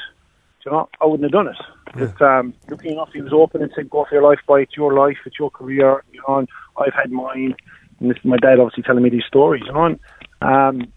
you 0.65 0.73
know, 0.73 0.89
I 1.01 1.07
wouldn't 1.07 1.23
have 1.23 1.33
done 1.33 1.49
it. 1.49 1.57
Yeah. 1.97 2.13
But 2.19 2.27
um, 2.27 2.55
lucky 2.69 2.89
enough, 2.91 3.11
he 3.13 3.23
was 3.23 3.33
open 3.33 3.63
and 3.63 3.71
said, 3.75 3.89
"Go 3.89 4.05
for 4.09 4.17
your 4.17 4.29
life, 4.29 4.41
boy. 4.47 4.63
It's 4.63 4.77
your 4.77 4.93
life. 4.93 5.19
It's 5.25 5.39
your 5.39 5.51
career." 5.51 6.03
You 6.13 6.23
know, 6.27 6.39
and 6.39 6.49
I've 6.77 6.95
had 6.95 7.13
mine. 7.13 7.55
And 8.01 8.11
this 8.11 8.19
my 8.25 8.37
dad 8.37 8.59
obviously 8.59 8.83
telling 8.83 9.05
me 9.05 9.11
these 9.11 9.25
stories, 9.27 9.63
you 9.67 9.73
know. 9.73 9.85
And, 9.85 10.01
um, 10.43 10.93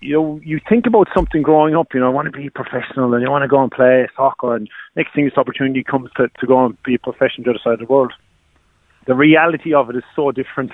you 0.00 0.12
know, 0.12 0.40
you 0.44 0.60
think 0.68 0.86
about 0.86 1.08
something 1.14 1.42
growing 1.42 1.74
up, 1.74 1.88
you 1.94 2.00
know, 2.00 2.06
I 2.06 2.10
want 2.10 2.26
to 2.32 2.38
be 2.38 2.50
professional 2.50 3.14
and 3.14 3.22
you 3.22 3.30
want 3.30 3.42
to 3.42 3.48
go 3.48 3.62
and 3.62 3.70
play 3.70 4.08
soccer 4.16 4.54
and 4.54 4.68
next 4.94 5.14
thing 5.14 5.24
this 5.24 5.38
opportunity 5.38 5.82
comes 5.82 6.10
to, 6.16 6.28
to 6.38 6.46
go 6.46 6.66
and 6.66 6.82
be 6.82 6.94
a 6.94 6.98
professional 6.98 7.44
the 7.44 7.50
other 7.50 7.60
side 7.62 7.74
of 7.74 7.78
the 7.80 7.92
world. 7.92 8.12
The 9.06 9.14
reality 9.14 9.72
of 9.72 9.90
it 9.90 9.96
is 9.96 10.04
so 10.14 10.32
different. 10.32 10.72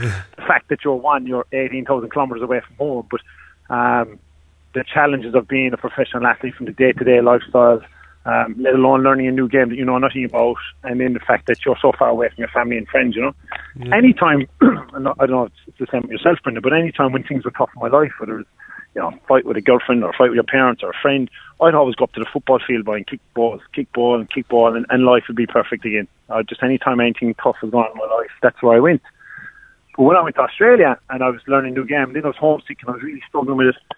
Yeah. 0.00 0.22
the 0.36 0.42
fact 0.42 0.68
that 0.70 0.78
you're 0.84 0.94
one, 0.94 1.26
you're 1.26 1.46
18,000 1.52 2.10
kilometres 2.10 2.42
away 2.42 2.62
from 2.66 2.76
home, 2.76 3.08
but 3.10 3.20
um, 3.74 4.18
the 4.74 4.84
challenges 4.84 5.34
of 5.34 5.46
being 5.46 5.72
a 5.72 5.76
professional 5.76 6.26
athlete 6.26 6.54
from 6.54 6.66
the 6.66 6.72
day-to-day 6.72 7.20
lifestyle, 7.20 7.80
um, 8.26 8.56
let 8.58 8.74
alone 8.74 9.02
learning 9.02 9.26
a 9.26 9.32
new 9.32 9.48
game 9.48 9.68
that 9.68 9.76
you 9.76 9.84
know 9.84 9.98
nothing 9.98 10.24
about, 10.24 10.56
and 10.82 11.00
then 11.00 11.12
the 11.12 11.20
fact 11.20 11.46
that 11.46 11.64
you're 11.64 11.76
so 11.80 11.92
far 11.98 12.08
away 12.08 12.28
from 12.28 12.38
your 12.38 12.48
family 12.48 12.78
and 12.78 12.88
friends, 12.88 13.16
you 13.16 13.22
know. 13.22 13.34
Yeah. 13.76 13.96
Anytime, 13.96 14.48
I 14.60 15.26
don't 15.26 15.30
know 15.30 15.44
if 15.44 15.52
it's 15.66 15.78
the 15.78 15.86
same 15.92 16.02
with 16.02 16.10
yourself, 16.10 16.38
Brenda, 16.42 16.60
but 16.60 16.72
anytime 16.72 17.12
when 17.12 17.24
things 17.24 17.44
were 17.44 17.50
tough 17.50 17.70
in 17.74 17.82
my 17.82 17.88
life, 17.88 18.12
whether 18.18 18.40
it's 18.40 18.48
you 18.94 19.02
know, 19.02 19.12
fight 19.26 19.44
with 19.44 19.56
a 19.56 19.60
girlfriend 19.60 20.04
or 20.04 20.12
fight 20.12 20.30
with 20.30 20.36
your 20.36 20.44
parents 20.44 20.82
or 20.82 20.90
a 20.90 21.00
friend, 21.02 21.28
I'd 21.60 21.74
always 21.74 21.96
go 21.96 22.04
up 22.04 22.12
to 22.12 22.20
the 22.20 22.28
football 22.32 22.60
field 22.64 22.84
by 22.84 22.96
and 22.96 23.06
kick 23.06 23.20
balls, 23.34 23.60
kick 23.74 23.92
ball 23.92 24.18
and 24.18 24.30
kick 24.30 24.48
ball, 24.48 24.74
and, 24.74 24.86
and 24.88 25.04
life 25.04 25.24
would 25.28 25.36
be 25.36 25.46
perfect 25.46 25.84
again. 25.84 26.06
Uh, 26.28 26.42
just 26.42 26.62
any 26.62 26.78
time 26.78 27.00
anything 27.00 27.34
tough 27.34 27.56
was 27.60 27.70
going 27.70 27.86
on 27.86 27.92
in 27.92 27.98
my 27.98 28.14
life, 28.14 28.30
that's 28.40 28.62
where 28.62 28.76
I 28.76 28.80
went. 28.80 29.02
But 29.96 30.04
when 30.04 30.16
I 30.16 30.22
went 30.22 30.36
to 30.36 30.42
Australia 30.42 30.98
and 31.10 31.22
I 31.22 31.30
was 31.30 31.40
learning 31.46 31.72
a 31.72 31.74
new 31.74 31.86
game, 31.86 32.12
then 32.12 32.24
I 32.24 32.28
was 32.28 32.36
homesick 32.36 32.78
and 32.80 32.90
I 32.90 32.92
was 32.92 33.02
really 33.02 33.22
struggling 33.28 33.56
with 33.56 33.68
it, 33.68 33.96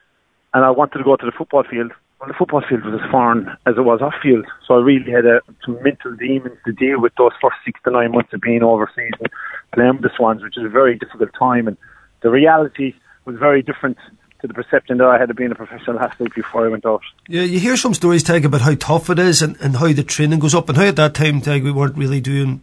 and 0.55 0.65
I 0.65 0.71
wanted 0.71 0.99
to 0.99 1.05
go 1.05 1.17
to 1.17 1.27
the 1.27 1.33
football 1.33 1.65
field. 1.65 1.93
Well, 2.19 2.29
the 2.29 2.35
football 2.35 2.63
field 2.67 2.85
was 2.85 2.99
as 3.03 3.11
foreign 3.11 3.47
as 3.67 3.77
it 3.77 3.83
was 3.83 4.01
off 4.01 4.15
field, 4.23 4.47
so 4.67 4.75
I 4.75 4.81
really 4.81 5.13
had 5.13 5.27
a, 5.27 5.41
some 5.65 5.83
mental 5.83 6.17
demons 6.17 6.57
to 6.65 6.73
deal 6.73 7.01
with 7.01 7.13
those 7.19 7.33
first 7.43 7.57
six 7.65 7.79
to 7.85 7.91
nine 7.91 8.13
months 8.13 8.33
of 8.33 8.41
being 8.41 8.63
overseas 8.63 9.13
and 9.21 9.29
playing 9.75 9.93
with 9.95 10.03
the 10.03 10.11
Swans, 10.17 10.43
which 10.43 10.57
is 10.57 10.65
a 10.65 10.69
very 10.71 10.97
difficult 10.97 11.31
time, 11.39 11.69
and 11.69 11.77
the 12.23 12.31
reality 12.31 12.95
was 13.27 13.37
very 13.37 13.61
different 13.61 13.99
to 14.41 14.47
the 14.47 14.55
perception 14.55 14.99
that 14.99 15.07
I 15.07 15.19
had 15.19 15.31
of 15.31 15.37
being 15.37 15.51
a 15.51 15.55
professional 15.55 15.99
athlete 15.99 16.35
before 16.35 16.65
I 16.65 16.69
went 16.69 16.87
out. 16.87 17.03
Yeah, 17.29 17.43
you 17.43 17.59
hear 17.59 17.77
some 17.77 17.95
stories, 17.95 18.25
Tadhg, 18.25 18.45
about 18.45 18.63
how 18.63 18.75
tough 18.75 19.11
it 19.11 19.19
is 19.19 19.43
and, 19.43 19.57
and 19.61 19.77
how 19.77 19.93
the 19.93 20.03
training 20.03 20.39
goes 20.39 20.55
up 20.55 20.69
and 20.69 20.79
how 20.79 20.85
at 20.85 20.97
that 20.97 21.15
time, 21.15 21.43
Tadhg, 21.43 21.65
we 21.65 21.73
weren't 21.73 21.97
really 21.97 22.21
doing 22.21 22.63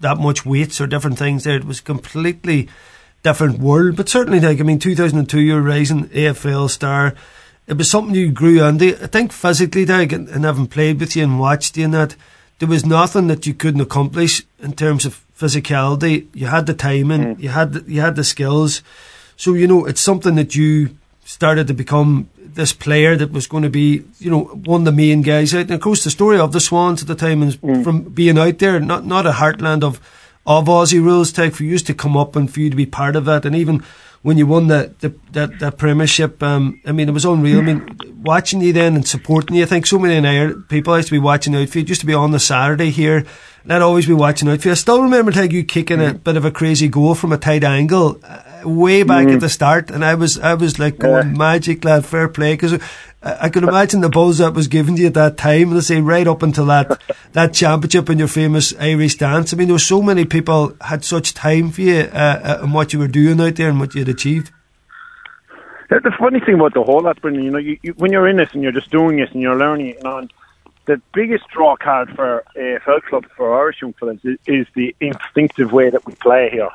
that 0.00 0.18
much 0.18 0.46
weights 0.46 0.80
or 0.80 0.86
different 0.86 1.18
things 1.18 1.44
there. 1.44 1.56
It 1.56 1.64
was 1.64 1.80
completely 1.80 2.68
different 3.22 3.58
world. 3.58 3.96
But 3.96 4.08
certainly, 4.08 4.40
like, 4.40 4.60
I 4.60 4.62
mean, 4.62 4.78
2002, 4.78 5.40
you're 5.40 5.62
rising 5.62 6.08
AFL 6.08 6.70
star. 6.70 7.14
It 7.66 7.78
was 7.78 7.90
something 7.90 8.14
you 8.14 8.30
grew 8.30 8.62
into. 8.64 9.02
I 9.02 9.06
think 9.06 9.32
physically, 9.32 9.86
Tadhg, 9.86 10.12
and, 10.12 10.28
and 10.28 10.44
having 10.44 10.66
played 10.66 11.00
with 11.00 11.16
you 11.16 11.24
and 11.24 11.40
watched 11.40 11.76
you 11.76 11.84
and 11.84 11.94
that, 11.94 12.16
there 12.58 12.68
was 12.68 12.84
nothing 12.84 13.26
that 13.28 13.46
you 13.46 13.54
couldn't 13.54 13.80
accomplish 13.80 14.42
in 14.60 14.74
terms 14.74 15.04
of 15.04 15.24
physicality. 15.38 16.26
You 16.34 16.46
had 16.46 16.66
the 16.66 16.74
timing, 16.74 17.36
mm. 17.36 17.40
you 17.40 17.48
had 17.48 17.72
the, 17.72 17.90
you 17.90 18.00
had 18.00 18.16
the 18.16 18.24
skills. 18.24 18.82
So 19.36 19.54
you 19.54 19.66
know, 19.66 19.86
it's 19.86 20.00
something 20.00 20.34
that 20.36 20.54
you 20.54 20.96
started 21.24 21.66
to 21.66 21.74
become 21.74 22.28
this 22.38 22.72
player 22.72 23.16
that 23.16 23.32
was 23.32 23.46
going 23.46 23.62
to 23.64 23.70
be, 23.70 24.04
you 24.18 24.30
know, 24.30 24.44
one 24.44 24.82
of 24.82 24.84
the 24.84 24.92
main 24.92 25.22
guys 25.22 25.54
out. 25.54 25.62
And 25.62 25.72
of 25.72 25.80
course, 25.80 26.04
the 26.04 26.10
story 26.10 26.38
of 26.38 26.52
the 26.52 26.60
Swans 26.60 27.02
at 27.02 27.08
the 27.08 27.14
time 27.14 27.42
is 27.42 27.56
mm. 27.56 27.82
from 27.82 28.02
being 28.02 28.38
out 28.38 28.58
there, 28.58 28.78
not 28.78 29.04
not 29.04 29.26
a 29.26 29.32
heartland 29.32 29.82
of 29.82 30.00
of 30.46 30.66
Aussie 30.66 31.02
rules 31.02 31.32
type 31.32 31.54
for 31.54 31.64
you 31.64 31.78
to 31.78 31.94
come 31.94 32.16
up 32.16 32.36
and 32.36 32.52
for 32.52 32.60
you 32.60 32.70
to 32.70 32.76
be 32.76 32.86
part 32.86 33.16
of 33.16 33.24
that, 33.24 33.44
and 33.44 33.56
even 33.56 33.82
when 34.24 34.38
you 34.38 34.46
won 34.46 34.68
the, 34.68 34.94
the 35.00 35.14
that 35.32 35.58
that 35.58 35.76
Premiership, 35.76 36.42
um, 36.42 36.80
I 36.86 36.92
mean, 36.92 37.10
it 37.10 37.12
was 37.12 37.26
unreal. 37.26 37.58
I 37.58 37.62
mean, 37.62 38.22
watching 38.22 38.62
you 38.62 38.72
then 38.72 38.94
and 38.96 39.06
supporting 39.06 39.54
you. 39.54 39.62
I 39.62 39.66
think 39.66 39.86
so 39.86 39.98
many 39.98 40.14
in 40.14 40.24
Ireland, 40.24 40.66
people 40.70 40.96
used 40.96 41.08
to 41.08 41.14
be 41.14 41.18
watching 41.18 41.54
out 41.54 41.68
for 41.68 41.78
you. 41.78 41.84
Just 41.84 42.00
to 42.00 42.06
be 42.06 42.14
on 42.14 42.30
the 42.30 42.40
Saturday 42.40 42.88
here, 42.88 43.26
not 43.66 43.82
always 43.82 44.06
be 44.06 44.14
watching 44.14 44.48
out 44.48 44.62
for 44.62 44.68
you. 44.68 44.72
I 44.72 44.76
still 44.76 45.02
remember 45.02 45.30
like 45.30 45.52
you 45.52 45.62
kicking 45.62 46.02
a 46.02 46.14
bit 46.14 46.38
of 46.38 46.46
a 46.46 46.50
crazy 46.50 46.88
goal 46.88 47.14
from 47.14 47.32
a 47.32 47.36
tight 47.36 47.64
angle. 47.64 48.18
Uh, 48.24 48.66
way 48.66 49.02
back 49.02 49.26
mm. 49.26 49.34
at 49.34 49.40
the 49.40 49.50
start, 49.50 49.90
and 49.90 50.02
I 50.02 50.14
was 50.14 50.38
I 50.38 50.54
was 50.54 50.78
like 50.78 50.98
going 50.98 51.28
yeah. 51.28 51.38
magic 51.38 51.84
lad, 51.84 52.06
fair 52.06 52.28
play 52.28 52.54
because 52.54 52.80
I, 53.24 53.48
could 53.48 53.62
imagine 53.62 54.02
the 54.02 54.10
buzz 54.10 54.38
that 54.38 54.52
was 54.52 54.68
given 54.68 54.96
to 54.96 55.02
you 55.02 55.08
at 55.08 55.14
that 55.14 55.38
time. 55.38 55.72
Let's 55.72 55.86
say 55.86 56.00
right 56.00 56.26
up 56.26 56.42
until 56.42 56.66
that 56.66 57.00
that 57.32 57.54
championship 57.54 58.08
and 58.10 58.18
your 58.18 58.28
famous 58.28 58.74
Irish 58.78 59.16
dance. 59.16 59.52
I 59.52 59.56
mean, 59.56 59.68
there 59.68 59.74
were 59.74 59.78
so 59.78 60.02
many 60.02 60.26
people 60.26 60.76
had 60.80 61.04
such 61.04 61.32
time 61.32 61.70
for 61.70 61.80
you 61.80 62.00
uh, 62.00 62.40
uh, 62.44 62.58
and 62.62 62.74
what 62.74 62.92
you 62.92 62.98
were 62.98 63.08
doing 63.08 63.40
out 63.40 63.56
there 63.56 63.70
and 63.70 63.80
what 63.80 63.94
you 63.94 64.00
had 64.00 64.08
achieved. 64.08 64.52
The 65.88 66.12
funny 66.18 66.40
thing 66.40 66.54
about 66.54 66.74
the 66.74 66.82
whole 66.82 67.02
that, 67.02 67.20
Brendan, 67.22 67.44
you 67.44 67.50
know, 67.50 67.58
you, 67.58 67.78
you, 67.82 67.92
when 67.92 68.10
you're 68.10 68.28
in 68.28 68.36
this 68.36 68.48
and 68.52 68.62
you're 68.62 68.72
just 68.72 68.90
doing 68.90 69.16
this 69.16 69.30
and 69.32 69.40
you're 69.40 69.56
learning, 69.56 69.88
you 69.88 70.02
know, 70.02 70.26
the 70.86 71.00
biggest 71.14 71.44
draw 71.48 71.76
card 71.76 72.10
for 72.16 72.42
AFL 72.56 73.02
clubs 73.02 73.28
for 73.36 73.56
Irish 73.56 73.80
young 73.80 73.92
fellas 73.94 74.18
is, 74.24 74.38
is 74.46 74.66
the 74.74 74.94
instinctive 75.00 75.72
way 75.72 75.90
that 75.90 76.04
we 76.04 76.14
play 76.16 76.50
here 76.50 76.70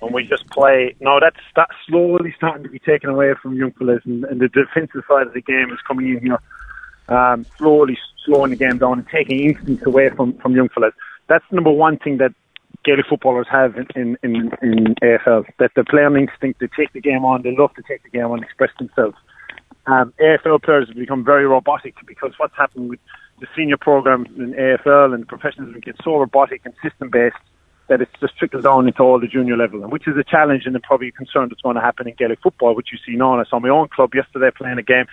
when 0.00 0.12
we 0.12 0.24
just 0.26 0.48
play. 0.50 0.94
No, 1.00 1.18
that's 1.20 1.40
that's 1.56 1.72
slowly 1.88 2.34
starting 2.36 2.62
to 2.64 2.68
be 2.68 2.78
taken 2.78 3.10
away 3.10 3.34
from 3.40 3.56
young 3.56 3.72
fellas, 3.72 4.02
and, 4.04 4.24
and 4.24 4.40
the 4.40 4.48
defensive 4.48 5.02
side 5.08 5.26
of 5.26 5.34
the 5.34 5.40
game 5.40 5.70
is 5.72 5.78
coming 5.86 6.10
in 6.10 6.20
here, 6.20 6.38
um, 7.08 7.46
slowly 7.58 7.98
slowing 8.24 8.50
the 8.50 8.56
game 8.56 8.78
down 8.78 8.98
and 8.98 9.08
taking 9.08 9.40
instincts 9.40 9.86
away 9.86 10.10
from 10.10 10.34
from 10.34 10.54
young 10.54 10.68
fellas. 10.68 10.94
That's 11.28 11.44
the 11.50 11.56
number 11.56 11.72
one 11.72 11.98
thing 11.98 12.18
that 12.18 12.34
Gaelic 12.84 13.06
footballers 13.08 13.46
have 13.50 13.76
in, 13.96 14.18
in, 14.22 14.52
in, 14.60 14.94
AFL, 15.02 15.46
that 15.58 15.70
they 15.74 15.82
play 15.82 16.04
on 16.04 16.16
instinct, 16.16 16.60
they 16.60 16.68
take 16.76 16.92
the 16.92 17.00
game 17.00 17.24
on, 17.24 17.42
they 17.42 17.56
love 17.56 17.74
to 17.76 17.82
take 17.88 18.02
the 18.02 18.10
game 18.10 18.26
on, 18.26 18.42
express 18.42 18.70
themselves. 18.78 19.16
Um, 19.86 20.12
AFL 20.20 20.62
players 20.62 20.88
have 20.88 20.96
become 20.96 21.24
very 21.24 21.46
robotic 21.46 21.94
because 22.06 22.32
what's 22.36 22.56
happened 22.56 22.90
with 22.90 23.00
the 23.40 23.46
senior 23.56 23.78
program 23.78 24.26
in 24.36 24.52
AFL 24.52 25.14
and 25.14 25.26
professionals 25.26 25.74
get 25.82 25.96
so 26.04 26.18
robotic 26.18 26.62
and 26.64 26.74
system 26.82 27.10
based 27.10 27.36
that 27.88 28.00
it's 28.00 28.12
just 28.20 28.36
trickled 28.38 28.64
down 28.64 28.86
into 28.86 29.02
all 29.02 29.20
the 29.20 29.26
junior 29.26 29.56
level, 29.56 29.80
which 29.80 30.08
is 30.08 30.16
a 30.16 30.24
challenge 30.24 30.64
and 30.66 30.80
probably 30.82 31.08
a 31.08 31.12
concern 31.12 31.48
that's 31.48 31.60
going 31.60 31.76
to 31.76 31.82
happen 31.82 32.08
in 32.08 32.14
Gaelic 32.14 32.40
football, 32.42 32.74
which 32.74 32.88
you 32.92 32.98
see 33.04 33.16
now. 33.16 33.38
I 33.38 33.44
saw 33.44 33.60
my 33.60 33.68
own 33.68 33.88
club 33.88 34.14
yesterday 34.14 34.50
playing 34.56 34.78
a 34.78 34.82
game, 34.82 35.06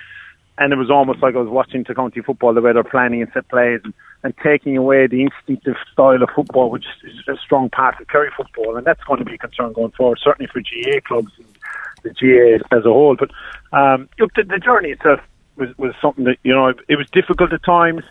and 0.57 0.71
it 0.71 0.77
was 0.77 0.89
almost 0.89 1.21
like 1.21 1.35
I 1.35 1.39
was 1.39 1.49
watching 1.49 1.83
the 1.85 1.95
county 1.95 2.21
football, 2.21 2.53
the 2.53 2.61
way 2.61 2.71
they're 2.71 2.83
planning 2.83 3.21
and 3.21 3.31
set 3.33 3.47
plays 3.49 3.81
and, 3.83 3.93
and 4.23 4.33
taking 4.41 4.77
away 4.77 5.07
the 5.07 5.23
instinctive 5.23 5.75
style 5.91 6.23
of 6.23 6.29
football, 6.33 6.69
which 6.69 6.85
is 7.03 7.27
a 7.27 7.37
strong 7.37 7.69
part 7.69 7.99
of 7.99 8.07
Kerry 8.07 8.31
football, 8.35 8.77
and 8.77 8.85
that's 8.85 9.03
going 9.03 9.19
to 9.19 9.25
be 9.25 9.35
a 9.35 9.37
concern 9.37 9.73
going 9.73 9.91
forward, 9.91 10.19
certainly 10.23 10.49
for 10.51 10.61
GAA 10.61 11.01
clubs 11.05 11.31
and 11.37 11.47
the 12.03 12.09
GAA 12.11 12.77
as 12.77 12.85
a 12.85 12.89
whole. 12.89 13.17
But 13.17 13.31
um, 13.77 14.07
look, 14.17 14.33
the, 14.35 14.43
the 14.43 14.59
journey 14.59 14.91
itself 14.91 15.19
was, 15.57 15.77
was 15.77 15.93
something 16.01 16.23
that, 16.25 16.37
you 16.43 16.53
know, 16.53 16.69
it 16.87 16.95
was 16.95 17.09
difficult 17.11 17.51
at 17.51 17.63
times 17.63 18.03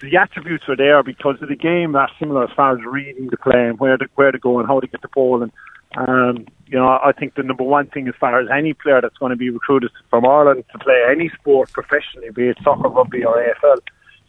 the 0.00 0.16
attributes 0.16 0.64
are 0.68 0.76
there 0.76 1.02
because 1.02 1.36
of 1.40 1.48
the 1.48 1.56
game 1.56 1.94
are 1.94 2.10
similar 2.18 2.44
as 2.44 2.50
far 2.56 2.76
as 2.76 2.84
reading 2.84 3.28
the 3.30 3.36
play 3.36 3.68
and 3.68 3.78
where 3.78 3.96
to 3.96 4.06
where 4.16 4.32
to 4.32 4.38
go 4.38 4.58
and 4.58 4.68
how 4.68 4.80
to 4.80 4.86
get 4.86 5.02
the 5.02 5.08
ball. 5.08 5.42
And 5.42 5.52
um, 5.96 6.46
you 6.66 6.78
know, 6.78 6.88
I 6.88 7.12
think 7.12 7.34
the 7.34 7.42
number 7.42 7.62
one 7.62 7.86
thing 7.88 8.08
as 8.08 8.14
far 8.18 8.40
as 8.40 8.48
any 8.52 8.74
player 8.74 9.00
that's 9.00 9.16
going 9.18 9.30
to 9.30 9.36
be 9.36 9.50
recruited 9.50 9.90
from 10.10 10.26
Ireland 10.26 10.64
to 10.72 10.78
play 10.78 11.02
any 11.08 11.30
sport 11.40 11.72
professionally, 11.72 12.30
be 12.30 12.48
it 12.48 12.58
soccer, 12.64 12.88
rugby, 12.88 13.24
or 13.24 13.36
AFL, 13.36 13.78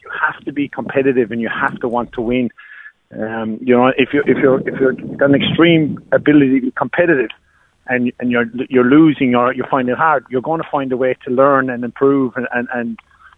you 0.03 0.11
have 0.21 0.43
to 0.45 0.53
be 0.53 0.67
competitive 0.67 1.31
and 1.31 1.41
you 1.41 1.49
have 1.49 1.79
to 1.79 1.87
want 1.87 2.13
to 2.13 2.21
win. 2.21 2.49
Um, 3.11 3.57
you 3.61 3.75
know, 3.75 3.87
if 3.97 4.09
you 4.13 4.21
if 4.27 4.37
you're 4.37 4.59
if 4.67 4.79
you're 4.79 4.93
got 4.93 5.29
an 5.29 5.35
extreme 5.35 5.97
ability 6.11 6.59
to 6.59 6.65
be 6.67 6.71
competitive, 6.71 7.31
and 7.87 8.11
and 8.19 8.29
you're 8.29 8.45
you're 8.69 8.85
losing 8.85 9.33
or 9.33 9.51
you 9.53 9.63
find 9.71 9.89
it 9.89 9.97
hard, 9.97 10.25
you're 10.29 10.41
going 10.41 10.61
to 10.61 10.69
find 10.71 10.91
a 10.91 10.97
way 10.97 11.15
to 11.25 11.31
learn 11.31 11.71
and 11.71 11.83
improve 11.83 12.33
and 12.35 12.47
and, 12.53 12.67
and 12.73 12.97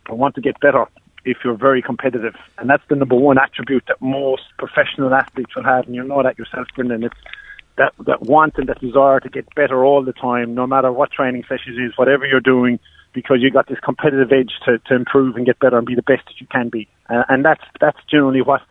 want 0.10 0.36
to 0.36 0.42
get 0.42 0.60
better 0.60 0.86
if 1.28 1.38
you're 1.44 1.58
very 1.58 1.82
competitive. 1.82 2.36
And 2.58 2.70
that's 2.70 2.84
the 2.90 2.96
number 2.96 3.16
one 3.16 3.38
attribute 3.38 3.84
that 3.88 4.02
most 4.02 4.44
professional 4.58 5.13
athletes 5.13 5.56
will 5.56 5.63
have. 5.63 5.86
And 5.86 5.94
you 5.94 6.04
know 6.04 6.24
that 6.24 6.40
yourself, 6.40 6.68
Brendan. 6.76 7.04
It's 7.04 7.16
that, 7.78 7.94
that 8.06 8.22
want 8.24 8.54
and 8.58 8.68
that 8.70 8.80
desire 8.80 9.20
to 9.20 9.30
get 9.30 9.54
better 9.54 9.86
all 9.86 10.04
the 10.04 10.13
time, 10.13 10.56
no 10.56 10.66
matter 10.66 10.92
what 10.92 11.12
training 11.12 11.44
sessions 11.44 11.78
is, 11.78 11.98
whatever 11.98 12.26
you're 12.26 12.40
doing, 12.40 12.80
because 13.13 13.38
you've 13.42 13.54
got 13.54 13.68
this 13.68 13.80
competitive 13.84 14.32
edge 14.32 14.54
to, 14.66 14.80
to 14.88 14.96
improve 14.96 15.36
and 15.36 15.46
get 15.46 15.60
better 15.60 15.78
and 15.78 15.86
be 15.86 15.96
the 15.96 16.02
best 16.02 16.26
that 16.26 16.40
you 16.40 16.48
can 16.48 16.70
be. 16.70 16.88
Uh, 17.10 17.24
and 17.30 17.46
that's, 17.46 17.63
that's 17.80 18.00
generally 18.10 18.42
what 18.42 18.62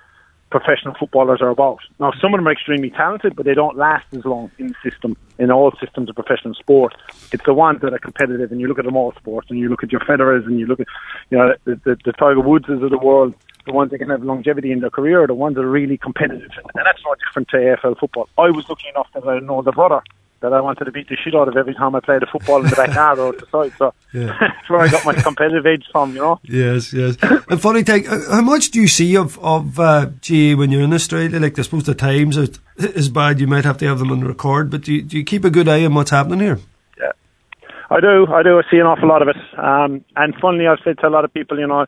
professional 0.51 0.95
footballers 0.99 1.41
are 1.41 1.49
about. 1.49 1.81
Now, 1.99 2.13
some 2.21 2.33
of 2.33 2.39
them 2.39 2.47
are 2.47 2.53
extremely 2.53 2.91
talented, 2.91 3.35
but 3.35 3.47
they 3.47 3.55
don't 3.55 3.77
last 3.77 4.07
as 4.13 4.25
long 4.25 4.51
in 4.59 4.69
the 4.69 4.91
system, 4.91 5.17
in 5.39 5.51
all 5.51 5.73
systems 5.81 6.09
of 6.09 6.15
professional 6.15 6.55
sport. 6.55 6.95
It's 7.33 7.45
the 7.45 7.55
ones 7.55 7.81
that 7.83 7.93
are 7.93 7.99
competitive, 7.99 8.53
and 8.53 8.61
you 8.61 8.69
look 8.69 8.79
at 8.79 8.85
them 8.85 8.97
all 8.97 9.13
sports, 9.13 9.49
and 9.51 9.59
you 9.59 9.69
look 9.69 9.83
at 9.83 9.91
your 9.91 10.01
Federers, 10.03 10.47
and 10.47 10.59
you 10.59 10.67
look 10.67 10.81
at, 10.81 10.87
you 11.31 11.39
know, 11.39 11.55
the, 11.65 11.75
the, 11.85 11.99
the 12.05 12.13
Tiger 12.13 12.41
Woodses 12.41 12.83
of 12.83 12.91
the 12.91 12.99
world, 12.99 13.35
the 13.67 13.73
ones 13.73 13.91
that 13.91 13.99
can 13.99 14.11
have 14.11 14.23
longevity 14.23 14.71
in 14.71 14.81
their 14.81 14.91
career, 14.91 15.27
the 15.27 15.35
ones 15.35 15.57
that 15.57 15.63
are 15.63 15.71
really 15.71 15.99
competitive. 15.99 16.51
And 16.57 16.87
that's 16.87 17.03
no 17.05 17.15
different 17.27 17.49
to 17.49 17.57
AFL 17.57 17.99
football. 17.99 18.29
I 18.39 18.51
was 18.51 18.69
lucky 18.69 18.89
enough 18.89 19.09
that 19.15 19.27
I 19.27 19.41
know 19.41 19.63
the 19.63 19.73
brother 19.73 20.03
that 20.41 20.53
I 20.53 20.61
wanted 20.61 20.85
to 20.85 20.93
beat 20.93 21.09
the 21.09 21.17
shit 21.17 21.35
out 21.35 21.49
of 21.49 21.57
every 21.57 21.75
time 21.75 21.95
I 21.95 22.01
played 22.01 22.23
a 22.23 22.27
football 22.27 22.63
in 22.63 22.71
the 22.71 22.77
backyard 22.77 23.19
or 23.19 23.33
the 23.33 23.47
side. 23.47 23.73
So 23.79 23.95
yeah. 24.13 24.37
that's 24.41 24.69
where 24.69 24.81
I 24.81 24.89
got 24.89 25.05
my 25.05 25.15
competitive 25.15 25.67
edge 25.67 25.85
from, 25.91 26.15
you 26.15 26.21
know. 26.21 26.41
Yes, 26.45 26.93
yes. 26.93 27.17
And 27.49 27.61
funny 27.61 27.83
thing, 27.83 28.05
how 28.05 28.43
much 28.43 28.71
do 28.71 28.81
you 28.81 28.89
see 28.89 29.17
of 29.17 29.39
of 29.39 29.79
uh, 29.79 30.07
GAA 30.27 30.57
when 30.57 30.71
you're 30.71 30.83
in 30.83 30.93
Australia? 30.93 31.41
Like, 31.41 31.59
I 31.59 31.63
suppose 31.63 31.85
the 31.85 31.95
times 31.95 32.37
are, 32.37 32.49
is 32.77 33.09
bad. 33.09 33.41
You 33.41 33.47
might 33.47 33.65
have 33.65 33.79
to 33.79 33.87
have 33.87 33.99
them 33.99 34.11
on 34.13 34.25
record, 34.25 34.71
but 34.71 34.83
do 34.83 34.95
you, 34.95 35.03
do 35.03 35.19
you 35.19 35.25
keep 35.25 35.45
a 35.45 35.51
good 35.51 35.69
eye 35.69 35.85
on 35.85 35.95
what's 35.95 36.11
happening 36.11 36.41
here? 36.41 36.61
Yeah, 36.99 37.13
I 37.91 38.01
do. 38.01 38.27
I 38.27 38.43
do. 38.43 38.59
I 38.59 38.63
see 38.71 38.79
an 38.79 38.87
awful 38.87 39.09
lot 39.09 39.23
of 39.23 39.29
it. 39.29 39.37
Um, 39.59 40.05
and 40.17 40.35
funnily, 40.41 40.67
I've 40.67 40.81
said 40.85 40.99
to 40.99 41.09
a 41.09 41.11
lot 41.11 41.25
of 41.25 41.33
people, 41.33 41.59
you 41.59 41.67
know 41.67 41.87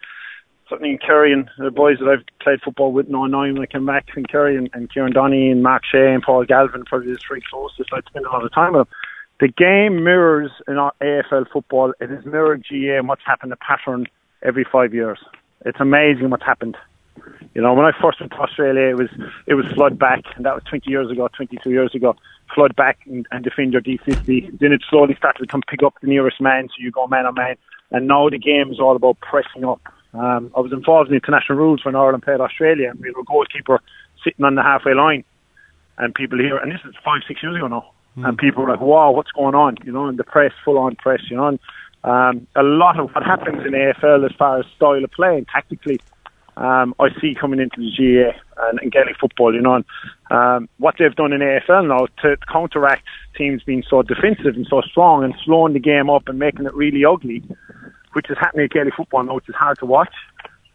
certainly 0.68 0.90
in 0.92 0.98
Kerry 0.98 1.32
and 1.32 1.50
the 1.58 1.70
boys 1.70 1.98
that 1.98 2.08
I've 2.08 2.24
played 2.40 2.60
football 2.62 2.92
with 2.92 3.08
now 3.08 3.26
nine 3.26 3.54
when 3.54 3.62
I 3.62 3.66
came 3.66 3.86
back 3.86 4.06
in 4.16 4.24
Kerry 4.26 4.56
and, 4.56 4.68
and 4.72 4.92
Kieran 4.92 5.12
Donaghy 5.12 5.50
and 5.50 5.62
Mark 5.62 5.82
Shea 5.90 6.12
and 6.12 6.22
Paul 6.22 6.44
Galvin, 6.44 6.84
probably 6.84 7.12
the 7.12 7.18
three 7.18 7.42
closest 7.48 7.90
I'd 7.92 8.04
spend 8.06 8.26
a 8.26 8.30
lot 8.30 8.44
of 8.44 8.52
time 8.52 8.74
with. 8.74 8.88
The 9.40 9.48
game 9.48 10.02
mirrors 10.02 10.50
in 10.66 10.78
our 10.78 10.92
AFL 11.00 11.50
football. 11.52 11.94
It 12.00 12.10
is 12.10 12.24
mirrored 12.24 12.64
GAA 12.68 12.98
and 12.98 13.08
what's 13.08 13.22
happened, 13.24 13.52
a 13.52 13.56
pattern 13.56 14.06
every 14.42 14.66
five 14.70 14.92
years. 14.92 15.18
It's 15.64 15.80
amazing 15.80 16.30
what's 16.30 16.44
happened. 16.44 16.76
You 17.54 17.62
know, 17.62 17.74
when 17.74 17.86
I 17.86 17.92
first 18.00 18.20
went 18.20 18.32
to 18.32 18.38
Australia, 18.38 18.88
it 18.88 18.96
was 18.96 19.10
it 19.46 19.54
was 19.54 19.66
flood 19.74 19.98
back, 19.98 20.22
and 20.36 20.44
that 20.44 20.54
was 20.54 20.62
20 20.64 20.88
years 20.90 21.10
ago, 21.10 21.28
22 21.36 21.70
years 21.70 21.94
ago. 21.94 22.16
Flood 22.54 22.76
back 22.76 22.98
and, 23.06 23.26
and 23.30 23.44
defend 23.44 23.72
your 23.72 23.82
D50. 23.82 24.58
Then 24.58 24.72
it 24.72 24.82
slowly 24.88 25.14
started 25.16 25.40
to 25.40 25.46
come 25.46 25.62
pick 25.68 25.82
up 25.82 25.94
the 26.00 26.06
nearest 26.08 26.40
man, 26.40 26.68
so 26.68 26.74
you 26.78 26.90
go 26.90 27.06
man 27.06 27.26
on 27.26 27.34
man. 27.34 27.56
And 27.90 28.06
now 28.06 28.28
the 28.28 28.38
game 28.38 28.70
is 28.70 28.80
all 28.80 28.96
about 28.96 29.18
pressing 29.20 29.64
up 29.64 29.80
um, 30.14 30.50
I 30.56 30.60
was 30.60 30.72
involved 30.72 31.10
in 31.10 31.14
international 31.14 31.58
rules 31.58 31.84
when 31.84 31.94
Ireland 31.94 32.22
played 32.22 32.40
Australia, 32.40 32.90
and 32.90 33.00
we 33.00 33.08
had 33.08 33.20
a 33.20 33.24
goalkeeper 33.24 33.80
sitting 34.24 34.44
on 34.44 34.54
the 34.54 34.62
halfway 34.62 34.94
line, 34.94 35.24
and 35.98 36.14
people 36.14 36.38
here, 36.38 36.56
and 36.56 36.72
this 36.72 36.80
is 36.84 36.94
five, 37.04 37.20
six 37.26 37.42
years 37.42 37.56
ago 37.56 37.68
now, 37.68 37.90
mm. 38.16 38.26
and 38.26 38.38
people 38.38 38.64
were 38.64 38.70
like, 38.70 38.80
"Wow, 38.80 39.10
what's 39.12 39.30
going 39.32 39.54
on?" 39.54 39.76
You 39.84 39.92
know, 39.92 40.06
and 40.06 40.18
the 40.18 40.24
press, 40.24 40.52
full 40.64 40.78
on 40.78 40.96
press, 40.96 41.20
you 41.30 41.36
know. 41.36 41.48
And, 41.48 41.58
um, 42.04 42.46
a 42.54 42.62
lot 42.62 42.98
of 42.98 43.10
what 43.10 43.24
happens 43.24 43.66
in 43.66 43.72
AFL 43.72 44.24
as 44.24 44.34
far 44.36 44.60
as 44.60 44.66
style 44.76 45.02
of 45.02 45.10
play 45.10 45.36
and 45.36 45.46
tactically, 45.48 45.98
um, 46.56 46.94
I 46.98 47.08
see 47.20 47.34
coming 47.38 47.60
into 47.60 47.76
the 47.80 47.90
GAA 47.96 48.68
and, 48.68 48.78
and 48.80 48.90
Gaelic 48.90 49.16
football, 49.20 49.54
you 49.54 49.60
know, 49.60 49.74
and 49.74 49.84
um, 50.30 50.68
what 50.78 50.94
they've 50.98 51.14
done 51.14 51.32
in 51.32 51.40
AFL 51.40 51.88
now 51.88 52.06
to 52.22 52.36
counteract 52.50 53.04
teams 53.36 53.62
being 53.62 53.82
so 53.88 54.02
defensive 54.02 54.54
and 54.54 54.66
so 54.68 54.80
strong 54.80 55.22
and 55.24 55.34
slowing 55.44 55.72
the 55.72 55.80
game 55.80 56.08
up 56.08 56.28
and 56.28 56.38
making 56.38 56.66
it 56.66 56.74
really 56.74 57.04
ugly 57.04 57.42
which 58.12 58.30
is 58.30 58.36
happening 58.38 58.64
at 58.64 58.70
Gaelic 58.70 58.94
football 58.94 59.22
now, 59.22 59.34
which 59.34 59.48
is 59.48 59.54
hard 59.54 59.78
to 59.78 59.86
watch, 59.86 60.12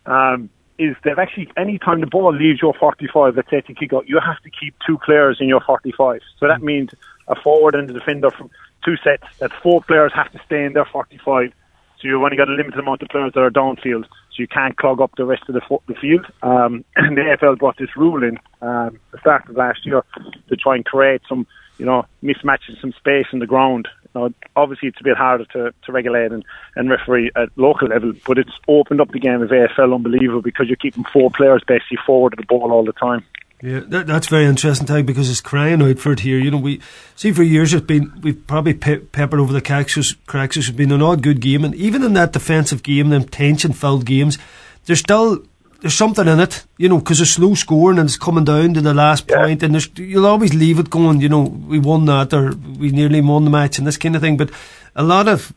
um, 0.05 0.49
is 0.79 0.95
that 1.03 1.19
actually 1.19 1.49
any 1.55 1.77
time 1.77 2.01
the 2.01 2.07
ball 2.07 2.34
leaves 2.34 2.61
your 2.61 2.73
45, 2.73 3.36
let's 3.36 3.49
say 3.49 3.61
to 3.61 3.73
kick 3.73 3.93
out, 3.93 4.07
you 4.07 4.19
have 4.19 4.41
to 4.43 4.49
keep 4.49 4.75
two 4.86 4.97
players 4.97 5.38
in 5.39 5.47
your 5.47 5.61
45. 5.61 6.21
So 6.39 6.47
that 6.47 6.61
means 6.61 6.89
a 7.27 7.36
forward 7.36 7.75
and 7.75 7.89
a 7.89 7.93
defender 7.93 8.31
from 8.31 8.49
two 8.84 8.95
sets. 8.97 9.23
That 9.39 9.51
four 9.61 9.81
players 9.81 10.11
have 10.15 10.31
to 10.31 10.39
stay 10.45 10.65
in 10.65 10.73
their 10.73 10.86
45. 10.86 11.53
So 11.99 12.07
you've 12.07 12.21
only 12.21 12.36
got 12.36 12.49
a 12.49 12.51
limited 12.51 12.79
amount 12.79 13.01
of 13.01 13.09
players 13.09 13.31
that 13.34 13.39
are 13.39 13.51
downfield, 13.51 14.03
so 14.03 14.36
you 14.38 14.47
can't 14.47 14.75
clog 14.75 14.99
up 14.99 15.11
the 15.15 15.25
rest 15.25 15.43
of 15.47 15.53
the, 15.53 15.61
fo- 15.61 15.84
the 15.88 15.93
field. 15.93 16.25
Um, 16.41 16.84
and 16.95 17.15
the 17.15 17.21
AFL 17.21 17.59
brought 17.59 17.77
this 17.77 17.95
rule 17.95 18.23
in 18.23 18.39
um, 18.61 18.99
the 19.11 19.19
start 19.19 19.47
of 19.47 19.55
last 19.55 19.86
year 19.86 20.03
to 20.49 20.55
try 20.55 20.75
and 20.75 20.84
create 20.84 21.21
some, 21.29 21.47
you 21.77 21.86
know, 21.86 22.05
mismatches, 22.21 22.81
some 22.81 22.93
space 22.93 23.27
in 23.31 23.39
the 23.39 23.47
ground 23.47 23.88
Now, 24.16 24.30
obviously, 24.55 24.89
it's 24.89 24.99
a 24.99 25.03
bit 25.03 25.18
harder 25.18 25.45
to, 25.45 25.74
to 25.86 25.91
regulate 25.91 26.32
and, 26.32 26.45
and 26.76 26.89
referee 26.89 27.32
at 27.36 27.49
local 27.55 27.88
level, 27.88 28.14
but 28.26 28.38
it's 28.38 28.51
opened 28.68 29.01
up 29.01 29.11
the 29.11 29.20
game 29.20 29.41
of 29.41 29.49
AFL 29.49 29.95
unbelievable 29.95 30.41
because 30.41 30.68
you're 30.68 30.76
keeping 30.76 31.03
four 31.11 31.32
players 31.32 31.64
basically 31.68 31.97
forward 32.05 32.34
of 32.34 32.38
the 32.38 32.45
ball 32.45 32.72
all 32.72 32.86
the 32.86 32.93
time. 32.93 33.26
Yeah, 33.64 33.80
that, 33.88 34.07
that's 34.07 34.28
very 34.28 34.43
interesting, 34.43 34.86
Tadhg, 34.86 35.05
because 35.05 35.30
it's 35.30 35.39
crying 35.39 35.82
out 35.82 35.97
for 35.97 36.11
it 36.11 36.20
here. 36.20 36.38
You 36.38 36.51
know, 36.51 36.57
we 36.57 36.82
see 37.16 37.32
for 37.32 37.43
years 37.43 37.74
it's 37.74 37.86
been 37.86 38.11
we've 38.22 38.45
probably 38.45 38.74
pe- 38.74 38.99
peppered 38.99 39.39
over 39.39 39.53
the 39.53 39.61
cracks. 39.61 40.14
Cracks 40.28 40.57
has 40.57 40.70
been 40.72 40.91
an 40.91 41.01
odd 41.01 41.24
good 41.24 41.39
game, 41.39 41.64
and 41.64 41.74
even 41.74 42.03
in 42.03 42.11
that 42.11 42.34
defensive 42.34 42.84
game, 42.84 43.07
them 43.07 43.24
tension-filled 43.24 44.05
games, 44.05 44.38
there's 44.86 44.99
still 44.99 45.45
there's 45.84 45.95
something 45.95 46.29
in 46.29 46.39
it, 46.39 46.65
you 46.77 46.88
know, 46.88 46.97
because 46.97 47.19
it's 47.19 47.31
slow 47.31 47.55
scoring 47.55 47.99
and 47.99 48.07
it's 48.07 48.17
coming 48.17 48.45
down 48.45 48.73
to 48.73 48.79
the 48.79 48.93
last 48.93 49.25
yeah. 49.27 49.39
point, 49.39 49.63
and 49.63 49.99
you'll 49.99 50.25
always 50.25 50.53
leave 50.53 50.79
it 50.79 50.89
going. 50.89 51.19
You 51.19 51.27
know, 51.27 51.41
we 51.41 51.77
won 51.77 52.05
that 52.05 52.34
or 52.34 52.53
we 52.53 52.91
nearly 52.91 53.19
won 53.19 53.43
the 53.43 53.49
match 53.49 53.77
and 53.77 53.86
this 53.86 53.97
kind 53.97 54.15
of 54.15 54.21
thing. 54.21 54.38
But 54.38 54.49
a 54.95 55.03
lot 55.03 55.27
of 55.27 55.53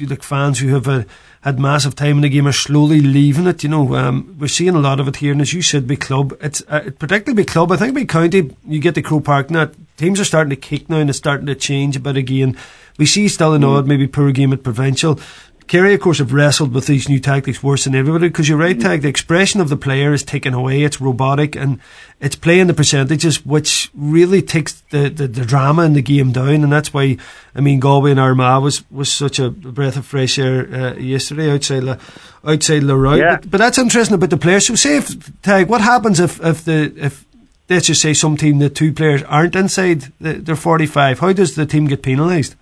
like 0.00 0.22
fans 0.22 0.60
who 0.60 0.68
have 0.68 0.86
a 0.86 1.04
had 1.40 1.58
massive 1.58 1.96
time 1.96 2.16
in 2.16 2.22
the 2.22 2.28
game 2.28 2.46
are 2.46 2.52
slowly 2.52 3.00
leaving 3.00 3.48
it. 3.48 3.64
You 3.64 3.68
know, 3.68 3.96
um, 3.96 4.36
we're 4.38 4.46
seeing 4.46 4.76
a 4.76 4.80
lot 4.80 5.00
of 5.00 5.08
it 5.08 5.16
here, 5.16 5.32
and 5.32 5.40
as 5.40 5.52
you 5.52 5.60
said, 5.60 5.88
big 5.88 6.00
club. 6.00 6.38
It's 6.40 6.62
uh, 6.68 6.90
particularly 6.96 7.42
big 7.42 7.48
club. 7.48 7.72
I 7.72 7.76
think 7.76 7.96
big 7.96 8.08
county. 8.08 8.54
You 8.64 8.78
get 8.78 8.94
the 8.94 9.02
Croke 9.02 9.24
Park 9.24 9.50
now. 9.50 9.72
Teams 9.96 10.20
are 10.20 10.24
starting 10.24 10.50
to 10.50 10.56
kick 10.56 10.88
now, 10.88 10.98
and 10.98 11.10
it's 11.10 11.18
starting 11.18 11.46
to 11.46 11.56
change 11.56 11.96
a 11.96 12.00
bit 12.00 12.16
again. 12.16 12.56
We 12.96 13.06
see 13.06 13.26
still 13.26 13.54
an 13.54 13.62
mm. 13.62 13.76
odd, 13.76 13.88
maybe 13.88 14.06
poor 14.06 14.30
game 14.30 14.52
at 14.52 14.62
provincial. 14.62 15.18
Kerry, 15.66 15.94
of 15.94 16.00
course, 16.00 16.18
have 16.18 16.32
wrestled 16.32 16.74
with 16.74 16.86
these 16.86 17.08
new 17.08 17.18
tactics 17.18 17.62
worse 17.62 17.84
than 17.84 17.94
everybody 17.94 18.28
because 18.28 18.48
you're 18.48 18.58
right, 18.58 18.78
Tadhg. 18.78 19.02
The 19.02 19.08
expression 19.08 19.60
of 19.60 19.70
the 19.70 19.76
player 19.76 20.12
is 20.12 20.22
taken 20.22 20.52
away. 20.52 20.82
It's 20.82 21.00
robotic 21.00 21.56
and 21.56 21.80
it's 22.20 22.36
playing 22.36 22.66
the 22.66 22.74
percentages, 22.74 23.46
which 23.46 23.90
really 23.94 24.42
takes 24.42 24.74
the, 24.90 25.08
the, 25.08 25.26
the 25.26 25.44
drama 25.44 25.84
in 25.84 25.94
the 25.94 26.02
game 26.02 26.32
down. 26.32 26.62
And 26.62 26.72
that's 26.72 26.92
why, 26.92 27.16
I 27.54 27.60
mean, 27.60 27.80
Galway 27.80 28.10
and 28.10 28.20
Armagh 28.20 28.62
was, 28.62 28.88
was 28.90 29.10
such 29.10 29.38
a 29.38 29.50
breath 29.50 29.96
of 29.96 30.04
fresh 30.04 30.38
air 30.38 30.68
uh, 30.72 30.94
yesterday 30.96 31.50
outside 31.50 31.84
La, 31.84 31.96
outside 32.44 32.82
Leroy. 32.82 33.16
Yeah. 33.16 33.36
But, 33.36 33.50
but 33.52 33.58
that's 33.58 33.78
interesting 33.78 34.16
about 34.16 34.30
the 34.30 34.36
players. 34.36 34.66
So, 34.66 34.74
say 34.74 34.98
if 34.98 35.08
Tadhg, 35.42 35.68
what 35.68 35.80
happens 35.80 36.20
if 36.20 36.44
if 36.44 36.64
the 36.64 36.92
if 36.96 37.24
let's 37.70 37.86
just 37.86 38.02
say 38.02 38.12
some 38.12 38.36
team 38.36 38.58
the 38.58 38.68
two 38.68 38.92
players 38.92 39.22
aren't 39.22 39.56
inside 39.56 40.12
the, 40.20 40.34
their 40.34 40.56
45? 40.56 41.20
How 41.20 41.32
does 41.32 41.54
the 41.54 41.64
team 41.64 41.86
get 41.86 42.02
penalised? 42.02 42.54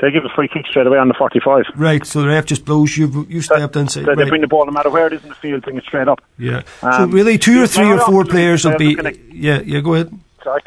They 0.00 0.10
give 0.10 0.24
a 0.24 0.28
free 0.28 0.48
kick 0.48 0.66
straight 0.66 0.86
away 0.86 0.98
on 0.98 1.08
the 1.08 1.14
45. 1.14 1.64
Right, 1.74 2.06
so 2.06 2.22
the 2.22 2.28
ref 2.28 2.46
just 2.46 2.64
blows 2.64 2.96
you, 2.96 3.26
you 3.28 3.42
stay 3.42 3.62
up 3.62 3.74
inside. 3.74 4.04
So 4.04 4.08
right. 4.08 4.16
they 4.16 4.28
bring 4.28 4.42
the 4.42 4.46
ball 4.46 4.64
no 4.64 4.72
matter 4.72 4.90
where 4.90 5.06
it 5.06 5.12
is 5.12 5.22
in 5.22 5.28
the 5.28 5.34
field, 5.34 5.62
bring 5.62 5.76
it 5.76 5.84
straight 5.84 6.08
up. 6.08 6.20
Yeah. 6.38 6.62
Um, 6.82 6.92
so 6.92 7.06
really, 7.06 7.38
two 7.38 7.62
or 7.62 7.66
three 7.66 7.90
or 7.90 7.98
four 8.00 8.24
players 8.24 8.64
will 8.64 8.78
be. 8.78 8.96
Yeah, 9.32 9.60
yeah, 9.60 9.80
go 9.80 9.94
ahead. 9.94 10.18
Sorry. 10.42 10.62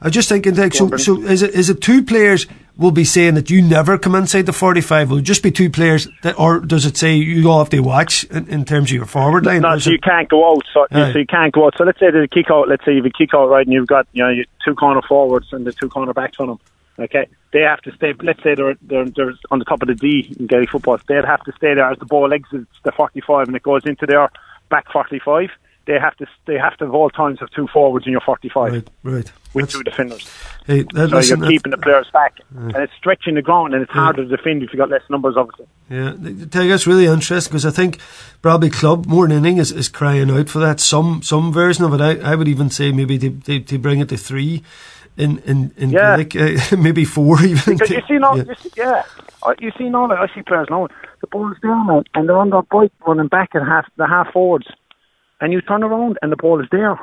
I 0.00 0.08
was 0.08 0.14
just 0.14 0.28
thinking, 0.28 0.54
like, 0.54 0.74
so, 0.74 0.96
so 0.96 1.22
is 1.22 1.42
it 1.42 1.54
is 1.54 1.70
it 1.70 1.80
two 1.80 2.02
players 2.02 2.46
will 2.76 2.90
be 2.90 3.04
saying 3.04 3.34
that 3.34 3.48
you 3.48 3.62
never 3.62 3.96
come 3.96 4.14
inside 4.14 4.46
the 4.46 4.52
45? 4.52 5.10
Will 5.10 5.18
it 5.18 5.22
just 5.22 5.42
be 5.42 5.50
two 5.50 5.70
players, 5.70 6.08
that, 6.22 6.38
or 6.38 6.60
does 6.60 6.84
it 6.84 6.96
say 6.96 7.14
you 7.14 7.48
all 7.48 7.60
have 7.60 7.70
to 7.70 7.80
watch 7.80 8.24
in, 8.24 8.46
in 8.48 8.64
terms 8.64 8.90
of 8.90 8.96
your 8.96 9.06
forward 9.06 9.46
line? 9.46 9.62
No, 9.62 9.78
so 9.78 9.90
you 9.90 9.98
can't 9.98 10.28
go 10.28 10.52
out. 10.52 10.64
So, 10.74 10.86
so, 10.90 11.18
you 11.18 11.26
can't 11.26 11.52
go 11.52 11.66
out. 11.66 11.74
So 11.78 11.84
let's 11.84 11.98
say 12.00 12.10
there's 12.10 12.24
a 12.24 12.28
kick 12.28 12.50
out. 12.50 12.68
Let's 12.68 12.84
say 12.84 12.92
you 12.92 13.02
have 13.02 13.06
a 13.06 13.16
kick 13.16 13.32
out 13.34 13.48
right, 13.48 13.64
and 13.64 13.72
you've 13.72 13.86
got 13.86 14.06
you 14.12 14.22
know 14.24 14.42
two 14.64 14.74
corner 14.74 15.00
forwards 15.02 15.52
and 15.52 15.64
the 15.64 15.72
two 15.72 15.88
corner 15.88 16.12
backs 16.12 16.38
on 16.40 16.48
them. 16.48 16.58
Okay, 16.98 17.26
they 17.52 17.60
have 17.60 17.80
to 17.82 17.92
stay. 17.96 18.14
Let's 18.22 18.42
say 18.42 18.54
they're, 18.54 18.76
they're 18.82 19.06
they're 19.06 19.34
on 19.50 19.58
the 19.58 19.64
top 19.64 19.82
of 19.82 19.88
the 19.88 19.94
D 19.94 20.34
in 20.38 20.46
Gaelic 20.46 20.70
football. 20.70 20.98
They'd 21.08 21.24
have 21.24 21.42
to 21.44 21.52
stay 21.52 21.74
there 21.74 21.90
as 21.90 21.98
the 21.98 22.06
ball 22.06 22.32
exits 22.32 22.70
the 22.84 22.92
45 22.92 23.48
and 23.48 23.56
it 23.56 23.62
goes 23.62 23.84
into 23.84 24.06
their 24.06 24.30
back 24.68 24.90
45. 24.92 25.50
They 25.86 25.98
have 25.98 26.16
to 26.16 26.26
they 26.46 26.56
have 26.56 26.76
to 26.78 26.84
at 26.84 26.90
all 26.90 27.10
times 27.10 27.42
of 27.42 27.50
two 27.50 27.66
forwards 27.66 28.06
in 28.06 28.12
your 28.12 28.20
45. 28.20 28.72
Right, 28.72 28.88
right. 29.02 29.32
With 29.52 29.66
That's, 29.66 29.74
two 29.74 29.82
defenders. 29.82 30.28
Hey, 30.66 30.82
that, 30.94 31.10
so 31.10 31.16
listen, 31.16 31.40
you're 31.40 31.50
keeping 31.50 31.70
the 31.70 31.78
players 31.78 32.08
back, 32.12 32.38
uh, 32.56 32.60
and 32.60 32.76
it's 32.76 32.92
stretching 32.94 33.34
the 33.34 33.42
ground, 33.42 33.74
and 33.74 33.82
it's 33.82 33.94
yeah. 33.94 34.00
harder 34.00 34.24
to 34.24 34.36
defend 34.36 34.62
if 34.62 34.72
you 34.72 34.78
got 34.78 34.88
less 34.88 35.02
numbers, 35.10 35.36
obviously. 35.36 35.66
Yeah, 35.90 36.14
that's 36.16 36.86
really 36.86 37.06
interesting 37.06 37.50
because 37.50 37.66
I 37.66 37.70
think 37.70 37.98
probably 38.42 38.70
club 38.70 39.06
more 39.06 39.28
than 39.28 39.36
anything 39.36 39.58
is, 39.58 39.70
is 39.70 39.88
crying 39.88 40.30
out 40.30 40.48
for 40.48 40.58
that. 40.60 40.80
Some 40.80 41.22
some 41.22 41.52
version 41.52 41.84
of 41.84 41.92
it, 41.92 42.00
I, 42.00 42.32
I 42.32 42.34
would 42.34 42.48
even 42.48 42.70
say 42.70 42.90
maybe 42.90 43.18
to, 43.18 43.60
to 43.60 43.78
bring 43.78 44.00
it 44.00 44.08
to 44.08 44.16
three 44.16 44.64
in 45.16 45.38
in, 45.38 45.72
in 45.76 45.90
yeah. 45.90 46.16
Gaelic, 46.16 46.72
uh, 46.72 46.76
maybe 46.78 47.04
four 47.04 47.42
even. 47.42 47.74
Because 47.74 47.90
you 47.90 48.02
see, 48.08 48.18
all, 48.18 48.36
yeah. 48.36 48.44
You 48.44 48.54
see, 48.54 48.70
yeah, 48.76 49.02
you 49.60 49.70
see 49.78 49.88
the 49.88 50.16
I 50.18 50.26
see 50.34 50.42
players 50.42 50.68
now. 50.70 50.88
The 51.20 51.26
ball's 51.28 51.56
down 51.62 51.86
man, 51.86 52.04
and 52.14 52.28
they're 52.28 52.36
on 52.36 52.50
their 52.50 52.62
bike 52.62 52.92
running 53.06 53.28
back 53.28 53.50
at 53.54 53.62
half 53.62 53.86
the 53.96 54.06
half 54.06 54.32
forwards, 54.32 54.66
and 55.40 55.52
you 55.52 55.60
turn 55.60 55.82
around 55.82 56.18
and 56.22 56.32
the 56.32 56.36
ball 56.36 56.60
is 56.60 56.66
there. 56.70 56.98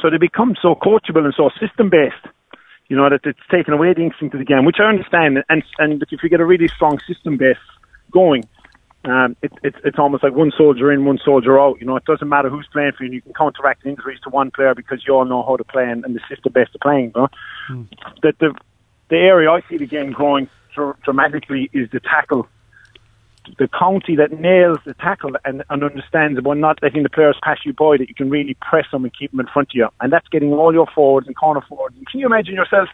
So 0.00 0.10
they 0.10 0.18
become 0.18 0.54
so 0.60 0.74
coachable 0.74 1.24
and 1.24 1.34
so 1.36 1.50
system 1.60 1.90
based. 1.90 2.26
You 2.88 2.96
know 2.96 3.08
that 3.08 3.20
it's 3.24 3.38
taken 3.50 3.74
away 3.74 3.94
the 3.94 4.02
instinct 4.02 4.34
of 4.34 4.40
the 4.40 4.44
game, 4.44 4.64
which 4.64 4.78
I 4.80 4.88
understand. 4.88 5.38
And 5.48 5.62
and 5.78 6.02
if 6.10 6.22
you 6.22 6.28
get 6.28 6.40
a 6.40 6.46
really 6.46 6.68
strong 6.68 6.98
system 7.06 7.36
base 7.36 7.56
going, 8.10 8.44
um, 9.04 9.34
it, 9.40 9.52
it, 9.62 9.74
it's 9.84 9.98
almost 9.98 10.22
like 10.22 10.34
one 10.34 10.52
soldier 10.56 10.92
in, 10.92 11.04
one 11.04 11.18
soldier 11.24 11.58
out. 11.58 11.80
You 11.80 11.86
know, 11.86 11.96
it 11.96 12.04
doesn't 12.04 12.28
matter 12.28 12.50
who's 12.50 12.68
playing 12.70 12.92
for 12.96 13.04
you. 13.04 13.12
You 13.12 13.22
can 13.22 13.32
counteract 13.32 13.86
injuries 13.86 14.20
to 14.24 14.30
one 14.30 14.50
player 14.50 14.74
because 14.74 15.02
you 15.06 15.14
all 15.14 15.24
know 15.24 15.42
how 15.42 15.56
to 15.56 15.64
play 15.64 15.88
and, 15.88 16.04
and 16.04 16.14
the 16.14 16.20
system 16.28 16.52
best 16.52 16.74
of 16.74 16.80
playing. 16.82 17.12
You 17.14 17.22
know? 17.22 17.28
mm. 17.70 17.88
the, 18.22 18.34
the 18.38 18.54
the 19.08 19.16
area 19.16 19.50
I 19.50 19.60
see 19.68 19.76
the 19.76 19.86
game 19.86 20.12
growing 20.12 20.48
dr- 20.74 21.00
dramatically 21.02 21.70
is 21.72 21.90
the 21.90 22.00
tackle. 22.00 22.46
The 23.58 23.68
county 23.68 24.16
that 24.16 24.38
nails 24.38 24.78
the 24.84 24.94
tackle 24.94 25.32
and, 25.44 25.64
and 25.68 25.82
understands 25.82 26.38
about 26.38 26.58
not 26.58 26.78
letting 26.82 27.02
the 27.02 27.08
players 27.08 27.36
pass 27.42 27.58
you 27.64 27.72
by, 27.72 27.96
that 27.96 28.08
you 28.08 28.14
can 28.14 28.30
really 28.30 28.56
press 28.60 28.86
them 28.92 29.04
and 29.04 29.12
keep 29.16 29.32
them 29.32 29.40
in 29.40 29.46
front 29.46 29.70
of 29.70 29.74
you. 29.74 29.88
And 30.00 30.12
that's 30.12 30.28
getting 30.28 30.52
all 30.52 30.72
your 30.72 30.86
forwards 30.94 31.26
and 31.26 31.34
corner 31.34 31.62
forwards. 31.68 31.96
And 31.96 32.06
can 32.06 32.20
you 32.20 32.26
imagine 32.26 32.54
yourself 32.54 32.88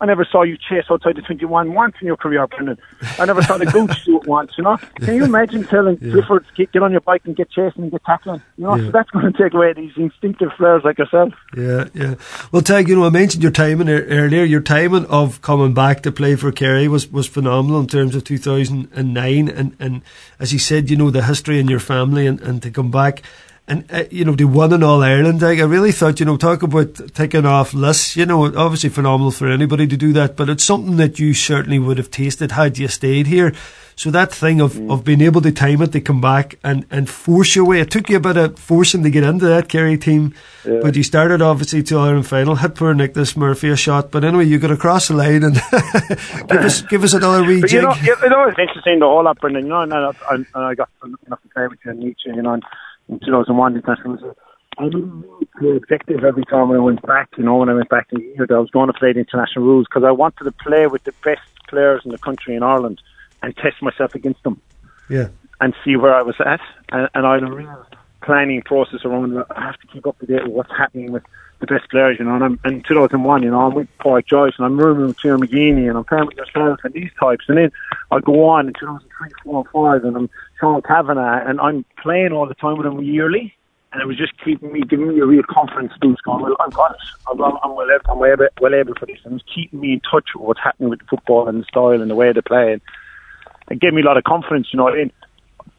I 0.00 0.06
never 0.06 0.24
saw 0.24 0.42
you 0.42 0.56
chase 0.56 0.84
outside 0.90 1.16
the 1.16 1.22
21 1.22 1.74
once 1.74 1.94
in 2.00 2.06
your 2.06 2.16
career, 2.16 2.46
Brendan. 2.46 2.78
I 3.18 3.26
never 3.26 3.42
saw 3.42 3.58
the 3.58 3.66
do 3.66 4.16
it 4.16 4.26
once, 4.26 4.52
you 4.56 4.64
know. 4.64 4.78
Can 4.96 5.14
you 5.14 5.24
imagine 5.24 5.64
telling 5.64 5.98
yeah. 6.00 6.12
Clifford 6.12 6.46
to 6.56 6.66
get 6.66 6.82
on 6.82 6.90
your 6.90 7.02
bike 7.02 7.22
and 7.26 7.36
get 7.36 7.50
chasing 7.50 7.82
and 7.82 7.90
get 7.90 8.02
tackling? 8.04 8.42
You 8.56 8.64
know, 8.64 8.76
yeah. 8.76 8.86
so 8.86 8.90
that's 8.92 9.10
going 9.10 9.30
to 9.30 9.42
take 9.42 9.52
away 9.52 9.74
these 9.74 9.92
instinctive 9.96 10.50
players 10.56 10.82
like 10.84 10.98
yourself. 10.98 11.34
Yeah, 11.54 11.88
yeah. 11.92 12.14
Well, 12.50 12.62
Tadhg, 12.62 12.88
you 12.88 12.96
know, 12.96 13.04
I 13.04 13.10
mentioned 13.10 13.42
your 13.42 13.52
timing 13.52 13.90
earlier. 13.90 14.44
Your 14.44 14.62
timing 14.62 15.04
of 15.06 15.42
coming 15.42 15.74
back 15.74 16.02
to 16.04 16.12
play 16.12 16.34
for 16.34 16.50
Kerry 16.50 16.88
was, 16.88 17.12
was 17.12 17.26
phenomenal 17.26 17.80
in 17.80 17.86
terms 17.86 18.14
of 18.14 18.24
2009. 18.24 19.48
And, 19.48 19.76
and 19.78 20.02
as 20.38 20.52
you 20.52 20.58
said, 20.58 20.88
you 20.88 20.96
know, 20.96 21.10
the 21.10 21.24
history 21.24 21.60
in 21.60 21.68
your 21.68 21.80
family 21.80 22.26
and, 22.26 22.40
and 22.40 22.62
to 22.62 22.70
come 22.70 22.90
back 22.90 23.22
and 23.70 23.84
uh, 23.92 24.04
you 24.10 24.24
know 24.24 24.32
they 24.32 24.44
won 24.44 24.72
in 24.72 24.82
All 24.82 25.02
Ireland. 25.02 25.42
I, 25.42 25.56
I 25.58 25.62
really 25.62 25.92
thought 25.92 26.18
you 26.18 26.26
know 26.26 26.36
talk 26.36 26.62
about 26.62 27.14
taking 27.14 27.46
off 27.46 27.72
lists. 27.72 28.16
You 28.16 28.26
know, 28.26 28.44
obviously 28.44 28.90
phenomenal 28.90 29.30
for 29.30 29.48
anybody 29.48 29.86
to 29.86 29.96
do 29.96 30.12
that, 30.14 30.36
but 30.36 30.50
it's 30.50 30.64
something 30.64 30.96
that 30.96 31.18
you 31.18 31.32
certainly 31.32 31.78
would 31.78 31.96
have 31.96 32.10
tasted 32.10 32.52
had 32.52 32.78
you 32.78 32.88
stayed 32.88 33.28
here. 33.28 33.54
So 33.94 34.10
that 34.12 34.32
thing 34.32 34.62
of, 34.62 34.72
mm. 34.72 34.90
of 34.90 35.04
being 35.04 35.20
able 35.20 35.42
to 35.42 35.52
time 35.52 35.82
it 35.82 35.92
to 35.92 36.00
come 36.00 36.22
back 36.22 36.58
and, 36.64 36.86
and 36.90 37.06
force 37.06 37.54
your 37.54 37.66
way. 37.66 37.80
It 37.80 37.90
took 37.90 38.08
you 38.08 38.16
a 38.16 38.20
bit 38.20 38.38
of 38.38 38.58
forcing 38.58 39.02
to 39.02 39.10
get 39.10 39.24
into 39.24 39.44
that 39.44 39.68
Kerry 39.68 39.98
team, 39.98 40.32
yeah. 40.64 40.78
but 40.80 40.96
you 40.96 41.02
started 41.02 41.42
obviously 41.42 41.82
to 41.82 41.98
Ireland 41.98 42.26
final. 42.26 42.54
Hit 42.54 42.76
poor 42.76 42.94
Nicholas 42.94 43.36
Murphy 43.36 43.68
a 43.68 43.76
shot, 43.76 44.10
but 44.10 44.24
anyway, 44.24 44.46
you 44.46 44.58
got 44.58 44.70
across 44.70 45.08
the 45.08 45.14
line 45.14 45.44
and 45.44 45.54
give 46.48 46.60
us 46.62 46.80
give 46.82 47.04
us 47.04 47.12
another 47.12 47.44
wee 47.44 47.60
jig. 47.60 47.72
You 47.72 47.82
know, 47.82 47.94
you 47.94 48.28
know, 48.30 48.44
it's 48.48 48.58
interesting 48.58 49.00
the 49.00 49.06
whole 49.06 49.28
up, 49.28 49.38
Brendan. 49.38 49.64
You 49.64 49.68
know, 49.68 49.80
and 49.82 49.92
I, 49.92 50.12
and 50.30 50.46
I 50.54 50.74
got 50.74 50.88
enough 51.04 51.42
to 51.42 51.48
play 51.48 51.66
with 51.66 51.78
you 51.84 51.90
and 51.90 52.00
meet 52.00 52.16
you, 52.24 52.34
you 52.34 52.42
know. 52.42 52.54
And, 52.54 52.64
in 53.10 53.18
2001 53.20 53.76
international. 53.76 54.34
I 54.78 54.84
was 54.84 54.94
really 55.60 55.76
objective 55.76 56.24
every 56.24 56.44
time 56.44 56.70
I 56.70 56.78
went 56.78 57.02
back. 57.02 57.28
You 57.36 57.44
know, 57.44 57.56
when 57.56 57.68
I 57.68 57.74
went 57.74 57.88
back 57.88 58.08
to 58.10 58.20
year, 58.20 58.46
I 58.48 58.58
was 58.58 58.70
going 58.70 58.86
to 58.86 58.92
play 58.92 59.12
the 59.12 59.18
international 59.20 59.64
rules 59.64 59.86
because 59.88 60.04
I 60.04 60.12
wanted 60.12 60.44
to 60.44 60.52
play 60.52 60.86
with 60.86 61.04
the 61.04 61.12
best 61.24 61.42
players 61.68 62.02
in 62.04 62.12
the 62.12 62.18
country 62.18 62.54
in 62.54 62.62
Ireland 62.62 63.00
and 63.42 63.56
test 63.56 63.82
myself 63.82 64.14
against 64.14 64.42
them. 64.42 64.60
Yeah. 65.08 65.28
And 65.60 65.74
see 65.84 65.96
where 65.96 66.14
I 66.14 66.22
was 66.22 66.36
at, 66.40 66.60
and, 66.90 67.10
and 67.12 67.26
I 67.26 67.34
had 67.34 67.42
a 67.42 67.52
real 67.52 67.86
planning 68.22 68.62
process 68.62 69.00
around. 69.04 69.36
I 69.50 69.60
have 69.60 69.78
to 69.80 69.86
keep 69.88 70.06
up 70.06 70.18
to 70.20 70.26
date 70.26 70.44
with 70.44 70.52
what's 70.52 70.70
happening 70.70 71.12
with 71.12 71.22
the 71.60 71.66
best 71.66 71.88
players, 71.90 72.18
you 72.18 72.24
know. 72.24 72.34
And 72.34 72.44
I'm 72.44 72.60
in 72.64 72.82
2001, 72.82 73.42
you 73.42 73.50
know, 73.50 73.60
I'm 73.60 73.74
with 73.74 73.88
Paul 73.98 74.20
Joyce 74.22 74.54
and 74.56 74.66
I'm 74.66 74.78
rooming 74.78 75.06
with 75.06 75.18
Kieran 75.20 75.40
McGeeney 75.40 75.88
and 75.88 75.96
I'm 75.96 76.04
playing 76.04 76.26
with 76.26 76.36
yourself 76.36 76.80
and 76.82 76.92
these 76.94 77.10
types. 77.20 77.44
And 77.48 77.58
then 77.58 77.72
I 78.10 78.20
go 78.20 78.48
on 78.48 78.68
in 78.68 78.74
2003, 78.74 79.28
4, 79.44 79.64
5 79.72 80.04
and 80.04 80.16
I'm 80.16 80.30
Sean 80.58 80.82
Cavanagh 80.82 81.48
and 81.48 81.60
I'm 81.60 81.84
playing 82.02 82.32
all 82.32 82.46
the 82.46 82.54
time 82.54 82.78
with 82.78 82.86
him 82.86 83.00
yearly. 83.02 83.54
And 83.92 84.00
it 84.00 84.06
was 84.06 84.16
just 84.16 84.32
keeping 84.44 84.72
me, 84.72 84.82
giving 84.82 85.08
me 85.08 85.18
a 85.18 85.26
real 85.26 85.42
confidence 85.48 85.92
boost 86.00 86.22
going, 86.22 86.42
well, 86.42 86.56
I've 86.60 86.72
got 86.72 86.92
it. 86.92 86.98
I'm, 87.28 87.40
I'm, 87.42 87.74
well, 87.74 87.90
able, 87.90 88.08
I'm 88.08 88.18
well, 88.20 88.32
able, 88.32 88.46
well 88.60 88.74
able 88.74 88.94
for 88.94 89.06
this. 89.06 89.18
And 89.24 89.40
it's 89.40 89.50
keeping 89.52 89.80
me 89.80 89.94
in 89.94 90.00
touch 90.00 90.28
with 90.34 90.44
what's 90.44 90.60
happening 90.60 90.90
with 90.90 91.00
the 91.00 91.06
football 91.06 91.48
and 91.48 91.60
the 91.60 91.64
style 91.64 92.00
and 92.00 92.08
the 92.08 92.14
way 92.14 92.32
they 92.32 92.40
play. 92.40 92.74
And 92.74 92.80
it 93.68 93.80
gave 93.80 93.92
me 93.92 94.02
a 94.02 94.04
lot 94.04 94.16
of 94.16 94.22
confidence, 94.24 94.68
you 94.72 94.76
know 94.76 94.92
mean? 94.92 95.12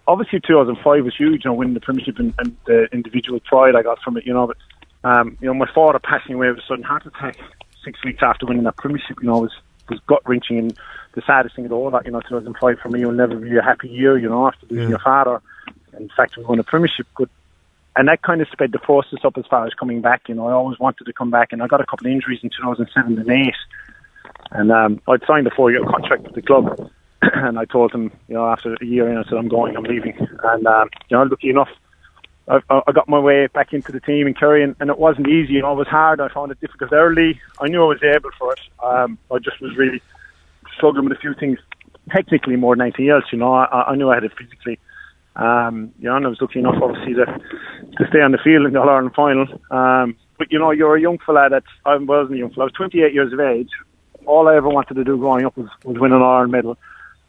Obviously, 0.08 0.42
2005 0.42 1.06
was 1.06 1.16
huge, 1.16 1.46
you 1.46 1.50
know, 1.50 1.54
winning 1.54 1.74
the 1.74 1.80
Premiership 1.80 2.20
and, 2.20 2.34
and 2.40 2.58
the 2.66 2.88
individual 2.92 3.40
pride 3.40 3.76
I 3.76 3.82
got 3.82 4.02
from 4.02 4.18
it, 4.18 4.26
you 4.26 4.34
know, 4.34 4.48
but 4.48 4.58
um, 5.04 5.38
you 5.42 5.48
know, 5.48 5.54
my 5.54 5.72
father 5.74 6.00
passing 6.00 6.36
away 6.36 6.48
of 6.50 6.58
a 6.58 6.62
sudden 6.68 6.84
heart 6.84 7.06
attack 7.06 7.38
six 7.84 8.04
weeks 8.04 8.22
after 8.22 8.46
winning 8.46 8.64
that 8.64 8.78
premiership, 8.78 9.18
you 9.22 9.28
know, 9.28 9.40
was 9.40 9.52
was 9.90 10.00
gut 10.08 10.22
wrenching 10.26 10.60
and 10.60 10.80
the 11.14 11.22
saddest 11.28 11.56
thing 11.56 11.66
of 11.66 11.74
all 11.74 11.92
that, 11.92 12.06
you 12.06 12.12
know, 12.12 12.22
2005 12.22 12.80
for 12.80 12.90
me 12.90 13.04
will 13.04 13.12
never 13.12 13.36
be 13.36 13.58
a 13.58 13.62
happy 13.62 13.90
year, 13.90 14.18
you 14.18 14.30
know, 14.30 14.48
after 14.48 14.66
losing 14.68 14.84
yeah. 14.84 14.90
your 14.90 15.00
father. 15.00 15.42
In 15.98 16.10
fact, 16.16 16.38
we 16.38 16.44
won 16.44 16.60
a 16.60 16.64
premiership, 16.64 17.08
but 17.18 17.30
and 17.96 18.08
that 18.08 18.22
kind 18.22 18.42
of 18.42 18.48
sped 18.50 18.72
the 18.72 18.80
process 18.80 19.20
up 19.26 19.38
as 19.38 19.46
far 19.48 19.66
as 19.66 19.74
coming 19.74 20.02
back. 20.02 20.30
You 20.30 20.36
know, 20.36 20.48
I 20.48 20.54
always 20.54 20.80
wanted 20.80 21.04
to 21.06 21.14
come 21.14 21.30
back, 21.30 21.52
and 21.52 21.62
I 21.62 21.68
got 21.68 21.82
a 21.82 21.86
couple 21.86 22.08
of 22.08 22.14
injuries 22.14 22.40
in 22.42 22.50
2007 22.50 23.20
and 23.20 23.30
8. 23.30 23.54
And 24.52 24.72
um, 24.72 25.02
I'd 25.10 25.24
signed 25.28 25.48
a 25.48 25.52
four-year 25.52 25.84
contract 25.84 26.24
with 26.24 26.36
the 26.36 26.42
club, 26.42 26.90
and 27.22 27.60
I 27.60 27.66
told 27.66 27.92
him, 27.92 28.12
you 28.30 28.36
know, 28.36 28.46
after 28.46 28.76
a 28.76 28.86
year 28.86 29.10
in, 29.10 29.18
I 29.18 29.24
said, 29.24 29.34
I'm 29.34 29.50
going, 29.50 29.76
I'm 29.76 29.84
leaving. 29.84 30.16
And, 30.44 30.66
um, 30.66 30.90
you 31.10 31.18
know, 31.18 31.24
lucky 31.24 31.50
enough, 31.50 31.70
I, 32.48 32.60
I 32.70 32.92
got 32.92 33.08
my 33.08 33.20
way 33.20 33.48
back 33.48 33.74
into 33.74 33.92
the 33.92 34.00
team 34.00 34.28
in 34.28 34.34
Kerry, 34.34 34.64
and, 34.64 34.76
and 34.80 34.90
it 34.90 34.98
wasn't 34.98 35.28
easy. 35.28 35.54
You 35.54 35.62
know, 35.62 35.74
it 35.74 35.78
was 35.78 35.88
hard. 35.88 36.20
I 36.20 36.28
found 36.30 36.52
it 36.52 36.60
difficult 36.60 36.92
early. 36.92 37.40
I 37.60 37.68
knew 37.68 37.84
I 37.84 37.88
was 37.88 38.04
able 38.04 38.32
for 38.38 38.54
it. 38.54 38.60
Um, 38.84 39.18
I 39.32 39.40
just 39.40 39.62
was 39.62 39.76
really 39.78 40.02
struggling 40.76 41.08
with 41.08 41.18
a 41.18 41.22
few 41.22 41.34
things, 41.34 41.60
technically 42.10 42.56
more 42.56 42.76
than 42.76 42.82
anything 42.82 43.10
else. 43.10 43.26
You 43.32 43.38
know, 43.38 43.54
I, 43.54 43.92
I 43.92 43.96
knew 43.96 44.10
I 44.10 44.16
had 44.16 44.24
it 44.24 44.34
physically. 44.38 44.80
Um, 45.36 45.94
you 46.00 46.10
know, 46.10 46.18
and 46.18 46.26
I 46.26 46.30
was 46.30 46.42
lucky 46.42 46.60
enough, 46.60 46.82
obviously, 46.82 47.14
to 47.14 47.26
to 47.26 48.08
stay 48.10 48.22
on 48.22 48.32
the 48.32 48.38
field 48.44 48.66
in 48.66 48.74
the 48.74 48.82
All 48.82 48.90
Ireland 48.90 49.16
final. 49.16 49.48
Um, 49.70 50.18
but 50.38 50.52
you 50.52 50.60
know, 50.60 50.72
you're 50.72 50.96
a 50.96 51.02
young 51.02 51.20
fella. 51.20 51.50
That 51.50 51.64
I 51.86 51.96
wasn't 51.96 52.36
a 52.36 52.40
young 52.40 52.50
fella. 52.50 52.64
I 52.64 52.66
was 52.66 52.74
28 52.74 53.14
years 53.14 53.32
of 53.32 53.40
age. 53.40 53.70
All 54.26 54.48
I 54.48 54.56
ever 54.56 54.68
wanted 54.68 54.96
to 54.96 55.04
do 55.04 55.18
growing 55.18 55.46
up 55.46 55.56
was, 55.56 55.70
was 55.86 55.98
win 55.98 56.12
an 56.12 56.22
Ireland 56.22 56.52
medal. 56.52 56.78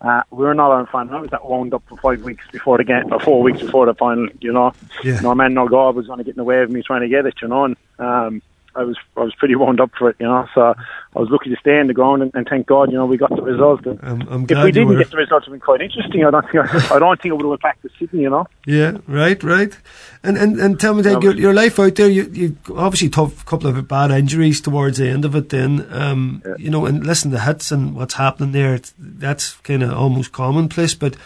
Uh, 0.03 0.23
we 0.33 0.45
were 0.45 0.55
not 0.55 0.73
on 0.73 0.87
final. 0.87 1.15
I 1.17 1.21
was 1.21 1.31
that 1.31 1.49
wound 1.49 1.73
up 1.73 1.85
for 1.89 1.97
five 1.99 2.23
weeks 2.25 2.45
before 2.51 2.77
the 2.77 2.83
game, 2.85 3.13
or 3.13 3.21
four 3.21 3.41
weeks 3.41 3.61
before 3.61 3.87
the 3.87 3.95
final. 3.95 4.27
You 4.41 4.53
know, 4.53 4.75
Yeah. 5.05 5.21
no 5.21 5.33
man, 5.35 5.55
no 5.55 5.69
God 5.69 5.95
was 5.95 6.07
going 6.09 6.19
to 6.19 6.25
get 6.25 6.33
in 6.33 6.39
the 6.39 6.45
way 6.45 6.61
of 6.63 6.71
me 6.71 6.83
trying 6.83 7.03
to 7.03 7.09
get 7.09 7.25
it. 7.25 7.35
You 7.41 7.47
know, 7.49 7.65
and 7.67 7.77
um, 8.01 8.43
I 8.75 8.85
was 8.85 8.97
I 9.17 9.21
was 9.21 9.35
pretty 9.35 9.55
wound 9.55 9.81
up 9.81 9.91
for 9.99 10.11
it. 10.11 10.17
You 10.19 10.27
know, 10.27 10.47
so 10.55 10.75
I 11.15 11.19
was 11.19 11.29
lucky 11.31 11.51
to 11.51 11.57
stay 11.57 11.79
in 11.79 11.87
the 11.87 11.95
ground, 11.95 12.23
and, 12.23 12.31
and 12.35 12.47
thank 12.49 12.67
God, 12.67 12.91
you 12.91 12.99
know, 12.99 13.07
we 13.07 13.17
got 13.17 13.31
the 13.31 13.43
result. 13.43 13.87
And 13.87 13.99
I'm, 14.03 14.29
I'm 14.29 14.43
if 14.43 14.49
glad 14.49 14.65
we 14.65 14.73
didn't 14.73 14.89
were. 14.89 14.99
get 14.99 15.11
the 15.11 15.17
result, 15.17 15.43
it 15.43 15.51
would 15.51 15.61
been 15.61 15.65
quite 15.65 15.81
interesting. 15.81 16.25
I 16.25 16.31
don't 16.31 16.51
think 16.51 16.93
I, 16.93 16.99
don't 16.99 17.21
think 17.21 17.33
it 17.33 17.37
would 17.37 17.45
have 17.45 17.51
went 17.51 17.63
back 17.63 17.83
to 17.83 17.91
Sydney. 17.99 18.23
You 18.23 18.31
know. 18.31 18.47
Yeah, 18.67 18.99
right, 19.07 19.43
right. 19.43 19.77
And 20.23 20.39
and, 20.39 20.59
and 20.59 20.81
tell 20.81 20.95
me, 20.95 21.03
then, 21.03 21.21
your, 21.21 21.35
your 21.35 21.55
life 21.55 21.79
out 21.79 21.95
there, 21.97 22.09
you, 22.09 22.31
you 22.33 22.57
obviously 22.75 23.09
tough 23.09 23.45
couple 23.45 23.69
of 23.69 23.89
bad 23.89 24.11
injuries 24.11 24.61
towards 24.61 24.99
the 24.99 25.09
end 25.09 25.25
of 25.25 25.35
it. 25.35 25.49
Then, 25.49 25.87
um, 25.93 26.43
you 26.59 26.71
know, 26.71 26.87
and 26.87 27.07
listen, 27.07 27.31
the 27.31 27.41
hits 27.41 27.73
and 27.73 27.95
what's 27.95 28.15
happening 28.15 28.53
there, 28.53 28.75
it's, 28.75 28.95
that's 28.99 29.55
kind 29.59 29.83
of 29.83 29.93
almost 29.93 30.33
commonplace. 30.33 30.95
But 30.95 31.17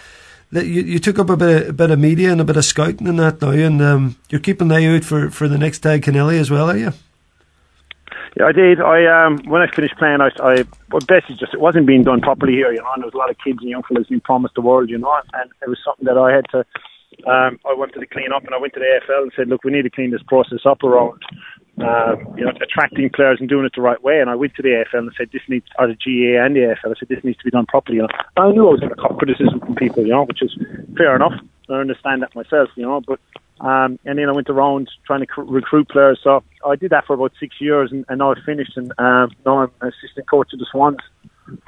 you, 0.52 0.82
you 0.82 0.98
took 0.98 1.18
up 1.18 1.28
a 1.28 1.36
bit, 1.36 1.62
of, 1.62 1.68
a 1.68 1.72
bit 1.72 1.90
of 1.90 1.98
media 1.98 2.30
and 2.32 2.40
a 2.40 2.44
bit 2.44 2.56
of 2.56 2.64
scouting 2.64 3.08
and 3.08 3.18
that 3.18 3.42
now, 3.42 3.50
and 3.50 3.82
um, 3.82 4.16
you're 4.30 4.40
keeping 4.40 4.70
an 4.70 4.76
eye 4.76 4.96
out 4.96 5.04
for, 5.04 5.30
for 5.30 5.48
the 5.48 5.58
next 5.58 5.82
Tadhg 5.82 6.02
Kennelly 6.02 6.38
as 6.38 6.50
well, 6.50 6.70
are 6.70 6.76
you? 6.76 6.92
Yeah, 8.36 8.46
I 8.46 8.52
did. 8.52 8.80
I 8.80 9.06
um 9.06 9.38
when 9.46 9.62
I 9.62 9.66
finished 9.74 9.96
playing, 9.96 10.20
I, 10.20 10.28
I 10.42 10.64
well, 10.90 11.00
basically 11.08 11.36
just 11.36 11.54
it 11.54 11.60
wasn't 11.60 11.86
being 11.86 12.04
done 12.04 12.20
properly 12.20 12.52
here, 12.52 12.70
you 12.70 12.82
know. 12.82 12.92
And 12.92 13.02
there 13.02 13.06
was 13.06 13.14
a 13.14 13.18
lot 13.18 13.30
of 13.30 13.38
kids 13.42 13.58
and 13.60 13.70
young 13.70 13.82
fellas 13.82 14.08
being 14.08 14.20
promised 14.20 14.54
the 14.54 14.60
world, 14.60 14.90
you 14.90 14.98
know. 14.98 15.18
And 15.32 15.50
it 15.62 15.68
was 15.68 15.78
something 15.82 16.04
that 16.04 16.18
I 16.18 16.34
had 16.34 16.44
to. 16.50 16.58
Um, 17.26 17.58
I 17.64 17.72
wanted 17.72 17.98
to 17.98 18.06
clean 18.06 18.32
up, 18.34 18.44
and 18.44 18.54
I 18.54 18.58
went 18.58 18.74
to 18.74 18.80
the 18.80 19.00
AFL 19.00 19.22
and 19.22 19.32
said, 19.34 19.48
"Look, 19.48 19.64
we 19.64 19.72
need 19.72 19.82
to 19.82 19.90
clean 19.90 20.10
this 20.10 20.22
process 20.22 20.66
up 20.66 20.82
around, 20.84 21.22
um, 21.78 22.36
you 22.36 22.44
know, 22.44 22.52
attracting 22.60 23.08
players 23.08 23.38
and 23.40 23.48
doing 23.48 23.64
it 23.64 23.72
the 23.74 23.80
right 23.80 24.02
way." 24.02 24.20
And 24.20 24.28
I 24.28 24.34
went 24.34 24.54
to 24.56 24.62
the 24.62 24.84
AFL 24.84 25.08
and 25.08 25.12
said, 25.16 25.30
"This 25.32 25.42
needs," 25.48 25.66
or 25.78 25.86
the 25.86 25.94
GA 25.94 26.36
and 26.36 26.54
the 26.54 26.60
AFL. 26.60 26.90
I 26.90 26.94
said, 26.98 27.08
"This 27.08 27.24
needs 27.24 27.38
to 27.38 27.44
be 27.44 27.50
done 27.50 27.64
properly." 27.64 27.96
You 27.96 28.02
know, 28.02 28.08
I 28.36 28.52
knew 28.52 28.68
I 28.68 28.72
was 28.72 28.80
going 28.80 28.92
to 28.92 29.00
cop 29.00 29.16
criticism 29.16 29.60
from 29.60 29.76
people, 29.76 30.02
you 30.02 30.10
know, 30.10 30.24
which 30.24 30.42
is 30.42 30.54
fair 30.98 31.16
enough. 31.16 31.40
I 31.68 31.74
understand 31.74 32.22
that 32.22 32.34
myself, 32.34 32.68
you 32.76 32.82
know, 32.82 33.00
but 33.00 33.18
um, 33.60 33.98
and 34.04 34.18
then 34.18 34.28
I 34.28 34.32
went 34.32 34.50
around 34.50 34.90
trying 35.06 35.20
to 35.20 35.26
cr- 35.26 35.42
recruit 35.42 35.88
players. 35.88 36.20
So 36.22 36.42
I 36.64 36.76
did 36.76 36.90
that 36.90 37.06
for 37.06 37.14
about 37.14 37.32
six 37.40 37.56
years, 37.60 37.90
and, 37.90 38.04
and 38.08 38.18
now 38.18 38.32
I've 38.32 38.44
finished. 38.44 38.76
And 38.76 38.92
um, 38.98 39.30
now 39.46 39.60
I'm 39.60 39.70
an 39.80 39.88
assistant 39.88 40.28
coach 40.28 40.52
of 40.52 40.58
the 40.58 40.66
Swans. 40.70 40.98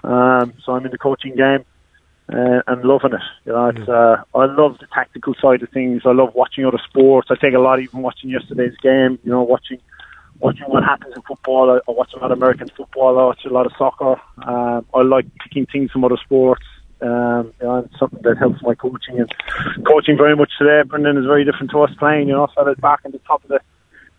Um, 0.04 0.52
so 0.64 0.72
I'm 0.72 0.84
in 0.84 0.90
the 0.90 0.98
coaching 0.98 1.34
game 1.34 1.64
uh, 2.30 2.60
and 2.66 2.84
loving 2.84 3.14
it. 3.14 3.22
You 3.46 3.52
know, 3.52 3.68
it's, 3.68 3.88
uh, 3.88 4.22
I 4.34 4.44
love 4.44 4.78
the 4.80 4.86
tactical 4.92 5.34
side 5.40 5.62
of 5.62 5.70
things. 5.70 6.02
I 6.04 6.12
love 6.12 6.34
watching 6.34 6.66
other 6.66 6.80
sports. 6.90 7.28
I 7.30 7.36
take 7.36 7.54
a 7.54 7.58
lot, 7.58 7.80
even 7.80 8.02
watching 8.02 8.30
yesterday's 8.30 8.76
game. 8.82 9.18
You 9.24 9.30
know, 9.32 9.42
watching 9.42 9.80
watching 10.40 10.66
what 10.66 10.84
happens 10.84 11.14
in 11.16 11.22
football. 11.22 11.70
I, 11.70 11.90
I 11.90 11.94
watch 11.94 12.12
a 12.14 12.18
lot 12.18 12.32
of 12.32 12.38
American 12.38 12.68
football. 12.76 13.18
I 13.18 13.24
watch 13.24 13.44
a 13.46 13.52
lot 13.52 13.66
of 13.66 13.72
soccer. 13.78 14.20
Um, 14.42 14.84
I 14.92 15.02
like 15.02 15.26
picking 15.42 15.66
things 15.66 15.90
from 15.90 16.04
other 16.04 16.18
sports. 16.22 16.64
Um, 17.00 17.52
you 17.60 17.66
know, 17.66 17.78
it's 17.78 17.98
something 17.98 18.22
that 18.22 18.38
helps 18.38 18.62
my 18.62 18.74
coaching 18.74 19.20
and 19.20 19.32
coaching 19.86 20.16
very 20.16 20.34
much 20.34 20.50
today. 20.58 20.82
Brendan 20.82 21.16
is 21.16 21.26
very 21.26 21.44
different 21.44 21.70
to 21.70 21.82
us 21.82 21.90
playing. 21.98 22.28
You 22.28 22.34
know, 22.34 22.48
so 22.54 22.74
back 22.76 23.00
in 23.04 23.12
the 23.12 23.18
top 23.20 23.42
of 23.44 23.48
the 23.48 23.60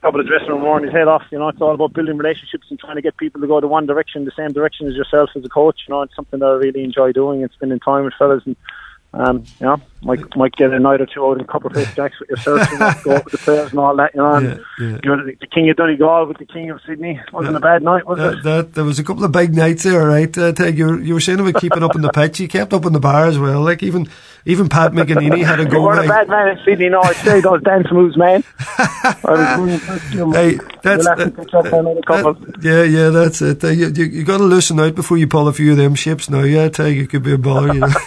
top 0.02 0.16
of 0.16 0.24
the 0.24 0.30
dressing 0.30 0.50
room, 0.50 0.64
wearing 0.64 0.86
his 0.86 0.94
head 0.94 1.08
off. 1.08 1.24
You 1.32 1.40
know, 1.40 1.50
it's 1.50 1.62
all 1.62 1.76
about 1.76 1.94
building 1.94 2.18
relationships 2.18 2.68
and 2.70 2.80
trying 2.80 2.96
to 2.96 3.02
get 3.02 3.18
people 3.18 3.42
to 3.42 3.48
go 3.48 3.60
to 3.60 3.68
one 3.68 3.86
direction, 3.86 4.24
the 4.24 4.32
same 4.38 4.54
direction 4.54 4.88
as 4.88 4.96
yourself 4.96 5.32
as 5.36 5.44
a 5.44 5.50
coach. 5.50 5.82
You 5.88 5.94
know, 5.94 6.02
it's 6.04 6.16
something 6.16 6.40
that 6.40 6.46
I 6.46 6.54
really 6.54 6.84
enjoy 6.84 7.12
doing 7.12 7.44
and 7.44 7.52
spending 7.52 7.80
time 7.80 8.06
with 8.06 8.14
fellas 8.18 8.44
and. 8.46 8.56
Um, 9.12 9.44
you 9.60 9.66
know, 9.66 9.82
might 10.04 10.20
might 10.36 10.56
get 10.56 10.72
a 10.72 10.80
night 10.80 11.02
or 11.02 11.08
two 11.08 11.26
out 11.26 11.40
in 11.40 11.46
Copper 11.48 11.72
Face 11.72 11.92
Jacks 11.96 12.20
with 12.20 12.30
yourself, 12.30 12.72
you 12.72 12.78
know, 12.78 12.94
go 13.04 13.16
out 13.16 13.26
with 13.26 13.32
the 13.32 13.38
players 13.40 13.72
and 13.72 13.80
all 13.80 13.96
that, 13.96 14.14
you 14.14 14.22
know. 14.22 14.34
And, 14.36 14.46
Yeah, 14.48 14.56
yeah. 14.88 14.98
You 15.04 15.10
know, 15.18 15.26
the, 15.26 15.36
the 15.42 15.48
King 15.48 15.68
of 15.72 15.78
Donegal 15.78 16.28
with 16.28 16.38
the 16.38 16.46
King 16.46 16.70
of 16.70 16.80
Sydney 16.86 17.20
wasn't 17.34 17.58
a 17.58 17.60
bad 17.60 17.82
night, 17.82 18.06
was 18.06 18.20
That, 18.20 18.34
it? 18.36 18.44
that, 18.44 18.74
there 18.76 18.84
was 18.84 19.00
a 19.00 19.04
couple 19.04 19.24
of 19.24 19.32
big 19.32 19.56
nights 19.56 19.82
there, 19.82 20.06
right? 20.08 20.30
Uh, 20.38 20.52
Tadhg, 20.54 20.78
you, 20.78 20.86
were, 20.86 21.00
you 21.00 21.14
were 21.16 21.20
saying 21.20 21.40
about 21.40 21.60
keeping 21.60 21.82
up 21.82 21.96
in 21.96 22.02
the 22.04 22.12
pitch. 22.12 22.40
You 22.40 22.48
kept 22.48 22.72
up 22.72 22.86
in 22.86 22.94
the 22.94 23.00
bar 23.00 23.26
as 23.26 23.40
well. 23.40 23.62
Like 23.62 23.82
even 23.82 24.08
even 24.46 24.70
Pat 24.70 24.92
McGinney 24.92 25.44
had 25.44 25.60
a 25.60 25.64
You 25.64 25.70
go. 25.70 25.82
weren't 25.84 26.06
a 26.06 26.08
bad 26.08 26.30
man 26.30 26.50
in 26.50 26.60
Sydney, 26.64 26.90
no, 26.90 27.02
I'd 27.02 27.16
say 27.16 27.42
those 27.42 27.64
dance 27.64 27.88
moves, 27.92 28.16
man. 28.16 28.44
I 28.78 29.16
was 29.26 29.60
really 29.60 29.72
with 29.96 30.14
you, 30.14 30.28
man. 30.28 30.34
Hey, 30.52 30.60
that's 30.84 31.04
You'll 31.04 31.10
have 31.10 31.18
to 31.18 31.26
that- 31.26 31.36
catch 31.36 31.54
up 31.56 31.74
on 31.74 31.80
another 31.88 32.02
couple. 32.02 32.34
that- 32.36 32.64
yeah, 32.64 32.84
yeah, 32.84 33.10
that's 33.10 33.42
it. 33.42 33.64
Uh, 33.64 33.70
you 33.70 33.88
you, 33.88 34.06
you 34.06 34.24
got 34.24 34.38
to 34.38 34.44
loosen 34.44 34.80
out 34.80 34.94
before 34.94 35.18
you 35.18 35.26
pull 35.28 35.48
a 35.48 35.54
few 35.54 35.72
of 35.72 35.78
them 35.78 35.96
ships. 35.96 36.30
Now, 36.30 36.44
yeah, 36.44 36.70
Tadhg, 36.70 37.02
it 37.04 37.10
could 37.10 37.24
be 37.24 37.34
a 37.34 37.38
bother, 37.40 37.74
you 37.74 37.80
know. 37.82 37.88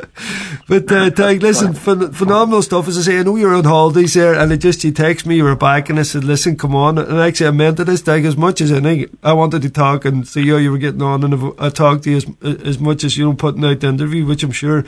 but 0.68 0.90
uh, 0.90 1.10
Tadhg, 1.10 1.42
listen, 1.42 1.72
phen- 1.72 2.14
phenomenal 2.14 2.62
stuff. 2.62 2.88
As 2.88 2.98
I 2.98 3.02
say, 3.02 3.18
I 3.18 3.22
know 3.22 3.36
you're 3.36 3.54
on 3.54 3.64
holidays 3.64 4.14
there, 4.14 4.34
and 4.34 4.52
it 4.52 4.58
just 4.58 4.84
you 4.84 4.92
text 4.92 5.26
me, 5.26 5.36
you 5.36 5.44
were 5.44 5.56
back, 5.56 5.88
and 5.90 5.98
I 5.98 6.02
said, 6.02 6.24
listen, 6.24 6.56
come 6.56 6.74
on. 6.74 6.98
And 6.98 7.18
actually, 7.18 7.48
I 7.48 7.50
meant 7.52 7.80
it 7.80 7.84
this 7.84 8.02
Tadhg 8.02 8.26
as 8.26 8.36
much 8.36 8.60
as 8.60 8.72
anything. 8.72 9.16
I 9.22 9.32
wanted 9.32 9.62
to 9.62 9.70
talk 9.70 10.04
and 10.04 10.26
see 10.26 10.48
how 10.48 10.56
you 10.56 10.70
were 10.70 10.78
getting 10.78 11.02
on, 11.02 11.24
and 11.24 11.54
I 11.58 11.70
talked 11.70 12.04
to 12.04 12.10
you 12.10 12.16
as 12.16 12.26
as 12.42 12.78
much 12.78 13.04
as 13.04 13.16
you 13.16 13.26
know, 13.26 13.34
putting 13.34 13.64
out 13.64 13.80
the 13.80 13.88
interview, 13.88 14.26
which 14.26 14.42
I'm 14.42 14.52
sure 14.52 14.84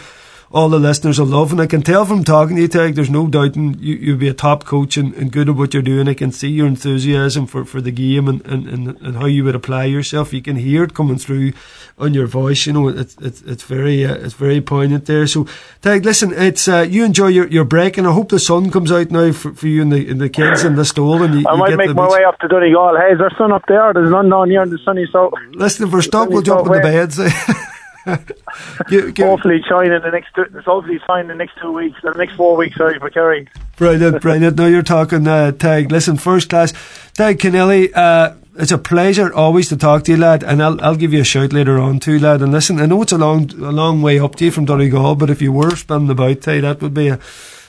all 0.51 0.69
the 0.69 0.79
listeners 0.79 1.19
will 1.19 1.27
love. 1.27 1.53
And 1.53 1.61
I 1.61 1.67
can 1.67 1.83
tell 1.83 2.05
from 2.05 2.25
talking 2.25 2.57
to 2.57 2.63
you, 2.63 2.69
Tadhg, 2.69 2.95
there's 2.95 3.11
no 3.11 3.27
doubting 3.27 3.77
you, 3.79 3.97
you'll 3.97 4.19
be 4.19 4.29
a 4.29 4.35
top 4.35 4.65
coach 4.65 4.97
and, 4.97 5.13
and 5.15 5.31
good 5.31 5.49
at 5.49 5.57
what 5.57 5.75
you're 5.75 5.83
doing. 5.83 6.09
I 6.09 6.15
can 6.15 6.33
see 6.33 6.49
your 6.49 6.67
enthusiasm 6.67 7.47
for, 7.47 7.65
for 7.65 7.81
the 7.81 7.91
game 7.91 8.29
and, 8.29 8.45
and, 8.47 8.67
and, 8.67 8.89
and 9.01 9.17
how 9.17 9.27
you 9.27 9.45
would 9.45 9.55
apply 9.55 9.85
yourself. 9.85 10.33
You 10.33 10.41
can 10.41 10.57
hear 10.57 10.85
it 10.85 10.95
coming 10.95 11.19
through 11.19 11.53
on 11.99 12.15
your 12.15 12.27
voice. 12.27 12.67
You 12.67 12.73
know, 12.73 12.89
it's, 12.89 13.17
it's, 13.21 13.43
it's 13.43 13.63
very, 13.63 14.07
uh, 14.07 14.15
it's 14.15 14.35
very 14.35 14.61
poignant 14.61 15.05
there. 15.07 15.27
So, 15.27 15.45
Tadhg, 15.83 16.05
listen, 16.05 16.33
it's, 16.33 16.67
uh, 16.67 16.87
you 16.89 17.05
enjoy 17.05 17.29
your, 17.29 17.47
your 17.49 17.65
break 17.65 17.99
and 17.99 18.07
I 18.07 18.13
hope 18.13 18.31
the 18.31 18.39
sun 18.39 18.71
comes 18.71 18.91
out 18.91 19.11
now 19.11 19.33
for, 19.33 19.53
for 19.53 19.67
you 19.67 19.83
and 19.83 19.93
the, 19.93 20.09
and 20.09 20.21
the 20.21 20.31
kids 20.31 20.65
and 20.65 20.79
the 20.79 20.85
stall 20.85 21.23
and 21.23 21.35
you, 21.35 21.47
I 21.47 21.53
you 21.53 21.59
might 21.59 21.69
get 21.71 21.79
make 21.79 21.95
my 21.95 22.07
beach. 22.07 22.13
way 22.13 22.25
up 22.25 22.39
to 22.41 22.49
Donegal. 22.49 22.97
Hey, 22.97 23.13
is 23.13 23.19
there 23.19 23.31
sun 23.37 23.53
up 23.53 23.65
there? 23.69 23.93
There's 23.93 24.11
none 24.11 24.31
down 24.31 24.49
here 24.49 24.63
in 24.63 24.71
the 24.71 24.79
sunny 24.79 25.07
south. 25.13 25.35
Listen, 25.53 25.87
if 25.87 25.93
we're 25.93 26.03
stuck, 26.03 26.31
we'll 26.31 26.43
jump 26.43 26.67
in 26.67 26.73
the 26.73 26.81
beds. 26.81 27.21
Give- 28.89 29.15
give- 29.15 29.27
Hopefully 29.27 29.63
the 29.69 30.11
next 30.13 30.35
two, 30.35 30.43
it's 30.43 30.65
hopefully 30.67 31.01
in 31.21 31.29
the 31.29 31.35
next 31.35 31.59
two 31.61 31.73
weeks, 31.73 31.99
the 32.03 32.11
next 32.13 32.35
four 32.37 32.57
weeks, 32.57 32.77
sorry, 32.77 32.99
for 32.99 33.11
Kerry. 33.11 33.49
Brilliant, 33.77 34.23
brilliant. 34.23 34.57
Now 34.57 34.67
you're 34.67 34.83
talking 34.83 35.27
uh, 35.27 35.53
Tadhg. 35.53 35.91
Listen, 35.91 36.17
first 36.17 36.49
class. 36.49 36.73
Tadhg 37.13 37.37
Kennelly, 37.39 37.91
uh, 37.95 38.35
it's 38.57 38.73
a 38.73 38.79
pleasure 38.79 39.33
always 39.33 39.69
to 39.69 39.77
talk 39.77 40.05
to 40.05 40.13
you, 40.13 40.17
lad, 40.19 40.43
and 40.43 40.63
I'll 40.63 40.81
I'll 40.83 40.97
give 40.97 41.13
you 41.13 41.21
a 41.21 41.25
shout 41.25 41.53
later 41.53 41.79
on 41.79 42.01
too, 42.01 42.19
lad. 42.19 42.43
And 42.43 42.51
listen, 42.53 42.81
I 42.81 42.87
know 42.87 43.03
it's 43.03 43.13
a 43.13 43.19
long 43.19 43.51
a 43.53 43.71
long 43.71 44.03
way 44.03 44.19
up 44.19 44.35
to 44.37 44.45
you 44.47 44.51
from 44.51 44.65
Donegal, 44.65 45.15
but 45.17 45.31
if 45.31 45.41
you 45.43 45.53
were 45.53 45.77
spinning 45.77 46.11
about, 46.11 46.39
Tadhg, 46.39 46.63
that 46.63 46.81
would 46.83 46.95
be 46.95 47.09
a 47.09 47.19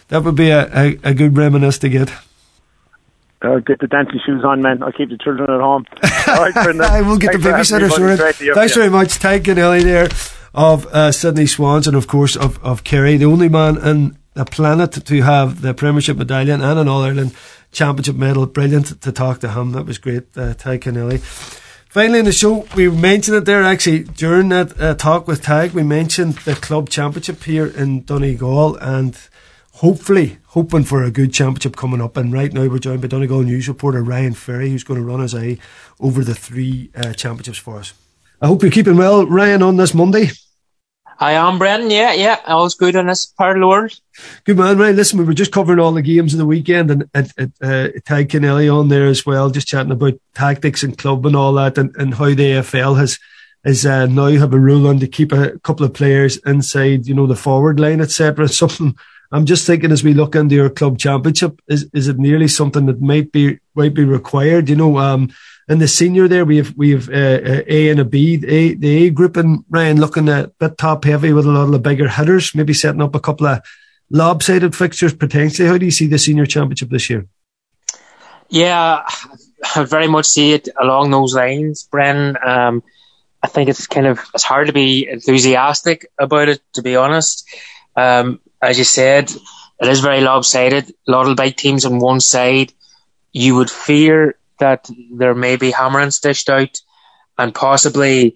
that 0.07 0.23
would 0.23 0.35
be 0.35 0.49
a, 0.49 0.65
a, 0.75 0.97
a 1.03 1.13
good 1.13 1.37
reminisce 1.37 1.77
to 1.79 1.89
get. 1.89 2.11
Uh, 3.41 3.59
get 3.59 3.79
the 3.79 3.87
dancing 3.87 4.19
shoes 4.25 4.43
on, 4.43 4.61
man. 4.61 4.83
I'll 4.83 4.91
keep 4.91 5.09
the 5.09 5.17
children 5.17 5.49
at 5.49 5.61
home. 5.61 5.85
All 6.27 6.49
right. 6.49 6.57
I 6.57 7.01
will 7.01 7.17
get 7.17 7.31
Thanks 7.31 7.69
the 7.69 7.79
for 7.79 7.79
having 7.79 7.89
me, 7.89 7.95
babysitter 7.95 8.35
sorted. 8.35 8.55
Thanks 8.55 8.75
very 8.75 8.89
much, 8.89 9.07
Tadhg 9.19 9.43
Kennelly 9.43 9.83
there 9.83 10.09
of 10.53 10.87
uh, 10.87 11.11
Sydney 11.11 11.45
Swans 11.45 11.87
and 11.87 11.95
of 11.95 12.07
course 12.07 12.35
of, 12.35 12.63
of 12.63 12.83
Kerry, 12.83 13.17
the 13.17 13.25
only 13.25 13.49
man 13.49 13.77
in 13.77 14.17
the 14.33 14.45
planet 14.45 14.91
to 14.91 15.21
have 15.21 15.61
the 15.61 15.73
Premiership 15.73 16.17
medallion 16.17 16.61
and 16.61 16.79
an 16.79 16.87
All 16.87 17.03
Ireland 17.03 17.35
Championship 17.71 18.15
medal. 18.15 18.45
Brilliant 18.45 19.01
to 19.01 19.11
talk 19.11 19.39
to 19.39 19.51
him. 19.51 19.71
That 19.73 19.85
was 19.85 19.97
great, 19.97 20.37
uh, 20.37 20.53
Tadhg 20.53 20.81
Kennelly. 20.81 21.19
Finally 21.89 22.19
in 22.19 22.25
the 22.25 22.31
show, 22.31 22.67
we 22.75 22.89
mentioned 22.89 23.37
it 23.37 23.45
there 23.45 23.63
actually 23.63 24.03
during 24.03 24.49
that 24.49 24.79
uh, 24.79 24.93
talk 24.95 25.27
with 25.27 25.43
Tadhg. 25.43 25.73
We 25.73 25.83
mentioned 25.83 26.35
the 26.39 26.53
club 26.55 26.89
championship 26.89 27.43
here 27.43 27.65
in 27.67 28.03
Donegal 28.03 28.75
and 28.77 29.17
hopefully 29.80 30.38
hoping 30.47 30.84
for 30.84 31.03
a 31.03 31.11
good 31.11 31.34
championship 31.34 31.77
coming 31.77 32.01
up. 32.01 32.17
And 32.17 32.34
right 32.34 32.51
now 32.51 32.67
we're 32.67 32.80
joined 32.80 33.01
by 33.01 33.07
Donegal 33.07 33.43
news 33.43 33.69
reporter 33.69 34.03
Ryan 34.03 34.34
Ferry, 34.34 34.69
who's 34.69 34.84
going 34.84 34.99
to 34.99 35.05
run 35.05 35.21
his 35.21 35.34
eye 35.34 35.57
over 36.01 36.21
the 36.21 36.36
three 36.36 36.91
uh, 36.95 37.13
championships 37.13 37.57
for 37.57 37.77
us. 37.77 37.93
I 38.41 38.47
hope 38.47 38.61
you're 38.61 38.71
keeping 38.71 38.97
well, 38.97 39.25
Ryan, 39.25 39.63
on 39.63 39.77
this 39.77 39.93
Monday. 39.93 40.32
I 41.17 41.34
am 41.34 41.57
Brendan. 41.57 41.91
Yeah, 41.91 42.11
yeah, 42.11 42.39
all's 42.45 42.75
good 42.75 42.95
in 42.95 43.07
this 43.07 43.25
part 43.25 43.55
of 43.55 43.61
the 43.61 43.67
world. 43.67 43.97
Good 44.43 44.57
man, 44.57 44.77
Ryan. 44.77 44.97
Listen, 44.97 45.19
we 45.19 45.25
were 45.25 45.34
just 45.34 45.53
covering 45.53 45.80
all 45.80 45.93
the 45.93 46.01
games 46.01 46.34
of 46.34 46.39
the 46.39 46.45
weekend 46.45 46.91
and 46.91 47.09
at, 47.13 47.32
at, 47.38 47.49
uh, 47.61 47.88
Tadhg 48.05 48.27
Kennelly 48.27 48.73
on 48.73 48.89
there 48.89 49.07
as 49.07 49.25
well, 49.25 49.49
just 49.49 49.67
chatting 49.67 49.91
about 49.93 50.19
tactics 50.34 50.84
and 50.84 50.97
club 50.97 51.25
and 51.25 51.38
all 51.38 51.53
that 51.53 51.77
and, 51.77 51.95
and 51.95 52.15
how 52.15 52.25
the 52.25 52.36
AFL 52.36 52.97
has 52.97 53.17
is 53.65 53.86
uh, 53.86 54.05
now 54.07 54.27
have 54.27 54.53
a 54.53 54.59
rule 54.59 54.88
on 54.88 54.99
to 54.99 55.07
keep 55.07 55.32
a 55.32 55.57
couple 55.59 55.86
of 55.86 55.93
players 55.93 56.38
inside, 56.45 57.07
you 57.07 57.13
know, 57.13 57.27
the 57.27 57.36
forward 57.36 57.80
line, 57.80 57.99
etc. 58.01 58.47
Something 58.49 58.95
I'm 59.32 59.45
just 59.45 59.67
thinking 59.67 59.91
as 59.91 60.03
we 60.03 60.13
look 60.13 60.36
into 60.36 60.55
your 60.55 60.69
club 60.69 60.97
championship, 60.97 61.61
is 61.67 61.89
is 61.93 62.07
it 62.07 62.17
nearly 62.17 62.47
something 62.47 62.88
that 62.88 63.01
might 63.01 63.32
be 63.32 63.59
might 63.75 63.93
be 63.93 64.03
required? 64.03 64.69
You 64.69 64.75
know, 64.75 64.97
um, 64.97 65.32
in 65.67 65.77
the 65.77 65.88
senior 65.88 66.27
there 66.27 66.45
we 66.45 66.57
have 66.57 66.73
we 66.75 66.91
have 66.91 67.09
uh, 67.09 67.13
uh 67.13 67.61
A 67.67 67.89
and 67.89 67.99
a 67.99 68.05
B, 68.05 68.38
the 68.38 68.53
A, 68.53 68.73
the 68.73 69.05
A 69.05 69.09
group, 69.11 69.38
and 69.38 69.63
Ryan 69.69 69.99
looking 69.99 70.30
a 70.30 70.51
bit 70.59 70.77
top 70.77 71.03
heavy 71.03 71.32
with 71.32 71.45
a 71.45 71.51
lot 71.51 71.65
of 71.65 71.71
the 71.71 71.80
bigger 71.80 72.09
hitters, 72.09 72.55
maybe 72.55 72.73
setting 72.73 73.01
up 73.01 73.13
a 73.13 73.19
couple 73.19 73.45
of 73.45 73.61
lopsided 74.09 74.75
fixtures 74.75 75.13
potentially. 75.13 75.67
How 75.67 75.77
do 75.77 75.86
you 75.86 75.91
see 75.91 76.07
the 76.07 76.17
senior 76.17 76.47
championship 76.47 76.89
this 76.89 77.09
year? 77.09 77.27
Yeah, 78.49 79.07
I 79.75 79.84
very 79.84 80.07
much 80.07 80.25
see 80.25 80.53
it 80.53 80.69
along 80.82 81.11
those 81.11 81.36
lines, 81.36 81.88
Bren. 81.91 82.43
Um, 82.43 82.82
I 83.43 83.47
think 83.47 83.69
it's 83.69 83.86
kind 83.86 84.07
of 84.07 84.19
it's 84.34 84.43
hard 84.43 84.67
to 84.67 84.73
be 84.73 85.07
enthusiastic 85.07 86.07
about 86.17 86.49
it, 86.49 86.61
to 86.73 86.82
be 86.82 86.95
honest. 86.95 87.47
Um, 87.95 88.39
as 88.62 88.78
you 88.78 88.84
said, 88.84 89.32
it 89.80 89.88
is 89.88 90.01
very 90.01 90.22
lopsided. 90.22 90.89
A 91.07 91.12
lot 91.12 91.28
of 91.28 91.38
big 91.38 91.55
teams 91.55 91.86
on 91.86 91.99
one 91.99 92.20
side. 92.20 92.74
You 93.32 93.55
would 93.55 93.70
fear 93.70 94.36
that 94.60 94.89
there 95.12 95.36
may 95.36 95.55
be 95.55 95.72
hammering 95.72 96.12
stitched 96.12 96.49
out, 96.49 96.78
and 97.38 97.55
possibly, 97.55 98.36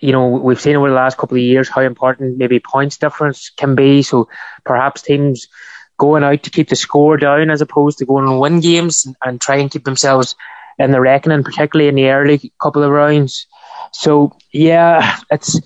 you 0.00 0.12
know, 0.12 0.28
we've 0.28 0.60
seen 0.60 0.76
over 0.76 0.88
the 0.88 0.94
last 0.94 1.18
couple 1.18 1.36
of 1.36 1.42
years 1.42 1.68
how 1.68 1.82
important 1.82 2.38
maybe 2.38 2.58
points 2.58 2.96
difference 2.96 3.50
can 3.50 3.74
be. 3.74 4.02
So 4.02 4.28
perhaps 4.64 5.02
teams 5.02 5.46
going 5.98 6.24
out 6.24 6.42
to 6.42 6.50
keep 6.50 6.68
the 6.68 6.76
score 6.76 7.18
down 7.18 7.50
as 7.50 7.60
opposed 7.60 7.98
to 7.98 8.06
going 8.06 8.26
and 8.26 8.40
win 8.40 8.60
games 8.60 9.04
and, 9.04 9.14
and 9.22 9.40
try 9.40 9.56
and 9.56 9.70
keep 9.70 9.84
themselves 9.84 10.34
in 10.78 10.90
the 10.90 11.00
reckoning, 11.00 11.44
particularly 11.44 11.88
in 11.88 11.94
the 11.94 12.08
early 12.08 12.52
couple 12.60 12.82
of 12.82 12.90
rounds. 12.90 13.46
So 13.92 14.36
yeah, 14.50 15.18
it's 15.30 15.60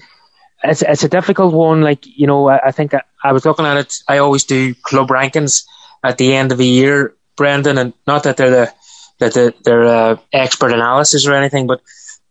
it's 0.64 0.82
it's 0.82 1.04
a 1.04 1.08
difficult 1.08 1.54
one. 1.54 1.82
Like 1.82 2.06
you 2.06 2.26
know, 2.26 2.48
I, 2.48 2.68
I 2.68 2.70
think 2.72 2.94
I, 2.94 3.02
I, 3.22 3.32
was 3.32 3.44
looking 3.44 3.66
at 3.66 3.76
it. 3.76 3.94
I 4.08 4.18
always 4.18 4.44
do 4.44 4.74
club 4.74 5.08
rankings 5.08 5.64
at 6.02 6.18
the 6.18 6.34
end 6.34 6.52
of 6.52 6.58
the 6.58 6.66
year, 6.66 7.14
Brendan, 7.36 7.78
and 7.78 7.92
not 8.06 8.24
that 8.24 8.36
they're 8.36 8.50
the 8.50 8.74
that 9.18 9.34
the, 9.34 9.54
they're 9.64 9.84
uh, 9.84 10.16
expert 10.32 10.72
analysis 10.72 11.26
or 11.26 11.34
anything, 11.34 11.66
but 11.66 11.80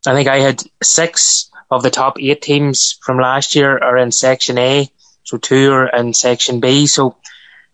I 0.06 0.14
think 0.14 0.28
I 0.28 0.40
had 0.40 0.62
six 0.82 1.50
of 1.72 1.84
the 1.84 1.90
top 1.90 2.20
eight 2.20 2.42
teams 2.42 3.00
from 3.02 3.18
last 3.18 3.56
year 3.56 3.78
are 3.78 3.98
in 3.98 4.12
Section 4.12 4.58
A, 4.58 4.90
so 5.24 5.38
two 5.38 5.72
are 5.72 5.88
in 5.88 6.14
Section 6.14 6.60
B. 6.60 6.88
So 6.88 7.18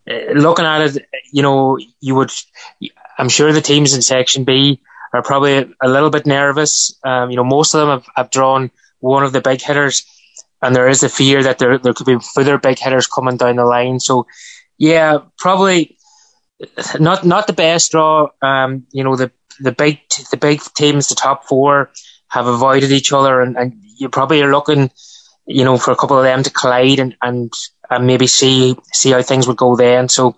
uh, 0.09 0.33
looking 0.33 0.65
at 0.65 0.81
it, 0.81 1.05
you 1.31 1.41
know, 1.41 1.77
you 1.99 2.15
would, 2.15 2.31
I'm 3.17 3.29
sure 3.29 3.51
the 3.51 3.61
teams 3.61 3.93
in 3.93 4.01
Section 4.01 4.43
B 4.43 4.81
are 5.11 5.23
probably 5.23 5.73
a 5.81 5.89
little 5.89 6.11
bit 6.11 6.25
nervous. 6.25 6.97
Um, 7.03 7.31
you 7.31 7.35
know, 7.35 7.43
most 7.43 7.73
of 7.73 7.81
them 7.81 7.89
have, 7.89 8.07
have 8.15 8.29
drawn 8.29 8.71
one 8.99 9.23
of 9.23 9.31
the 9.31 9.41
big 9.41 9.61
hitters, 9.61 10.05
and 10.61 10.75
there 10.75 10.89
is 10.89 11.03
a 11.03 11.09
fear 11.09 11.43
that 11.43 11.59
there 11.59 11.77
there 11.77 11.93
could 11.93 12.05
be 12.05 12.17
further 12.33 12.57
big 12.57 12.79
hitters 12.79 13.07
coming 13.07 13.37
down 13.37 13.55
the 13.55 13.65
line. 13.65 13.99
So, 13.99 14.27
yeah, 14.77 15.19
probably 15.37 15.97
not 16.99 17.25
not 17.25 17.47
the 17.47 17.53
best 17.53 17.91
draw. 17.91 18.29
Um, 18.41 18.87
you 18.91 19.03
know, 19.03 19.15
the 19.15 19.31
the 19.59 19.71
big 19.71 19.99
the 20.31 20.37
big 20.37 20.61
teams, 20.75 21.09
the 21.09 21.15
top 21.15 21.45
four, 21.45 21.91
have 22.29 22.47
avoided 22.47 22.91
each 22.91 23.11
other, 23.13 23.41
and, 23.41 23.57
and 23.57 23.81
you 23.97 24.09
probably 24.09 24.41
are 24.41 24.51
looking, 24.51 24.91
you 25.45 25.63
know, 25.63 25.77
for 25.77 25.91
a 25.91 25.95
couple 25.95 26.17
of 26.17 26.23
them 26.23 26.43
to 26.43 26.49
collide 26.49 26.99
and 26.99 27.15
and, 27.21 27.53
and 27.89 28.07
maybe 28.07 28.27
see 28.27 28.75
see 28.93 29.11
how 29.11 29.21
things 29.21 29.47
would 29.47 29.57
go 29.57 29.75
then. 29.75 30.09
So, 30.09 30.31
I 30.31 30.35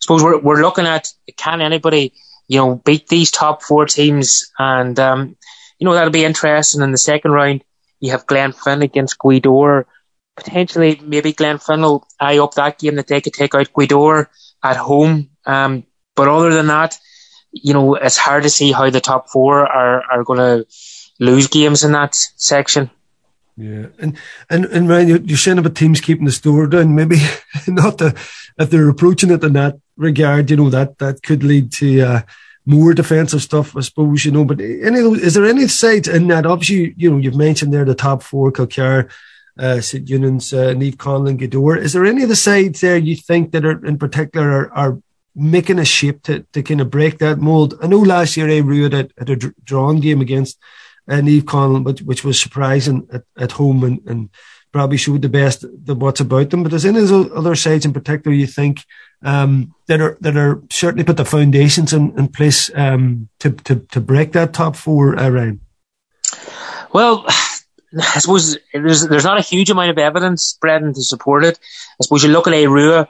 suppose 0.00 0.22
we're 0.22 0.40
we're 0.40 0.62
looking 0.62 0.86
at 0.86 1.08
can 1.36 1.60
anybody 1.60 2.12
you 2.48 2.58
know, 2.58 2.76
beat 2.76 3.08
these 3.08 3.30
top 3.30 3.62
four 3.62 3.86
teams. 3.86 4.50
And, 4.58 4.98
um, 4.98 5.36
you 5.78 5.84
know, 5.84 5.94
that'll 5.94 6.10
be 6.10 6.24
interesting. 6.24 6.82
In 6.82 6.92
the 6.92 6.98
second 6.98 7.32
round, 7.32 7.64
you 8.00 8.10
have 8.10 8.26
Glenfin 8.26 8.82
against 8.82 9.18
Gweedore. 9.18 9.84
Potentially, 10.36 11.00
maybe 11.02 11.32
Glenfin 11.32 11.80
will 11.80 12.06
eye 12.18 12.38
up 12.38 12.54
that 12.54 12.78
game 12.78 12.96
that 12.96 13.06
they 13.06 13.20
could 13.20 13.34
take 13.34 13.54
out 13.54 13.72
Gweedore 13.72 14.26
at 14.62 14.76
home. 14.76 15.30
Um, 15.46 15.84
but 16.16 16.28
other 16.28 16.52
than 16.52 16.66
that, 16.68 16.98
you 17.52 17.72
know, 17.72 17.94
it's 17.94 18.16
hard 18.16 18.42
to 18.42 18.50
see 18.50 18.72
how 18.72 18.90
the 18.90 19.00
top 19.00 19.30
four 19.30 19.66
are, 19.66 20.02
are 20.10 20.24
going 20.24 20.38
to 20.38 20.66
lose 21.20 21.46
games 21.46 21.84
in 21.84 21.92
that 21.92 22.14
section. 22.14 22.90
Yeah, 23.56 23.86
and 24.00 24.18
and 24.50 24.64
and 24.64 24.88
Ryan, 24.88 25.28
you're 25.28 25.38
saying 25.38 25.58
about 25.58 25.76
teams 25.76 26.00
keeping 26.00 26.24
the 26.24 26.32
store 26.32 26.66
down. 26.66 26.96
Maybe 26.96 27.18
not 27.68 27.98
the 27.98 28.20
if 28.58 28.70
they're 28.70 28.88
approaching 28.88 29.30
it 29.30 29.44
in 29.44 29.52
that 29.52 29.76
regard, 29.96 30.50
you 30.50 30.56
know 30.56 30.70
that 30.70 30.98
that 30.98 31.22
could 31.22 31.44
lead 31.44 31.70
to 31.74 32.00
uh, 32.00 32.22
more 32.66 32.94
defensive 32.94 33.42
stuff, 33.42 33.76
I 33.76 33.80
suppose. 33.80 34.24
You 34.24 34.32
know, 34.32 34.44
but 34.44 34.60
any 34.60 34.98
of 34.98 35.04
those, 35.04 35.20
is 35.20 35.34
there 35.34 35.46
any 35.46 35.68
sides 35.68 36.08
in 36.08 36.28
that? 36.28 36.46
Obviously, 36.46 36.94
you 36.96 37.10
know, 37.10 37.18
you've 37.18 37.36
mentioned 37.36 37.72
there 37.72 37.84
the 37.84 37.94
top 37.94 38.22
four: 38.22 38.52
Kilcar, 38.52 39.10
uh, 39.58 39.80
St 39.80 40.06
Eunan's, 40.06 40.52
uh, 40.52 40.74
Naomh 40.74 40.96
Conaill, 40.96 41.38
Gweedore. 41.38 41.78
Is 41.78 41.92
there 41.92 42.04
any 42.04 42.22
of 42.22 42.28
the 42.28 42.36
sides 42.36 42.80
there 42.80 42.96
you 42.96 43.16
think 43.16 43.52
that 43.52 43.64
are 43.64 43.84
in 43.84 43.98
particular 43.98 44.50
are, 44.50 44.72
are 44.72 45.02
making 45.34 45.78
a 45.78 45.84
shape 45.84 46.22
to, 46.22 46.40
to 46.52 46.62
kind 46.62 46.80
of 46.80 46.90
break 46.90 47.18
that 47.18 47.38
mold? 47.38 47.74
I 47.82 47.86
know 47.86 48.00
last 48.00 48.36
year 48.36 48.48
Aru 48.48 48.84
had 48.84 48.94
a, 48.94 49.08
had 49.18 49.30
a 49.30 49.36
drawn 49.36 50.00
game 50.00 50.20
against 50.20 50.58
uh, 51.08 51.14
Naomh 51.14 51.42
Conaill, 51.42 51.84
but 51.84 52.00
which 52.00 52.24
was 52.24 52.40
surprising 52.40 53.06
at, 53.12 53.24
at 53.38 53.52
home 53.52 53.84
and, 53.84 54.00
and 54.06 54.30
probably 54.74 54.96
showed 54.96 55.22
the 55.22 55.28
best 55.28 55.64
the 55.86 55.94
what's 55.94 56.20
about 56.20 56.50
them. 56.50 56.64
But 56.64 56.84
any 56.84 56.98
of 56.98 57.32
other 57.32 57.54
sides 57.54 57.86
in 57.86 57.92
particular 57.92 58.34
you 58.34 58.48
think 58.48 58.84
um, 59.22 59.72
that 59.86 60.00
are 60.00 60.18
that 60.20 60.36
are 60.36 60.60
certainly 60.68 61.04
put 61.04 61.16
the 61.16 61.24
foundations 61.24 61.92
in, 61.92 62.18
in 62.18 62.26
place 62.26 62.70
um, 62.74 63.28
to, 63.38 63.52
to 63.52 63.76
to 63.92 64.00
break 64.00 64.32
that 64.32 64.52
top 64.52 64.74
four 64.74 65.14
around? 65.14 65.60
Well, 66.92 67.24
I 67.28 68.18
suppose 68.18 68.58
there's 68.72 69.06
there's 69.06 69.24
not 69.24 69.38
a 69.38 69.48
huge 69.52 69.70
amount 69.70 69.90
of 69.90 69.98
evidence, 69.98 70.58
Brendan, 70.60 70.92
to 70.94 71.02
support 71.02 71.44
it. 71.44 71.56
I 72.00 72.02
suppose 72.02 72.24
you 72.24 72.30
look 72.30 72.48
at 72.48 72.54
Arua 72.54 73.06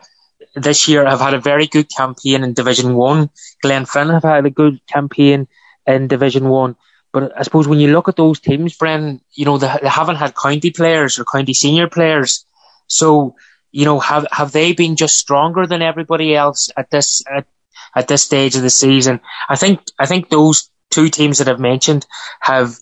this 0.54 0.86
year 0.86 1.06
have 1.06 1.20
had 1.20 1.32
a 1.32 1.40
very 1.40 1.66
good 1.66 1.88
campaign 1.90 2.44
in 2.44 2.52
Division 2.52 2.94
One. 2.94 3.30
Glenfin 3.64 4.12
have 4.12 4.22
had 4.22 4.44
a 4.44 4.50
good 4.50 4.86
campaign 4.86 5.48
in 5.86 6.08
Division 6.08 6.50
One. 6.50 6.76
But 7.14 7.32
I 7.38 7.44
suppose 7.44 7.68
when 7.68 7.78
you 7.78 7.92
look 7.92 8.08
at 8.08 8.16
those 8.16 8.40
teams, 8.40 8.76
Bren, 8.76 9.20
you 9.34 9.44
know, 9.44 9.56
they, 9.56 9.72
they 9.80 9.88
haven't 9.88 10.16
had 10.16 10.34
county 10.34 10.72
players 10.72 11.16
or 11.16 11.24
county 11.24 11.54
senior 11.54 11.88
players. 11.88 12.44
So, 12.88 13.36
you 13.70 13.84
know, 13.84 14.00
have, 14.00 14.26
have 14.32 14.50
they 14.50 14.72
been 14.72 14.96
just 14.96 15.16
stronger 15.16 15.64
than 15.64 15.80
everybody 15.80 16.34
else 16.34 16.70
at 16.76 16.90
this, 16.90 17.22
at, 17.32 17.46
at 17.94 18.08
this 18.08 18.24
stage 18.24 18.56
of 18.56 18.62
the 18.62 18.68
season? 18.68 19.20
I 19.48 19.54
think, 19.54 19.80
I 19.96 20.06
think 20.06 20.28
those 20.28 20.70
two 20.90 21.08
teams 21.08 21.38
that 21.38 21.48
I've 21.48 21.60
mentioned 21.60 22.04
have, 22.40 22.74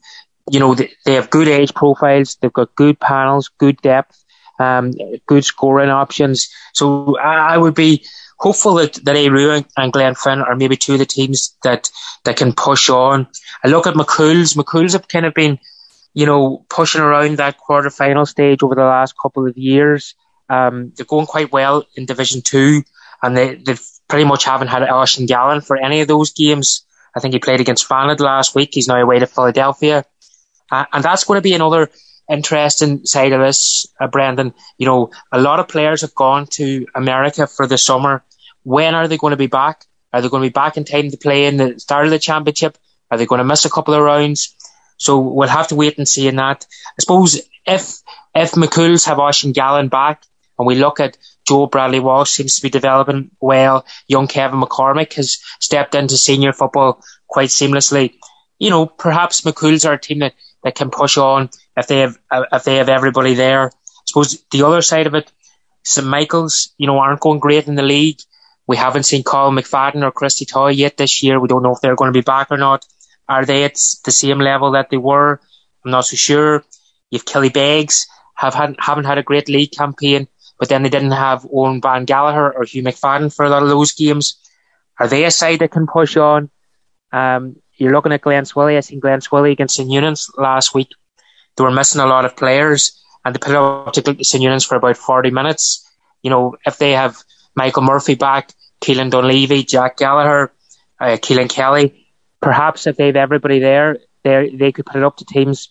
you 0.50 0.60
know, 0.60 0.74
they, 0.74 0.90
they 1.04 1.14
have 1.14 1.28
good 1.28 1.46
age 1.46 1.74
profiles. 1.74 2.36
They've 2.36 2.50
got 2.50 2.74
good 2.74 2.98
panels, 2.98 3.50
good 3.58 3.82
depth, 3.82 4.24
um, 4.58 4.92
good 5.26 5.44
scoring 5.44 5.90
options. 5.90 6.48
So 6.72 7.18
I, 7.18 7.54
I 7.54 7.58
would 7.58 7.74
be, 7.74 8.06
hopeful 8.42 8.74
that, 8.74 8.94
that 9.04 9.16
Aru 9.16 9.62
and 9.76 9.92
Glenfin 9.92 10.44
are 10.44 10.56
maybe 10.56 10.76
two 10.76 10.94
of 10.94 10.98
the 10.98 11.06
teams 11.06 11.56
that, 11.62 11.90
that 12.24 12.36
can 12.36 12.52
push 12.52 12.90
on. 12.90 13.28
I 13.64 13.68
look 13.68 13.86
at 13.86 13.94
McCool's. 13.94 14.54
McCool's 14.54 14.94
have 14.94 15.06
kind 15.06 15.26
of 15.26 15.32
been, 15.32 15.60
you 16.12 16.26
know, 16.26 16.66
pushing 16.68 17.00
around 17.00 17.38
that 17.38 17.58
quarter 17.58 17.88
final 17.88 18.26
stage 18.26 18.64
over 18.64 18.74
the 18.74 18.82
last 18.82 19.14
couple 19.22 19.46
of 19.46 19.56
years. 19.56 20.16
Um, 20.48 20.92
they're 20.96 21.06
going 21.06 21.26
quite 21.26 21.52
well 21.52 21.84
in 21.96 22.04
Division 22.04 22.42
Two, 22.42 22.82
and 23.22 23.36
they, 23.36 23.54
they 23.54 23.76
pretty 24.08 24.24
much 24.24 24.44
haven't 24.44 24.68
had 24.68 24.82
Oisín 24.82 25.28
Gallen 25.28 25.60
for 25.60 25.76
any 25.76 26.00
of 26.00 26.08
those 26.08 26.32
games. 26.32 26.84
I 27.14 27.20
think 27.20 27.34
he 27.34 27.38
played 27.38 27.60
against 27.60 27.88
Fanad 27.88 28.20
last 28.20 28.56
week. 28.56 28.70
He's 28.72 28.88
now 28.88 29.00
away 29.00 29.20
to 29.20 29.26
Philadelphia. 29.26 30.04
Uh, 30.70 30.86
and 30.92 31.04
that's 31.04 31.24
going 31.24 31.38
to 31.38 31.42
be 31.42 31.54
another 31.54 31.90
interesting 32.30 33.04
side 33.06 33.32
of 33.32 33.40
this, 33.40 33.86
uh, 34.00 34.08
Brendan. 34.08 34.54
You 34.78 34.86
know, 34.86 35.10
a 35.30 35.40
lot 35.40 35.60
of 35.60 35.68
players 35.68 36.00
have 36.00 36.14
gone 36.14 36.46
to 36.52 36.86
America 36.94 37.46
for 37.46 37.66
the 37.66 37.78
summer 37.78 38.24
when 38.62 38.94
are 38.94 39.08
they 39.08 39.18
going 39.18 39.32
to 39.32 39.36
be 39.36 39.46
back? 39.46 39.84
Are 40.12 40.20
they 40.20 40.28
going 40.28 40.42
to 40.42 40.48
be 40.48 40.52
back 40.52 40.76
in 40.76 40.84
time 40.84 41.10
to 41.10 41.16
play 41.16 41.46
in 41.46 41.56
the 41.56 41.80
start 41.80 42.04
of 42.04 42.10
the 42.10 42.18
championship? 42.18 42.78
Are 43.10 43.18
they 43.18 43.26
going 43.26 43.40
to 43.40 43.44
miss 43.44 43.64
a 43.64 43.70
couple 43.70 43.94
of 43.94 44.02
rounds? 44.02 44.54
So 44.96 45.18
we'll 45.18 45.48
have 45.48 45.68
to 45.68 45.74
wait 45.74 45.98
and 45.98 46.08
see 46.08 46.28
in 46.28 46.36
that. 46.36 46.66
I 46.86 47.00
suppose 47.00 47.40
if 47.66 48.00
if 48.34 48.52
McCool's 48.52 49.04
have 49.04 49.18
Oisín 49.18 49.52
Gallen 49.52 49.88
back 49.88 50.24
and 50.58 50.66
we 50.66 50.76
look 50.76 51.00
at 51.00 51.18
Joe 51.46 51.66
Bradley 51.66 52.00
Walsh 52.00 52.30
seems 52.30 52.56
to 52.56 52.62
be 52.62 52.70
developing 52.70 53.30
well, 53.40 53.84
young 54.06 54.28
Kevin 54.28 54.60
McCormick 54.60 55.14
has 55.14 55.38
stepped 55.60 55.94
into 55.94 56.16
senior 56.16 56.52
football 56.52 57.02
quite 57.26 57.48
seamlessly. 57.48 58.14
You 58.58 58.70
know, 58.70 58.86
perhaps 58.86 59.40
McCool's 59.40 59.84
are 59.84 59.94
a 59.94 60.00
team 60.00 60.20
that, 60.20 60.34
that 60.62 60.76
can 60.76 60.90
push 60.90 61.16
on 61.16 61.50
if 61.76 61.88
they 61.88 62.00
have 62.00 62.18
if 62.30 62.64
they 62.64 62.76
have 62.76 62.88
everybody 62.88 63.34
there. 63.34 63.66
I 63.66 64.04
suppose 64.06 64.42
the 64.50 64.64
other 64.64 64.82
side 64.82 65.06
of 65.06 65.14
it, 65.14 65.30
St 65.84 66.06
Michael's, 66.06 66.72
you 66.78 66.86
know, 66.86 66.98
aren't 66.98 67.20
going 67.20 67.40
great 67.40 67.66
in 67.66 67.74
the 67.74 67.82
league. 67.82 68.20
We 68.72 68.78
haven't 68.78 69.02
seen 69.02 69.22
Colin 69.22 69.54
McFadden 69.54 70.02
or 70.02 70.10
Christy 70.10 70.46
Toye 70.46 70.70
yet 70.70 70.96
this 70.96 71.22
year. 71.22 71.38
We 71.38 71.46
don't 71.46 71.62
know 71.62 71.74
if 71.74 71.82
they're 71.82 71.94
going 71.94 72.10
to 72.10 72.18
be 72.18 72.24
back 72.24 72.46
or 72.50 72.56
not. 72.56 72.86
Are 73.28 73.44
they 73.44 73.64
at 73.64 73.74
the 74.02 74.10
same 74.10 74.38
level 74.38 74.70
that 74.70 74.88
they 74.88 74.96
were? 74.96 75.42
I'm 75.84 75.90
not 75.90 76.06
so 76.06 76.16
sure. 76.16 76.64
You've 77.10 77.26
Killybegs, 77.26 78.06
have 78.34 78.54
had, 78.54 78.76
haven't 78.78 79.04
had 79.04 79.18
a 79.18 79.22
great 79.22 79.50
league 79.50 79.72
campaign, 79.72 80.26
but 80.58 80.70
then 80.70 80.82
they 80.82 80.88
didn't 80.88 81.10
have 81.10 81.42
Eoghan 81.42 81.82
Bán 81.82 82.06
Gallagher 82.06 82.50
or 82.50 82.64
Hugh 82.64 82.82
McFadden 82.82 83.30
for 83.36 83.44
a 83.44 83.50
lot 83.50 83.62
of 83.62 83.68
those 83.68 83.92
games. 83.92 84.40
Are 84.98 85.06
they 85.06 85.26
a 85.26 85.30
side 85.30 85.58
that 85.58 85.70
can 85.70 85.86
push 85.86 86.16
on? 86.16 86.48
Um, 87.12 87.56
you're 87.74 87.92
looking 87.92 88.12
at 88.12 88.22
Glenswilly. 88.22 88.78
I 88.78 88.80
seen 88.80 89.02
Glenswilly 89.02 89.52
against 89.52 89.76
St 89.76 89.90
Eunan's 89.90 90.30
last 90.38 90.74
week. 90.74 90.88
They 91.58 91.64
were 91.64 91.70
missing 91.70 92.00
a 92.00 92.06
lot 92.06 92.24
of 92.24 92.38
players 92.38 93.04
and 93.22 93.34
they 93.34 93.38
put 93.38 93.54
up 93.54 93.92
to 93.92 94.24
St 94.24 94.42
Eunan's 94.42 94.64
for 94.64 94.76
about 94.76 94.96
40 94.96 95.30
minutes. 95.30 95.86
You 96.22 96.30
know, 96.30 96.56
if 96.64 96.78
they 96.78 96.92
have 96.92 97.18
Michael 97.54 97.82
Murphy 97.82 98.14
back, 98.14 98.54
Keelan 98.82 99.10
Dunleavy, 99.10 99.62
Jack 99.62 99.96
Gallagher, 99.96 100.52
uh, 101.00 101.16
Keelan 101.16 101.48
Kelly. 101.48 102.06
Perhaps 102.40 102.86
if 102.86 102.96
they 102.96 103.06
have 103.06 103.16
everybody 103.16 103.60
there, 103.60 103.98
they 104.24 104.50
they 104.50 104.72
could 104.72 104.86
put 104.86 104.96
it 104.96 105.04
up 105.04 105.16
to 105.18 105.24
teams. 105.24 105.68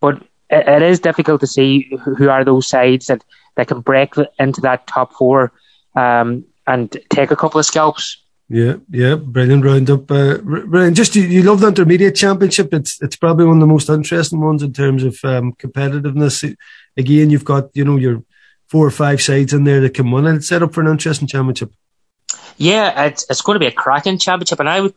But 0.00 0.22
it, 0.48 0.68
it 0.68 0.82
is 0.82 1.00
difficult 1.00 1.40
to 1.40 1.46
see 1.46 1.90
who 2.04 2.28
are 2.28 2.44
those 2.44 2.68
sides 2.68 3.06
that, 3.06 3.24
that 3.56 3.68
can 3.68 3.80
break 3.80 4.14
into 4.38 4.60
that 4.62 4.86
top 4.86 5.12
four 5.14 5.52
um, 5.94 6.44
and 6.66 6.96
take 7.10 7.30
a 7.30 7.36
couple 7.36 7.58
of 7.58 7.66
scalps. 7.66 8.22
Yeah, 8.48 8.76
yeah, 8.90 9.16
brilliant 9.16 9.64
roundup. 9.64 10.08
Uh, 10.08 10.38
Ryan, 10.42 10.94
just 10.94 11.16
you, 11.16 11.22
you 11.22 11.42
love 11.42 11.60
the 11.60 11.68
intermediate 11.68 12.14
championship. 12.14 12.72
It's 12.72 13.02
it's 13.02 13.16
probably 13.16 13.44
one 13.44 13.56
of 13.56 13.60
the 13.60 13.66
most 13.66 13.90
interesting 13.90 14.40
ones 14.40 14.62
in 14.62 14.72
terms 14.72 15.02
of 15.02 15.18
um, 15.24 15.52
competitiveness. 15.54 16.54
Again, 16.96 17.30
you've 17.30 17.44
got 17.44 17.70
you 17.74 17.84
know 17.84 17.96
your 17.96 18.22
four 18.68 18.86
or 18.86 18.92
five 18.92 19.20
sides 19.20 19.52
in 19.52 19.64
there 19.64 19.80
that 19.80 19.94
can 19.94 20.12
win, 20.12 20.26
and 20.26 20.36
it's 20.36 20.46
set 20.46 20.62
up 20.62 20.74
for 20.74 20.80
an 20.80 20.86
interesting 20.86 21.26
championship. 21.26 21.72
Yeah, 22.56 23.04
it's 23.06 23.26
it's 23.28 23.42
going 23.42 23.56
to 23.56 23.60
be 23.60 23.66
a 23.66 23.72
cracking 23.72 24.18
championship, 24.18 24.60
and 24.60 24.68
I 24.68 24.80
would 24.80 24.94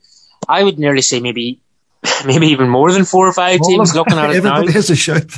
I 0.47 0.63
would 0.63 0.79
nearly 0.79 1.01
say 1.01 1.19
maybe 1.19 1.59
maybe 2.25 2.47
even 2.47 2.69
more 2.69 2.91
than 2.91 3.05
four 3.05 3.27
or 3.27 3.33
five 3.33 3.59
teams 3.61 3.95
looking 3.95 4.17
at 4.17 4.29
it 4.29 4.37
Everybody 4.37 4.67
now. 4.67 4.73
has 4.73 4.89
a 4.89 4.95
shout. 4.95 5.31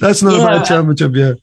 That's 0.00 0.22
not 0.22 0.34
yeah, 0.34 0.44
a 0.44 0.46
bad 0.46 0.66
championship, 0.66 1.12
yeah. 1.14 1.34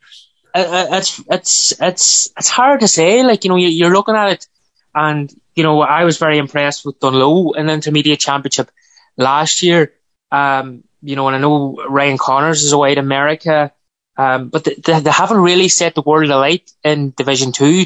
It's 0.55 1.21
it's 1.29 1.81
it's 1.81 2.31
it's 2.37 2.49
hard 2.49 2.81
to 2.81 2.87
say. 2.87 3.23
Like 3.23 3.43
you 3.43 3.49
know, 3.49 3.55
you're 3.55 3.93
looking 3.93 4.15
at 4.15 4.31
it, 4.31 4.47
and 4.93 5.33
you 5.55 5.63
know, 5.63 5.81
I 5.81 6.03
was 6.03 6.17
very 6.17 6.37
impressed 6.37 6.85
with 6.85 6.99
Dungloe 6.99 7.57
in 7.57 7.65
the 7.65 7.73
intermediate 7.73 8.19
championship 8.19 8.71
last 9.17 9.63
year. 9.63 9.93
Um, 10.31 10.83
you 11.01 11.15
know, 11.15 11.27
and 11.27 11.35
I 11.35 11.39
know 11.39 11.77
Ryan 11.89 12.17
Connors 12.17 12.63
is 12.63 12.71
away 12.71 12.95
to 12.95 13.01
America, 13.01 13.71
um, 14.15 14.49
but 14.49 14.63
they, 14.63 14.75
they 14.99 15.09
haven't 15.11 15.37
really 15.37 15.67
set 15.67 15.95
the 15.95 16.01
world 16.01 16.29
alight 16.29 16.71
in 16.83 17.13
Division 17.17 17.51
Two. 17.51 17.85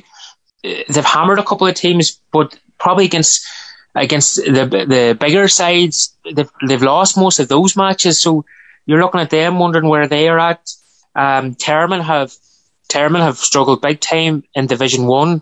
They've 0.64 1.06
hammered 1.06 1.40
a 1.40 1.44
couple 1.44 1.68
of 1.68 1.76
teams, 1.76 2.20
but 2.32 2.58
probably 2.78 3.06
against 3.06 3.48
against 3.96 4.36
the 4.38 4.86
the 4.88 5.18
bigger 5.20 5.48
sides, 5.48 6.16
they've 6.32 6.50
they've 6.68 6.82
lost 6.82 7.18
most 7.18 7.40
of 7.40 7.48
those 7.48 7.76
matches. 7.76 8.20
So 8.20 8.46
you're 8.86 9.02
looking 9.02 9.22
at 9.22 9.30
them, 9.30 9.60
wondering 9.60 9.90
where 9.90 10.08
they 10.08 10.28
are 10.30 10.40
at. 10.40 10.70
Um, 11.16 11.56
Termon 11.56 12.02
have 12.02 12.34
Termon 12.90 13.22
have 13.22 13.38
struggled 13.38 13.82
big 13.82 14.00
time 14.00 14.44
in 14.54 14.68
Division 14.68 15.06
One, 15.06 15.42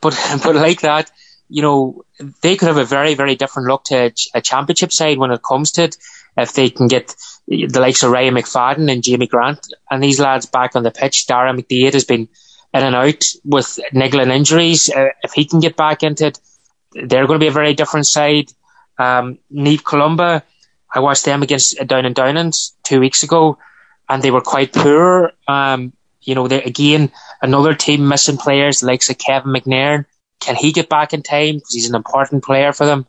but 0.00 0.18
but 0.44 0.54
like 0.54 0.82
that, 0.82 1.10
you 1.48 1.62
know, 1.62 2.04
they 2.42 2.56
could 2.56 2.68
have 2.68 2.78
a 2.78 2.84
very 2.84 3.14
very 3.14 3.36
different 3.36 3.68
look 3.68 3.84
to 3.84 4.12
a, 4.34 4.40
championship 4.40 4.92
side 4.92 5.18
when 5.18 5.30
it 5.30 5.42
comes 5.42 5.72
to 5.72 5.84
it. 5.84 5.96
If 6.36 6.52
they 6.52 6.70
can 6.70 6.88
get 6.88 7.14
the 7.46 7.78
likes 7.80 8.02
of 8.02 8.10
Ryan 8.10 8.34
McFadden 8.34 8.90
and 8.90 9.04
Jamie 9.04 9.28
Grant 9.28 9.68
and 9.88 10.02
these 10.02 10.18
lads 10.18 10.46
back 10.46 10.74
on 10.74 10.82
the 10.82 10.90
pitch, 10.90 11.26
Dara 11.26 11.52
McDade 11.52 11.92
has 11.92 12.04
been 12.04 12.28
in 12.74 12.82
and 12.82 12.96
out 12.96 13.24
with 13.44 13.78
niggling 13.92 14.30
injuries. 14.30 14.90
Uh, 14.90 15.10
if 15.22 15.32
he 15.32 15.44
can 15.44 15.60
get 15.60 15.76
back 15.76 16.02
into 16.02 16.26
it, 16.26 16.40
they're 16.92 17.26
going 17.26 17.38
to 17.38 17.44
be 17.44 17.48
a 17.48 17.52
very 17.52 17.72
different 17.72 18.06
side. 18.06 18.50
Um, 18.98 19.38
Naomh 19.52 19.82
Columba, 19.82 20.42
I 20.92 21.00
watched 21.00 21.24
them 21.24 21.42
against 21.42 21.78
Down 21.86 22.04
and 22.04 22.14
Downings 22.14 22.74
two 22.82 23.00
weeks 23.00 23.22
ago, 23.22 23.58
and 24.08 24.22
they 24.22 24.30
were 24.30 24.40
quite 24.40 24.72
poor. 24.72 25.32
Um, 25.46 25.92
you 26.20 26.34
know, 26.34 26.46
again 26.46 27.12
another 27.42 27.74
team 27.74 28.08
missing 28.08 28.38
players 28.38 28.82
like 28.82 29.06
likes 29.08 29.24
Kevin 29.24 29.52
McNairn. 29.52 30.06
Can 30.40 30.56
he 30.56 30.72
get 30.72 30.88
back 30.88 31.12
in 31.12 31.22
time? 31.22 31.56
Because 31.56 31.74
he's 31.74 31.88
an 31.88 31.94
important 31.94 32.44
player 32.44 32.72
for 32.72 32.86
them. 32.86 33.06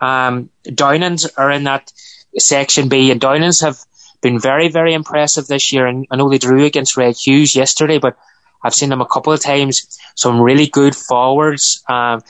Um, 0.00 0.50
Downings 0.74 1.26
are 1.36 1.50
in 1.50 1.64
that 1.64 1.92
section 2.38 2.88
B, 2.88 3.10
and 3.10 3.20
Downings 3.20 3.60
have 3.60 3.78
been 4.22 4.38
very, 4.38 4.68
very 4.68 4.94
impressive 4.94 5.46
this 5.46 5.72
year. 5.72 5.86
And 5.86 6.06
I 6.10 6.16
know 6.16 6.28
they 6.28 6.38
drew 6.38 6.64
against 6.64 6.96
Red 6.96 7.16
Hughs 7.16 7.56
yesterday, 7.56 7.98
but 7.98 8.16
I've 8.62 8.74
seen 8.74 8.90
them 8.90 9.00
a 9.00 9.06
couple 9.06 9.32
of 9.32 9.40
times. 9.40 9.98
Some 10.16 10.40
really 10.40 10.66
good 10.66 10.94
forwards. 10.94 11.82
Um, 11.88 12.22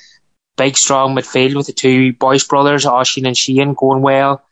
big, 0.57 0.76
strong 0.76 1.14
midfield 1.14 1.57
with 1.57 1.66
the 1.66 1.72
two 1.72 2.12
Boyce 2.12 2.45
brothers, 2.45 2.85
Oshin 2.85 3.26
and 3.26 3.37
Sheehan, 3.37 3.74
going 3.74 4.03
well. 4.03 4.43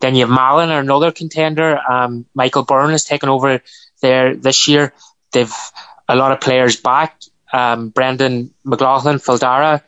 Then 0.00 0.14
you 0.14 0.26
have 0.26 0.34
Malin, 0.34 0.70
another 0.70 1.12
contender. 1.12 1.78
Um, 1.78 2.24
Michael 2.34 2.62
Byrne 2.62 2.90
has 2.90 3.04
taken 3.04 3.28
over 3.28 3.60
there 4.00 4.34
this 4.34 4.66
year. 4.66 4.94
They've 5.32 5.52
a 6.08 6.16
lot 6.16 6.32
of 6.32 6.40
players 6.40 6.76
back. 6.76 7.20
Um, 7.52 7.90
Brendan 7.90 8.54
McLaughlin, 8.64 9.18
Fildara 9.18 9.82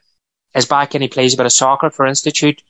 is 0.54 0.66
back 0.66 0.94
and 0.94 1.02
he 1.02 1.08
plays 1.08 1.34
a 1.34 1.36
bit 1.36 1.46
of 1.46 1.52
soccer 1.52 1.90
for 1.90 2.06
Institute. 2.06 2.62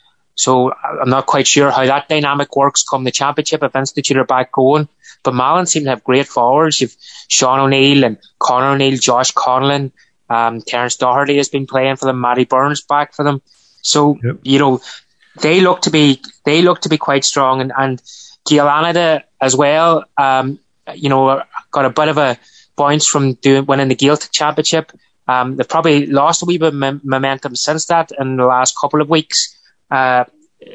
So 0.42 0.72
I'm 0.72 1.08
not 1.08 1.26
quite 1.26 1.46
sure 1.46 1.70
how 1.70 1.86
that 1.86 2.08
dynamic 2.08 2.56
works 2.56 2.82
come 2.82 3.04
the 3.04 3.12
championship 3.12 3.62
if 3.62 3.76
Institute 3.76 4.16
are 4.16 4.24
back 4.24 4.50
going. 4.50 4.88
But 5.22 5.36
Malin 5.36 5.66
seem 5.66 5.84
to 5.84 5.90
have 5.90 6.02
great 6.02 6.26
forwards. 6.26 6.80
You've 6.80 6.96
Sean 7.28 7.60
O'Neill 7.60 8.02
and 8.02 8.18
Connor 8.40 8.72
O'Neill, 8.72 8.98
Josh 8.98 9.32
Conlon, 9.32 9.92
um, 10.28 10.60
Terence 10.60 10.96
Doherty 10.96 11.36
has 11.36 11.48
been 11.48 11.68
playing 11.68 11.94
for 11.94 12.06
them. 12.06 12.20
Matty 12.20 12.44
Burns 12.44 12.82
back 12.82 13.14
for 13.14 13.22
them. 13.22 13.40
So 13.82 14.18
yep. 14.24 14.38
you 14.42 14.58
know 14.58 14.80
they 15.40 15.60
look 15.60 15.82
to 15.82 15.90
be 15.90 16.20
they 16.44 16.60
look 16.62 16.80
to 16.80 16.88
be 16.88 16.98
quite 16.98 17.24
strong, 17.24 17.60
and 17.60 17.72
and 17.76 18.02
Gael 18.44 19.22
as 19.40 19.54
well. 19.54 20.04
Um, 20.18 20.58
you 20.92 21.08
know, 21.08 21.42
got 21.70 21.84
a 21.84 21.90
bit 21.90 22.08
of 22.08 22.18
a 22.18 22.36
points 22.76 23.06
from 23.06 23.34
doing 23.34 23.66
winning 23.66 23.88
the 23.88 23.94
Gaeltacht 23.94 24.32
Championship. 24.32 24.90
Um, 25.28 25.54
they've 25.54 25.68
probably 25.68 26.06
lost 26.06 26.42
a 26.42 26.46
wee 26.46 26.58
bit 26.58 26.74
of 26.74 27.04
momentum 27.04 27.54
since 27.54 27.86
that 27.86 28.10
in 28.18 28.36
the 28.36 28.46
last 28.46 28.74
couple 28.76 29.00
of 29.00 29.08
weeks. 29.08 29.56
Uh, 29.92 30.24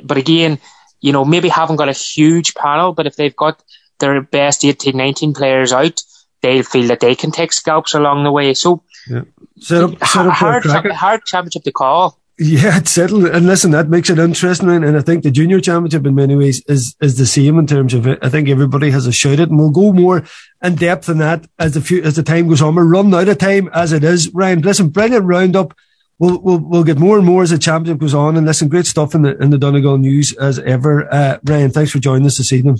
but 0.04 0.18
again, 0.18 0.60
you 1.02 1.12
know, 1.12 1.26
maybe 1.26 1.50
haven't 1.50 1.78
got 1.78 1.90
a 1.90 1.94
huge 1.94 2.54
panel, 2.54 2.94
but 2.94 3.08
if 3.08 3.16
they've 3.16 3.36
got 3.36 3.64
their 4.00 4.22
best 4.22 4.64
18, 4.64 4.96
19 4.96 5.34
players 5.34 5.74
out, 5.74 6.02
they'll 6.42 6.64
feel 6.64 6.88
that 6.88 7.00
they 7.00 7.16
can 7.16 7.32
take 7.32 7.52
scalps 7.52 7.94
along 7.94 8.24
the 8.24 8.32
way. 8.32 8.54
So 8.54 8.84
yeah. 9.10 9.22
Set 9.60 9.84
up, 9.84 9.92
set 10.06 10.26
up 10.28 10.34
hard, 10.34 10.66
hard 10.66 11.26
championship 11.26 11.64
to 11.64 11.72
call. 11.72 12.20
Yeah, 12.40 12.78
it's 12.78 12.92
settled. 12.92 13.26
And 13.26 13.48
listen, 13.48 13.72
that 13.72 13.90
makes 13.90 14.10
it 14.10 14.20
interesting. 14.20 14.70
And 14.70 14.96
I 14.96 15.02
think 15.02 15.24
the 15.24 15.32
junior 15.32 15.60
championship 15.60 16.06
in 16.06 16.16
many 16.16 16.36
ways 16.36 16.64
is, 16.68 16.96
is 17.02 17.18
the 17.18 17.26
same 17.26 17.58
in 17.58 17.66
terms 17.66 17.94
of 17.94 18.06
it. 18.06 18.20
I 18.22 18.30
think 18.30 18.50
everybody 18.50 18.92
has 18.92 19.08
a 19.08 19.12
shout 19.12 19.40
at 19.40 19.50
and 19.50 19.58
we'll 19.58 19.72
go 19.72 19.94
more 19.94 20.24
in 20.62 20.76
depth 20.76 21.10
in 21.10 21.18
that 21.20 21.48
as 21.58 21.74
the 21.74 21.82
few, 21.82 22.04
as 22.04 22.16
the 22.16 22.24
time 22.24 22.48
goes 22.48 22.62
on. 22.62 22.76
We're 22.76 22.86
running 22.86 23.14
out 23.16 23.30
of 23.30 23.38
time 23.38 23.70
as 23.74 23.94
it 23.94 24.04
is. 24.04 24.34
Ryan, 24.34 24.62
listen, 24.62 24.90
brilliant 24.90 25.26
roundup. 25.26 25.76
We'll, 26.20 26.40
we'll, 26.40 26.58
we'll 26.58 26.84
get 26.84 26.98
more 26.98 27.18
and 27.18 27.26
more 27.26 27.44
as 27.44 27.52
the 27.52 27.60
championship 27.60 28.00
goes 28.00 28.14
on. 28.14 28.38
And 28.38 28.46
listen, 28.46 28.70
great 28.70 28.88
stuff 28.88 29.14
in 29.14 29.22
the, 29.22 29.38
in 29.38 29.52
the 29.52 29.58
Donegal 29.58 29.98
news 30.00 30.34
as 30.34 30.58
ever. 30.60 31.12
Uh, 31.14 31.38
Ryan, 31.44 31.72
thanks 31.72 31.92
for 31.92 32.00
joining 32.00 32.26
us 32.26 32.38
this 32.38 32.52
evening. 32.52 32.80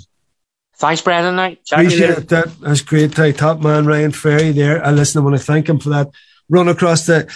Thanks, 0.76 1.00
Brendan. 1.02 1.56
Appreciate 1.72 2.28
that. 2.28 2.54
That's 2.60 2.82
great. 2.82 3.12
Top 3.36 3.60
man, 3.60 3.86
Ryan 3.86 4.12
Ferry 4.12 4.52
there. 4.52 4.84
I 4.84 4.90
listen, 4.90 5.20
I 5.20 5.24
want 5.24 5.36
to 5.36 5.42
thank 5.42 5.68
him 5.68 5.78
for 5.78 5.88
that 5.90 6.08
run 6.48 6.68
across 6.68 7.06
the 7.06 7.32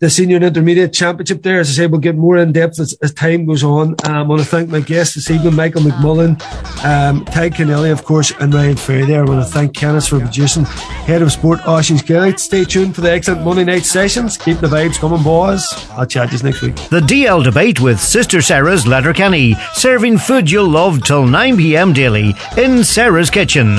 the 0.00 0.10
senior 0.10 0.36
and 0.36 0.44
intermediate 0.44 0.92
championship 0.92 1.42
there. 1.42 1.60
As 1.60 1.70
I 1.70 1.72
say, 1.72 1.86
we'll 1.86 2.00
get 2.00 2.16
more 2.16 2.36
in 2.36 2.52
depth 2.52 2.80
as, 2.80 2.94
as 3.02 3.12
time 3.12 3.46
goes 3.46 3.64
on. 3.64 3.94
Um, 4.04 4.16
I 4.16 4.22
want 4.22 4.40
to 4.40 4.46
thank 4.46 4.68
my 4.68 4.80
guests 4.80 5.14
this 5.14 5.30
evening, 5.30 5.54
Michael 5.54 5.82
McMullan, 5.82 6.40
um, 6.84 7.24
Tadhg 7.26 7.54
Kennelly, 7.54 7.92
of 7.92 8.04
course, 8.04 8.32
and 8.40 8.52
Ryan 8.52 8.76
Ferry 8.76 9.06
there. 9.06 9.24
I 9.24 9.28
want 9.28 9.44
to 9.44 9.50
thank 9.50 9.74
Kenneth 9.74 10.08
for 10.08 10.20
producing. 10.20 10.64
Head 10.64 11.22
of 11.22 11.32
Sport, 11.32 11.60
Ossian 11.60 11.98
Skelly. 11.98 12.36
Stay 12.36 12.64
tuned 12.64 12.94
for 12.94 13.00
the 13.00 13.10
excellent 13.10 13.44
Monday 13.44 13.64
night 13.64 13.84
sessions. 13.84 14.36
Keep 14.36 14.58
the 14.58 14.66
vibes 14.66 14.98
coming, 14.98 15.22
boys. 15.22 15.64
I'll 15.90 16.06
chat 16.06 16.30
to 16.30 16.36
you 16.36 16.42
next 16.42 16.62
week. 16.62 16.76
The 16.88 17.00
DL 17.00 17.44
debate 17.44 17.80
with 17.80 18.00
Sister 18.00 18.42
Sarah's 18.42 18.86
Letterkenny, 18.86 19.54
serving 19.74 20.18
food 20.18 20.50
you'll 20.50 20.68
love 20.68 21.02
till 21.04 21.26
9 21.26 21.56
p.m. 21.56 21.92
daily 21.92 22.34
in 22.56 22.84
Sarah's 22.84 23.30
Kitchen 23.30 23.78